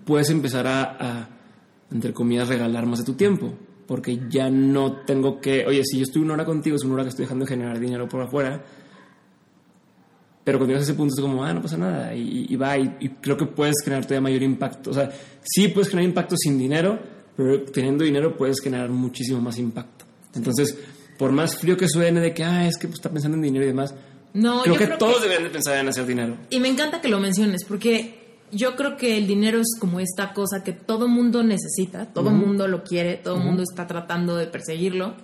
[0.04, 1.28] puedes empezar a, a,
[1.90, 3.54] entre comillas, regalar más de tu tiempo
[3.86, 7.02] porque ya no tengo que, oye, si yo estoy una hora contigo, es una hora
[7.04, 8.64] que estoy dejando de generar dinero por afuera,
[10.44, 12.76] pero cuando llegas a ese punto es como, ah, no pasa nada, y, y va,
[12.76, 14.90] y, y, creo que puedes generar todavía mayor impacto.
[14.90, 15.10] O sea,
[15.42, 16.98] sí puedes generar impacto sin dinero,
[17.36, 20.04] pero teniendo dinero puedes generar muchísimo más impacto.
[20.34, 20.76] Entonces,
[21.18, 23.64] por más frío que suene de que, ah, es que pues, está pensando en dinero
[23.64, 23.94] y demás,
[24.34, 25.28] no, creo que creo todos que...
[25.28, 26.36] deben de pensar en hacer dinero.
[26.50, 28.23] Y me encanta que lo menciones, porque
[28.54, 32.32] yo creo que el dinero es como esta cosa que todo mundo necesita, todo uh
[32.32, 32.46] -huh.
[32.46, 33.44] mundo lo quiere, todo uh -huh.
[33.44, 35.14] mundo está tratando de perseguirlo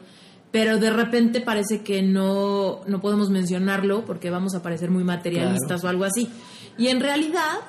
[0.50, 5.80] pero de repente parece que no, no podemos mencionarlo porque vamos a parecer muy materialistas
[5.80, 5.86] claro.
[5.86, 6.28] o algo así.
[6.76, 7.60] Y en realidad,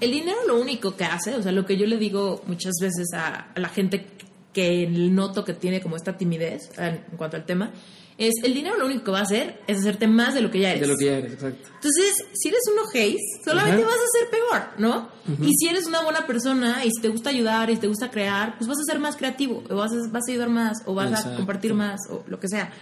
[0.00, 3.12] el dinero lo único que hace, o sea, lo que yo le digo muchas veces
[3.14, 4.06] a, a la gente
[4.52, 7.72] que noto que tiene como esta timidez en cuanto al tema,
[8.16, 10.60] es el dinero lo único que va a hacer es hacerte más de lo que
[10.60, 10.82] ya eres.
[10.82, 11.68] De lo que ya eres, exacto.
[11.74, 15.08] Entonces, si eres un ojéis, solamente vas a ser peor, ¿no?
[15.42, 18.56] Y si eres una buena persona y si te gusta ayudar y te gusta crear,
[18.56, 21.26] pues vas a ser más creativo, o vas a, vas a ayudar más, o vas
[21.26, 22.72] a compartir más, o lo que sea.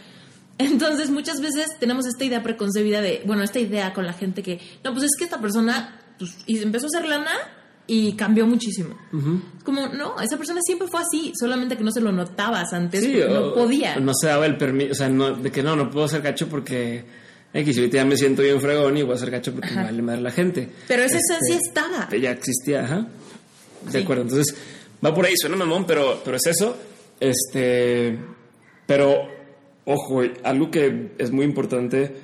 [0.59, 4.61] Entonces, muchas veces tenemos esta idea preconcebida de, bueno, esta idea con la gente que,
[4.85, 7.33] no, pues es que esta persona, pues, y empezó a hacer lana
[7.87, 8.97] y cambió muchísimo.
[9.65, 13.55] Como, no, esa persona siempre fue así, solamente que no se lo notabas antes, no
[13.55, 13.97] podía.
[13.97, 16.49] No se daba el permiso, o sea, no, de que no, no puedo ser gacho
[16.49, 17.05] porque
[17.55, 20.03] X, ahorita ya me siento bien fregón y voy a ser gacho porque me vale
[20.03, 20.69] madre la gente.
[20.89, 22.09] Pero esa este, esencia estaba.
[22.17, 23.07] Ya existía, ajá.
[23.91, 24.57] De acuerdo, entonces
[25.05, 26.77] va por ahí, suena mamón, pero, pero es eso.
[27.21, 28.19] Este,
[28.87, 29.29] pero,
[29.85, 32.17] ojo, algo que es muy importante,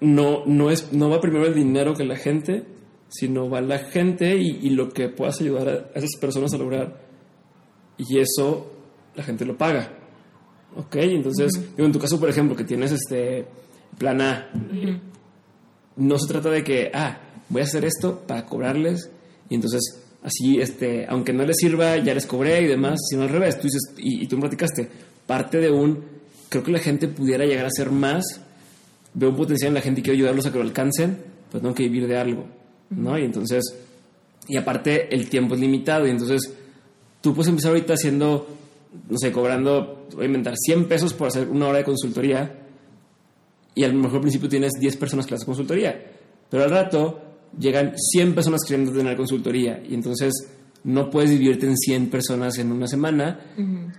[0.00, 2.64] no, no, es, no va primero el dinero que la gente,
[3.18, 7.00] sino va la gente y, lo que puedas ayudar a esas personas a lograr.
[7.98, 8.72] Y eso
[9.14, 9.92] la gente lo paga.
[10.76, 10.96] ¿Ok?
[10.96, 13.46] Entonces, en tu caso, por ejemplo, que tienes este
[13.98, 14.50] plan A,
[15.96, 17.18] no se trata de que, ah,
[17.48, 19.10] voy a hacer esto para cobrarles
[19.48, 23.28] y entonces así, este, aunque no les sirva, ya les cobré y demás, sino al
[23.28, 23.56] revés.
[23.58, 24.88] Tú dices, y, y tú me platicaste,
[25.26, 26.04] parte de un,
[26.48, 28.24] creo que la gente pudiera llegar a ser más,
[29.14, 31.16] veo un potencial en la gente y quiero ayudarlos a que lo alcancen,
[31.50, 32.46] pues tengo que vivir de algo.
[32.90, 33.18] ¿No?
[33.18, 33.62] Y entonces,
[34.48, 36.52] y aparte el tiempo es limitado y entonces
[37.20, 38.46] tú puedes empezar ahorita haciendo,
[39.08, 42.62] no sé, cobrando, voy a inventar 100 pesos por hacer una hora de consultoría
[43.74, 46.00] y a lo mejor al principio tienes 10 personas que hacen consultoría,
[46.48, 47.20] pero al rato
[47.58, 50.32] llegan 100 personas queriendo tener consultoría y entonces
[50.84, 53.40] no puedes dividirte en 100 personas en una semana,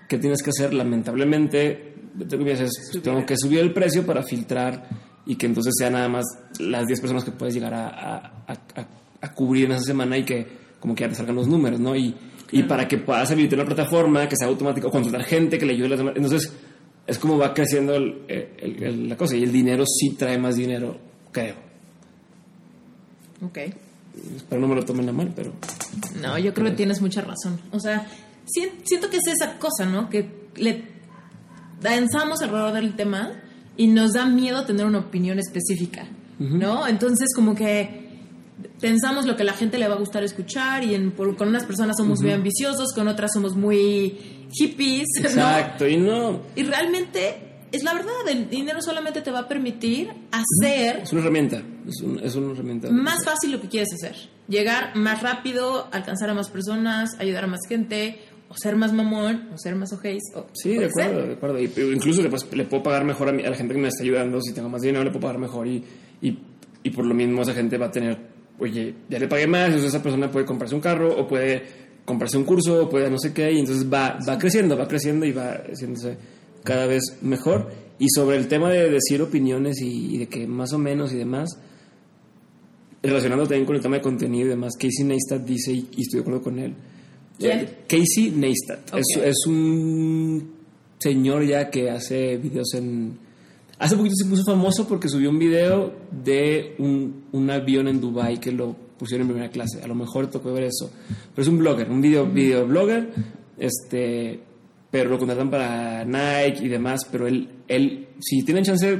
[0.07, 0.73] que tienes que hacer?
[0.73, 1.95] Lamentablemente,
[2.29, 4.87] tengo que subir el precio para filtrar
[5.27, 6.25] y que entonces sea nada más
[6.59, 8.33] las 10 personas que puedes llegar a,
[9.35, 10.47] cubrir en esa semana y que
[10.79, 11.95] como que ya te salgan los números, ¿no?
[11.95, 12.15] Y,
[12.51, 15.87] y para que puedas habilitar una plataforma, que sea automático, contratar gente que le ayude
[15.87, 16.13] a las demás.
[16.15, 16.53] Entonces,
[17.05, 20.97] es como va creciendo el, la cosa y el dinero sí trae más dinero,
[21.31, 21.55] creo.
[23.41, 23.57] Ok.
[24.35, 25.53] Espero no me lo tomen la mal, pero...
[26.21, 27.59] No, yo creo que tienes mucha razón.
[27.71, 28.07] O sea,
[28.45, 30.09] siento que es esa cosa, ¿no?
[30.09, 30.85] Que le
[31.81, 33.43] danzamos alrededor del tema
[33.77, 36.07] y nos da miedo tener una opinión específica,
[36.39, 36.87] ¿no?
[36.87, 38.07] Entonces como que
[38.79, 42.21] pensamos lo que la gente le va a gustar escuchar y con unas personas somos
[42.21, 46.41] muy ambiciosos, con otras somos muy hippies, Exacto, y no.
[46.55, 51.01] Y realmente es la verdad, el dinero solamente te va a permitir hacer...
[51.03, 52.89] Es una herramienta, es, es una herramienta.
[52.89, 54.15] Más fácil lo que quieres hacer.
[54.47, 59.49] Llegar más rápido, alcanzar a más personas, ayudar a más gente, o ser más mamón,
[59.53, 60.23] o ser más ojéis.
[60.53, 61.59] sí, de acuerdo, de acuerdo.
[61.59, 64.41] Y, incluso le puedo pagar mejor a, a, la gente que me está ayudando.
[64.41, 65.67] Si tengo más dinero, le puedo pagar mejor.
[65.67, 65.83] Y,
[66.21, 66.39] y,
[66.83, 68.17] y, por lo mismo, esa gente va a tener,
[68.59, 69.67] oye, ya le pagué más.
[69.67, 71.63] Entonces, esa persona puede comprarse un carro, o puede
[72.05, 73.51] comprarse un curso, o puede no sé qué.
[73.51, 76.17] Y entonces va, va creciendo, va creciendo y va haciéndose
[76.63, 77.69] cada vez mejor.
[77.99, 81.49] Y sobre el tema de decir opiniones y, de que más o menos y demás,
[83.03, 86.21] relacionando también con el tema de contenido y demás, Casey Neistat dice, y estoy de
[86.21, 86.75] acuerdo con él
[87.39, 88.93] Casey Neistat.
[88.95, 90.55] Es, un
[90.97, 93.19] señor ya que hace videos en...
[93.79, 98.51] Hace poquito se puso famoso porque subió un video de un, avión en Dubai que
[98.51, 99.83] lo pusieron en primera clase.
[99.83, 100.91] A lo mejor tocó ver eso.
[101.35, 103.09] Pero es un blogger, un video, video blogger.
[103.59, 104.39] Este,
[104.89, 107.01] pero lo contratan para Nike y demás.
[107.11, 108.99] Pero él, él, si tienen chance,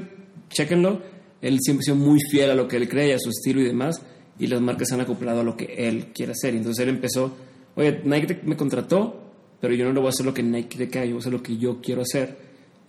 [0.49, 1.01] chequenlo.
[1.41, 3.65] Él siempre ha sido muy fiel a lo que él cree, a su estilo y
[3.65, 3.99] demás.
[4.37, 6.53] Y las marcas se han acoplado a lo que él quiere hacer.
[6.53, 7.33] Entonces él empezó
[7.77, 9.21] oye, Nike me contrató,
[9.61, 11.21] pero yo no lo voy a hacer lo que Nike te cae, yo voy a
[11.21, 12.37] hacer lo que yo quiero hacer.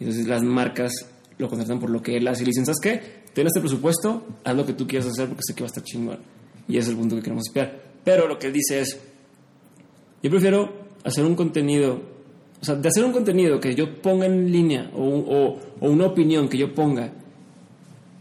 [0.01, 0.93] Entonces las marcas
[1.39, 3.01] lo contratan por lo que él hace y le dicen, ¿sabes qué?
[3.33, 5.85] Ten este presupuesto, haz lo que tú quieras hacer porque sé que va a estar
[5.85, 6.19] chingón.
[6.67, 7.81] Y ese es el punto que queremos espiar.
[8.03, 8.99] Pero lo que él dice es,
[10.23, 10.73] yo prefiero
[11.05, 12.01] hacer un contenido,
[12.61, 16.07] o sea, de hacer un contenido que yo ponga en línea o, o, o una
[16.07, 17.13] opinión que yo ponga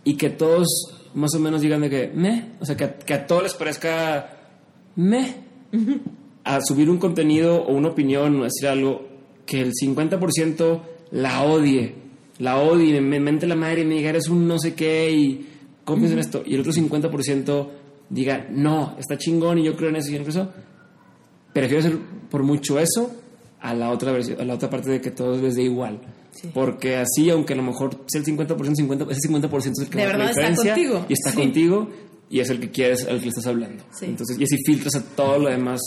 [0.04, 0.68] y que todos
[1.14, 4.30] más o menos digan de que, me, o sea, que, que a todos les parezca,
[4.96, 5.36] me
[6.48, 9.06] a subir un contenido o una opinión o decir algo
[9.46, 11.94] que el 50% la odie,
[12.40, 15.48] la odie, me mente la madre y me diga eres un no sé qué y
[15.84, 16.44] ¿cómo piensas en esto?
[16.46, 17.68] Y el otro 50%
[18.10, 20.50] diga no, está chingón y yo creo en eso y en eso.
[21.52, 21.98] Prefiero hacer
[22.30, 23.12] por mucho eso
[23.60, 26.00] a la otra versión, a la otra parte de que todos les dé igual.
[26.54, 29.98] Porque así, aunque a lo mejor sea el 50%, 50 ese 50% es el que
[29.98, 31.06] de la diferencia está contigo.
[31.10, 31.90] y está contigo
[32.30, 33.84] y es el que quieres, al que le estás hablando.
[34.02, 35.82] Entonces, y así filtras a todo lo demás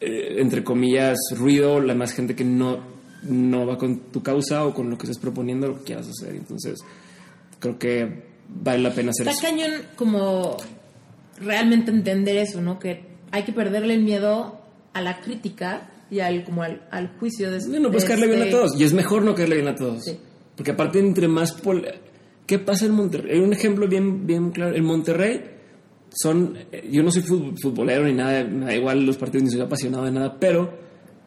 [0.00, 2.78] eh, entre comillas, ruido, la más gente que no,
[3.22, 6.34] no va con tu causa o con lo que estás proponiendo, lo que quieras hacer.
[6.34, 6.78] Entonces,
[7.58, 10.56] creo que vale la pena hacer Está cañón como
[11.40, 12.78] realmente entender eso, ¿no?
[12.78, 14.60] Que hay que perderle el miedo
[14.92, 17.58] a la crítica y al, como al, al juicio de...
[17.68, 18.80] No, no puedes caerle bien a este- todos.
[18.80, 20.02] Y es mejor no caerle bien a todos.
[20.04, 20.18] Sí.
[20.56, 21.52] Porque aparte, entre más.
[21.52, 21.86] pol-
[22.46, 23.36] ¿Qué pasa en Monterrey?
[23.36, 24.74] Hay un ejemplo bien, bien claro.
[24.74, 25.40] En Monterrey
[26.14, 26.56] son.
[26.72, 29.60] eh, Yo no soy fut- futbolero ni nada, me da igual los partidos ni soy
[29.60, 30.78] apasionado de nada, pero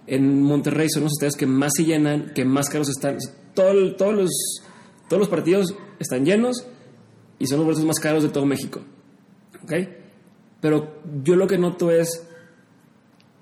[0.08, 3.18] en Monterrey son los estadios que más se llenan, que más caros están.
[3.54, 4.32] Todo todos, los,
[5.10, 6.66] todos los partidos están llenos
[7.40, 8.82] y son los boletos más caros de todo México.
[9.64, 9.74] ¿Ok?
[10.60, 12.26] Pero yo lo que noto es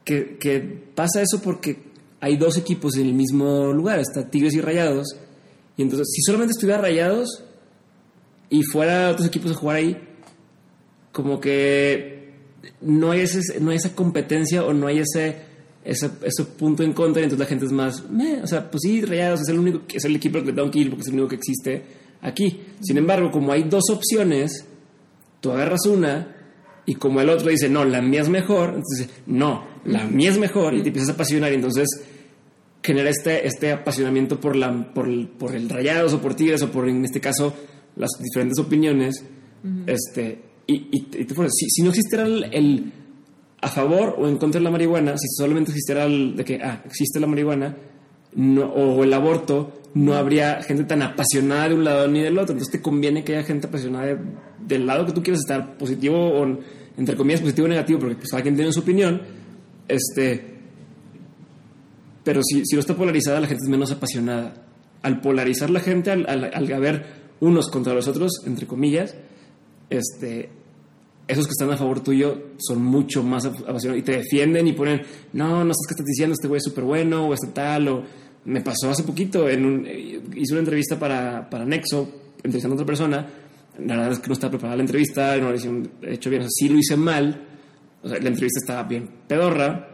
[0.06, 0.60] que, que
[0.96, 5.16] pasa eso porque hay dos equipos en el mismo lugar, está Tigres y Rayados.
[5.78, 7.44] Y entonces, si solamente estuviera Rayados
[8.50, 9.98] y fuera otros equipos a jugar ahí,
[11.12, 12.32] como que
[12.82, 15.38] no hay, ese, no hay esa competencia o no hay ese,
[15.84, 18.82] ese, ese punto en contra, y entonces la gente es más, "Meh", o sea, pues
[18.84, 21.14] sí, Rayados es el único, es el equipo que tengo que ir porque es el
[21.16, 21.84] único que existe
[22.22, 22.62] aquí.
[22.82, 24.66] Sin embargo, como hay dos opciones,
[25.40, 26.36] tú agarras una
[26.86, 30.38] y como el otro dice, no, la mía es mejor, entonces, no, la mía es
[30.38, 31.88] mejor y te empiezas a apasionar y entonces
[32.84, 36.72] genera este, este apasionamiento por, la, por, el, por el Rayados o por Tigres o
[36.72, 37.54] por, en este caso,
[37.96, 39.24] las diferentes opiniones.
[39.88, 42.92] este, y, y, y te pones, si, si no existiera el, el
[43.62, 46.82] a favor o en contra de la marihuana, si solamente existiera el de que, ah,
[46.86, 47.76] existe la marihuana
[48.36, 52.54] no, o el aborto, no habría gente tan apasionada de un lado ni del otro.
[52.54, 54.18] Entonces te conviene que haya gente apasionada de-
[54.66, 56.60] del lado que tú quieras estar, positivo o,
[56.98, 59.22] entre comillas, positivo o negativo, porque pues cada quien tiene su opinión.
[59.88, 60.46] Este,
[62.24, 64.54] pero si, si no está polarizada, la gente es menos apasionada.
[65.02, 67.06] Al polarizar la gente, al, al, al haber
[67.40, 69.16] unos contra los otros, entre comillas,
[69.90, 70.50] este,
[71.32, 74.74] esos que están a favor tuyo son mucho más ap- apasionados y te defienden y
[74.74, 75.02] ponen,
[75.34, 78.04] no, no sabes qué estás diciendo, este güey es súper bueno o este tal, o
[78.46, 82.76] me pasó hace poquito, en un, eh, hice una entrevista para, para Nexo, entrevistando a
[82.76, 83.28] otra persona,
[83.80, 85.70] la verdad es que no estaba preparada la entrevista, no lo hice
[86.04, 87.48] hecho bien, o sea, sí lo hice mal,
[88.04, 89.88] o sea, la entrevista estaba bien pedorra,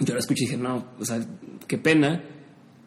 [0.00, 1.24] yo la escuché y dije, no, o sea,
[1.66, 2.22] qué pena,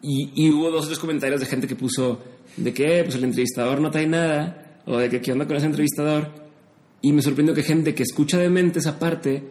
[0.02, 2.20] y, y hubo dos o tres comentarios de gente que puso
[2.56, 5.66] de que pues el entrevistador no trae nada, o de que qué onda con ese
[5.66, 6.47] entrevistador.
[7.00, 9.42] Y me sorprendió que gente que escucha de mente esa parte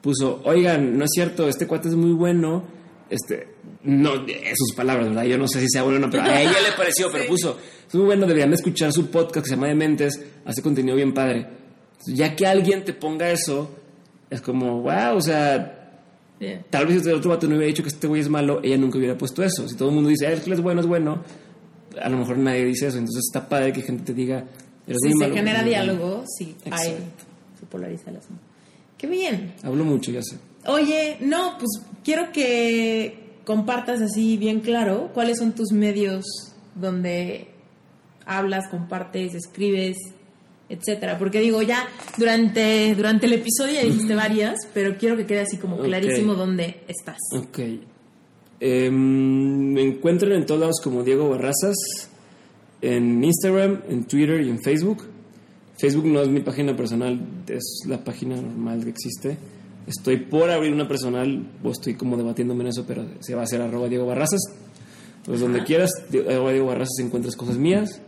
[0.00, 2.64] puso, oigan, no es cierto, este cuate es muy bueno.
[3.08, 3.48] Este,
[3.84, 4.12] no,
[4.54, 5.24] sus palabras, ¿verdad?
[5.24, 7.58] Yo no sé si sea bueno o no, pero a ella le pareció, pero puso,
[7.86, 11.12] es muy bueno, deberían de escuchar su podcast que se llama Dementes, hace contenido bien
[11.14, 11.46] padre.
[12.06, 13.70] Ya que alguien te ponga eso,
[14.28, 15.78] es como, wow, o sea,
[16.40, 16.60] Yeah.
[16.70, 18.76] Tal vez si el otro vato no hubiera dicho que este güey es malo, ella
[18.76, 19.68] nunca hubiera puesto eso.
[19.68, 21.22] Si todo el mundo dice, "Ah, es que él es bueno, es bueno,
[22.00, 22.98] a lo mejor nadie dice eso.
[22.98, 24.44] Entonces está padre que gente te diga,
[25.00, 25.86] Si se genera muy bueno".
[25.86, 26.96] diálogo, sí, hay,
[27.58, 28.42] se polariza el asunto.
[28.98, 29.54] Qué bien.
[29.62, 30.36] Hablo mucho, ya sé.
[30.66, 36.24] Oye, no, pues quiero que compartas así bien claro cuáles son tus medios
[36.74, 37.48] donde
[38.24, 39.96] hablas, compartes, escribes,
[40.68, 41.18] etcétera.
[41.18, 45.58] Porque digo, ya durante, durante el episodio ya dijiste varias, pero quiero que quede así
[45.58, 47.18] como clarísimo dónde estás.
[47.36, 47.58] Ok.
[48.60, 51.74] Em, me encuentran en todos lados como Diego Barrazas,
[52.82, 55.04] en Instagram, en Twitter y en Facebook.
[55.78, 57.18] Facebook no es mi página personal,
[57.48, 59.38] es la página normal que existe.
[59.86, 63.44] Estoy por abrir una personal, o estoy como debatiéndome en eso, pero se va a
[63.44, 64.40] hacer arroba Diego Barrazas.
[65.24, 65.90] Pues donde quieras,
[66.28, 68.00] arroba Diego Barrazas encuentras cosas mías.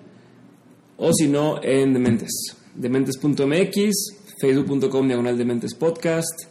[0.97, 2.57] O si no, en Dementes.
[2.75, 3.93] Dementes.mx,
[4.41, 6.45] facebook.com diagonal Dementes Podcast,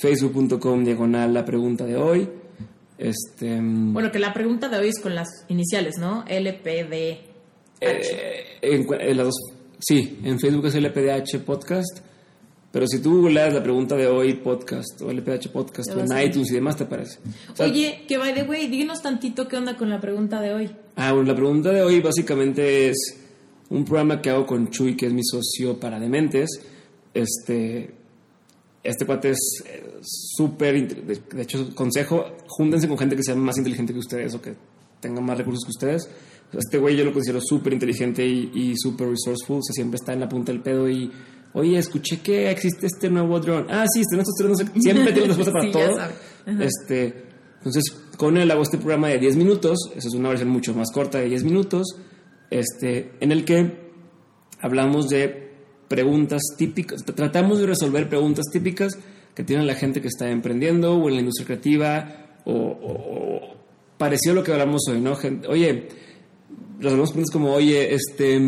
[0.00, 2.28] facebook.com diagonal la pregunta de hoy.
[2.98, 6.24] Este, Bueno, que la pregunta de hoy es con las iniciales, ¿no?
[6.26, 7.27] LPD.
[7.80, 9.34] Eh, en, las dos,
[9.78, 12.00] sí, en Facebook es LPDH Podcast,
[12.70, 16.50] pero si tú googleas la pregunta de hoy podcast o LPDH Podcast o en iTunes
[16.50, 17.18] y demás te aparece.
[17.52, 20.52] O sea, Oye, que by the way, dinos tantito qué onda con la pregunta de
[20.52, 20.70] hoy.
[20.96, 22.96] Ah, bueno, la pregunta de hoy básicamente es
[23.70, 26.50] un programa que hago con Chuy, que es mi socio para dementes.
[27.14, 27.94] Este,
[28.82, 33.56] este cuate es eh, súper, de, de hecho, consejo, júntense con gente que sea más
[33.56, 34.54] inteligente que ustedes o que
[35.00, 36.08] tenga más recursos que ustedes.
[36.52, 40.12] Este güey yo lo considero súper inteligente y, y súper resourceful, o sea, siempre está
[40.14, 41.10] en la punta del pedo y,
[41.52, 43.66] oye, escuché que existe este nuevo drone.
[43.70, 46.62] Ah, sí, están estos drones, no sé- siempre tiene respuesta para Sí, todo.
[46.62, 47.24] Este,
[47.58, 47.84] entonces,
[48.16, 51.18] con él hago este programa de 10 minutos, eso es una versión mucho más corta
[51.18, 51.86] de 10 minutos,
[52.50, 53.88] este, en el que
[54.60, 55.48] hablamos de
[55.88, 58.98] preguntas típicas, tratamos de resolver preguntas típicas
[59.34, 63.56] que tiene la gente que está emprendiendo o en la industria creativa o, o- o
[63.98, 65.14] parecido a lo que hablamos hoy, ¿no?
[65.16, 65.88] Gente, oye,
[66.78, 68.40] resolvemos preguntas como, oye, este,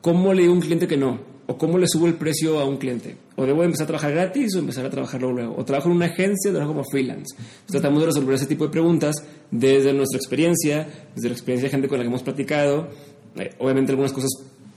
[0.00, 1.36] ¿cómo le digo a un cliente que no?
[1.48, 3.16] ¿O cómo le subo el precio a un cliente?
[3.36, 5.54] ¿O debo empezar a trabajar gratis o empezar a trabajarlo luego?
[5.56, 7.36] ¿O trabajo en una agencia o trabajo como freelance?
[7.36, 9.16] Entonces, tratamos de resolver ese tipo de preguntas
[9.50, 12.88] desde nuestra experiencia, desde la experiencia de gente con la que hemos platicado.
[13.36, 14.30] Eh, obviamente algunas cosas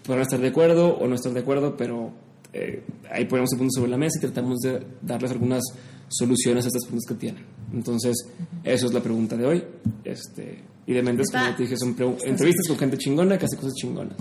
[0.04, 2.12] podrán estar de acuerdo o no estar de acuerdo, pero
[2.54, 5.64] eh, ahí ponemos el punto sobre la mesa y tratamos de darles algunas
[6.08, 7.46] soluciones a estas preguntas que tienen.
[7.74, 8.16] Entonces,
[8.64, 9.64] eso es la pregunta de hoy.
[10.04, 10.60] Este,
[10.90, 11.96] y de Méndez, como te dije, son
[12.26, 14.18] entrevistas con gente chingona que hace cosas chingonas.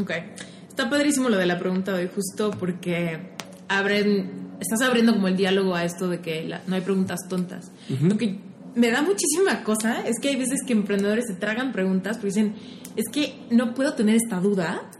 [0.00, 0.10] Ok.
[0.68, 3.18] Está padrísimo lo de la pregunta de hoy, justo porque
[3.68, 4.30] abren,
[4.60, 7.70] estás abriendo como el diálogo a esto de que la- no hay preguntas tontas.
[8.00, 8.38] Lo que
[8.74, 12.54] me da muchísima cosa es que hay veces que emprendedores se tragan preguntas porque dicen,
[12.96, 14.90] es que no puedo tener esta duda.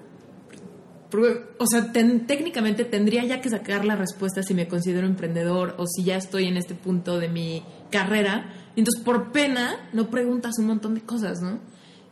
[1.11, 5.75] Porque, o sea, ten- técnicamente tendría ya que sacar la respuesta si me considero emprendedor
[5.79, 8.53] o si ya estoy en este punto de mi carrera.
[8.77, 11.59] Y entonces, por pena, no preguntas un montón de cosas, ¿no?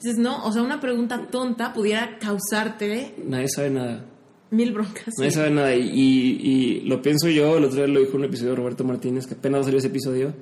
[0.03, 4.05] Dices, no, o sea, una pregunta tonta pudiera causarte Nadie sabe nada.
[4.51, 5.15] mil broncas.
[5.19, 5.37] Nadie sí.
[5.37, 5.75] sabe nada.
[5.77, 8.57] Y, y- y lo pienso yo, el otro día lo dijo en un episodio de
[8.57, 10.35] Roberto Martínez, que apenas salió ese episodio.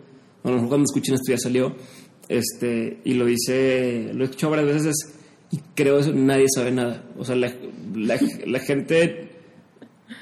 [0.44, 1.74] A lo mejor cuando escuchen esto ya salió.
[2.28, 5.14] Este, y lo dice, lo he escuchado varias veces, es,
[5.50, 7.04] y creo eso, nadie sabe nada.
[7.18, 7.52] O sea, la,
[7.94, 9.30] la- la gente,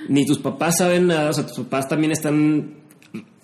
[0.08, 2.74] ni tus papás saben nada, o sea, tus papás también están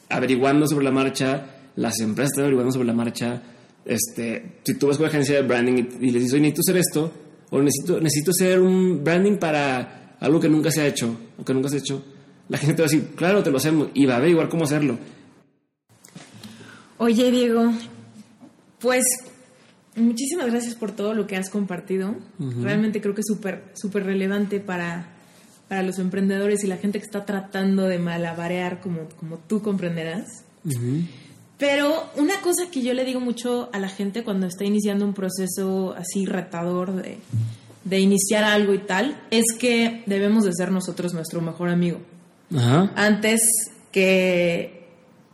[0.08, 3.42] averiguando sobre la marcha, las empresas están averiguando sobre la marcha.
[3.84, 6.62] Este, si tú vas con una agencia de branding y, y les dices, oye, necesito
[6.62, 7.12] hacer esto,
[7.50, 11.54] o necesito, necesito hacer un branding para algo que nunca se ha hecho, o que
[11.54, 12.04] nunca se ha hecho,
[12.48, 14.64] la gente te va a decir, claro, te lo hacemos, y va a averiguar cómo
[14.64, 14.98] hacerlo.
[16.98, 17.72] Oye, Diego,
[18.80, 19.04] pues
[19.96, 22.14] muchísimas gracias por todo lo que has compartido.
[22.38, 25.08] Realmente creo que es súper, súper relevante para,
[25.68, 30.44] para los emprendedores y la gente que está tratando de malabarear como, como tú comprenderás.
[31.58, 35.14] Pero una cosa que yo le digo mucho a la gente cuando está iniciando un
[35.14, 37.18] proceso así retador de,
[37.84, 42.00] de iniciar algo y tal, es que debemos de ser nosotros nuestro mejor amigo
[42.54, 42.92] Ajá.
[42.96, 43.40] antes
[43.90, 44.76] que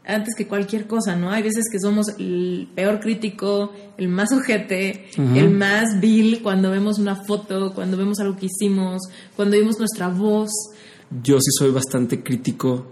[0.05, 1.31] antes que cualquier cosa, ¿no?
[1.31, 6.99] Hay veces que somos el peor crítico, el más ojete, el más vil cuando vemos
[6.99, 9.03] una foto, cuando vemos algo que hicimos,
[9.37, 10.51] cuando vimos nuestra voz.
[11.23, 12.85] Yo sí soy bastante crítico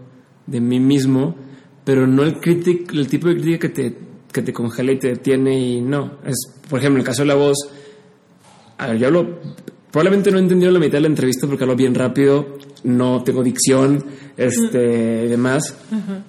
[0.46, 1.34] de mí mismo,
[1.90, 3.98] pero no el, crítico, el tipo de crítica que te,
[4.30, 6.18] que te congela y te detiene y no.
[6.24, 6.36] Es,
[6.68, 7.56] por ejemplo, en el caso de la voz,
[8.78, 9.40] a ver, yo hablo,
[9.90, 13.42] probablemente no he entendido la mitad de la entrevista porque hablo bien rápido, no tengo
[13.42, 14.04] dicción,
[14.36, 15.74] este, y demás.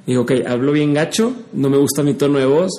[0.07, 2.71] Digo, ok, hablo bien gacho, no me gusta mi tono de voz,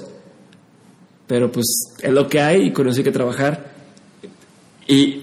[1.29, 1.67] pero pues
[2.03, 3.75] es lo que hay y con eso hay que trabajar.
[4.89, 5.23] Y,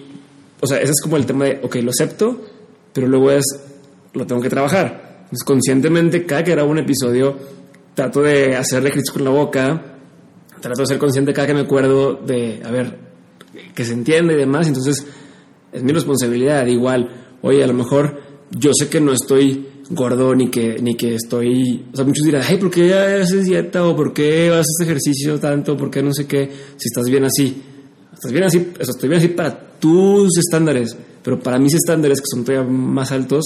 [0.62, 2.42] o sea, ese es como el tema de, ok, lo acepto,
[2.94, 3.44] pero luego es,
[4.14, 5.09] lo tengo que trabajar.
[5.30, 7.38] Entonces, conscientemente, cada que grabo un episodio,
[7.94, 9.98] trato de hacerle ejercicio con la boca,
[10.60, 12.98] trato de ser consciente cada que me acuerdo de, a ver,
[13.76, 14.68] que se entiende y demás.
[14.68, 15.06] Entonces,
[15.72, 16.66] es mi responsabilidad.
[16.66, 18.20] Igual, oye, a lo mejor
[18.52, 21.86] yo sé que no estoy gordo ni que, ni que estoy.
[21.94, 23.86] O sea, muchos dirán, ay, ¿por qué haces dieta?
[23.86, 25.78] ¿O por qué haces ejercicio tanto?
[25.78, 26.50] ¿Por qué no sé qué?
[26.78, 27.64] Si estás bien así.
[28.20, 30.94] Estás bien así, o sea, estoy bien así para tus estándares,
[31.24, 33.46] pero para mis estándares, que son todavía más altos,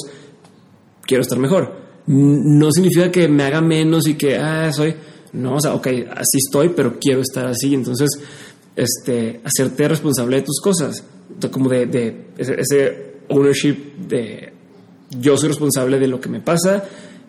[1.06, 1.84] quiero estar mejor.
[2.08, 4.96] No significa que me haga menos y que, ah, soy.
[5.34, 7.74] No, o sea, ok, así estoy, pero quiero estar así.
[7.74, 8.10] Entonces,
[8.76, 11.04] este, hacerte responsable de tus cosas.
[11.52, 13.76] Como de, ese ownership
[14.08, 14.54] de
[15.20, 16.84] yo soy responsable de lo que me pasa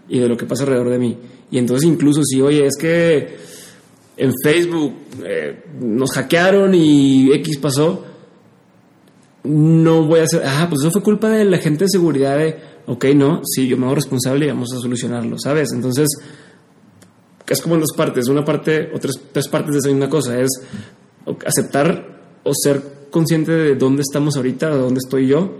[0.09, 1.17] y de lo que pasa alrededor de mí.
[1.51, 3.37] Y entonces, incluso si, oye, es que
[4.17, 4.95] en Facebook
[5.25, 8.05] eh, nos hackearon y X pasó,
[9.45, 12.57] no voy a hacer, ah, pues eso fue culpa de la gente de seguridad de,
[12.87, 15.73] ok, no, sí, yo me hago responsable y vamos a solucionarlo, ¿sabes?
[15.73, 16.09] Entonces,
[17.47, 20.51] es como en dos partes, una parte o tres, partes de esa misma cosa, es
[21.47, 25.51] aceptar o ser consciente de dónde estamos ahorita, de dónde estoy yo,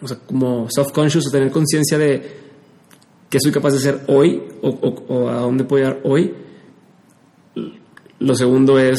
[0.00, 2.36] o sea, como self-conscious o tener conciencia de
[3.28, 6.32] qué soy capaz de hacer hoy o, o- o a dónde puedo llegar hoy.
[8.20, 8.98] Lo segundo es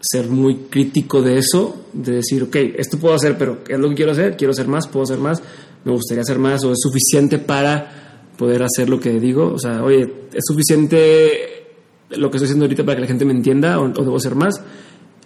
[0.00, 3.88] ser muy crítico de eso, de decir, ok, esto puedo hacer, pero ¿qué es lo
[3.90, 4.36] que quiero hacer?
[4.36, 5.42] Quiero hacer más, puedo hacer más,
[5.84, 9.52] me gustaría hacer más, o es suficiente para poder hacer lo que digo.
[9.52, 11.66] O sea, oye, ¿es suficiente
[12.10, 14.34] lo que estoy haciendo ahorita para que la gente me entienda o, o debo hacer
[14.34, 14.60] más?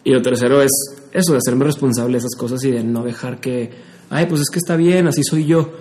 [0.04, 0.70] Y lo tercero es
[1.12, 3.70] eso, de hacerme responsable de esas cosas y de no dejar que,
[4.10, 5.72] ay, pues es que está bien, así soy yo.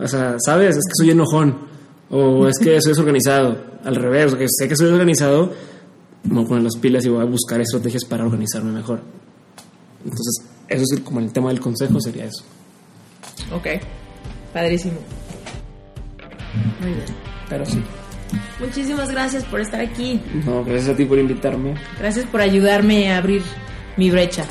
[0.00, 0.76] O sea, ¿sabes?
[0.76, 1.56] Es que soy enojón.
[2.10, 3.56] O es que soy desorganizado.
[3.84, 5.52] Al revés, que sé que soy organizado,
[6.24, 9.00] me voy a poner las pilas y voy a buscar estrategias para organizarme mejor.
[10.04, 12.44] Entonces, eso es como el tema del consejo, sería eso.
[13.54, 13.66] Ok,
[14.52, 14.98] padrísimo.
[16.80, 17.06] Muy bien.
[17.48, 17.82] Pero sí.
[18.60, 20.20] Muchísimas gracias por estar aquí.
[20.44, 21.74] No, gracias a ti por invitarme.
[21.98, 23.42] Gracias por ayudarme a abrir
[23.96, 24.44] mi brecha.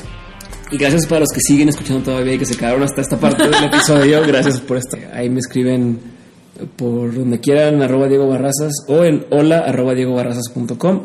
[0.70, 3.42] Y gracias para los que siguen escuchando todavía y que se quedaron hasta esta parte
[3.42, 4.22] del episodio.
[4.26, 4.96] Gracias por esto.
[5.12, 6.00] Ahí me escriben
[6.76, 11.02] por donde quieran, arroba Diego Barrazas o en hola arroba diegobarrazas.com.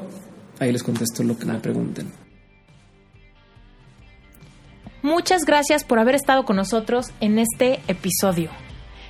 [0.60, 2.12] Ahí les contesto lo que me pregunten.
[5.02, 8.50] Muchas gracias por haber estado con nosotros en este episodio.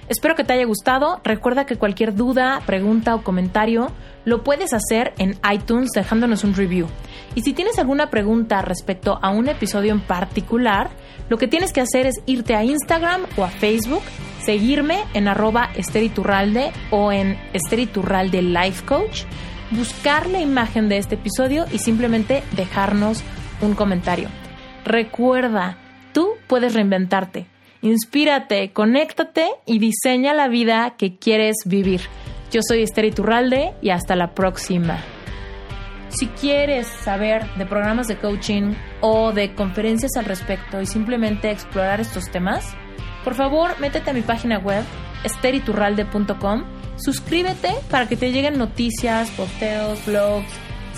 [0.10, 1.20] Espero que te haya gustado.
[1.24, 3.92] Recuerda que cualquier duda, pregunta o comentario
[4.24, 6.88] lo puedes hacer en iTunes dejándonos un review.
[7.36, 10.90] Y si tienes alguna pregunta respecto a un episodio en particular,
[11.30, 14.02] lo que tienes que hacer es irte a Instagram o a Facebook,
[14.42, 19.24] seguirme en arroba esteriturralde o en esteriturralde life coach,
[19.72, 23.24] buscar la imagen de este episodio y simplemente dejarnos
[23.62, 24.30] un comentario.
[24.86, 25.78] Recuerda,
[26.14, 27.48] tú puedes reinventarte.
[27.88, 32.02] Inspírate, conéctate y diseña la vida que quieres vivir.
[32.52, 35.00] Yo soy Esther Iturralde y hasta la próxima.
[36.10, 42.02] Si quieres saber de programas de coaching o de conferencias al respecto y simplemente explorar
[42.02, 42.76] estos temas,
[43.24, 44.84] por favor métete a mi página web
[45.24, 46.66] esteriturralde.com,
[46.98, 50.52] suscríbete para que te lleguen noticias, posteos, blogs.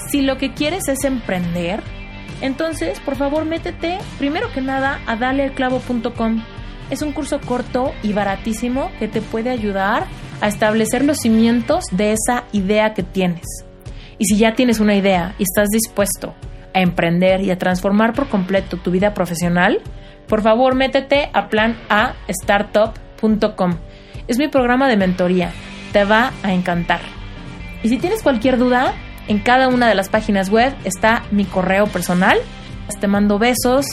[0.10, 1.84] Si lo que quieres es emprender,
[2.42, 6.42] entonces por favor métete primero que nada a dalealclavo.com.
[6.90, 10.06] Es un curso corto y baratísimo que te puede ayudar
[10.42, 13.46] a establecer los cimientos de esa idea que tienes.
[14.18, 16.34] Y si ya tienes una idea y estás dispuesto
[16.74, 19.82] a emprender y a transformar por completo tu vida profesional,
[20.28, 23.78] por favor métete a planastartup.com.
[24.28, 25.52] Es mi programa de mentoría.
[25.92, 27.02] Te va a encantar.
[27.82, 28.94] Y si tienes cualquier duda,
[29.28, 32.38] en cada una de las páginas web está mi correo personal.
[33.00, 33.86] Te mando besos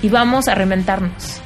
[0.00, 1.42] y vamos a reinventarnos.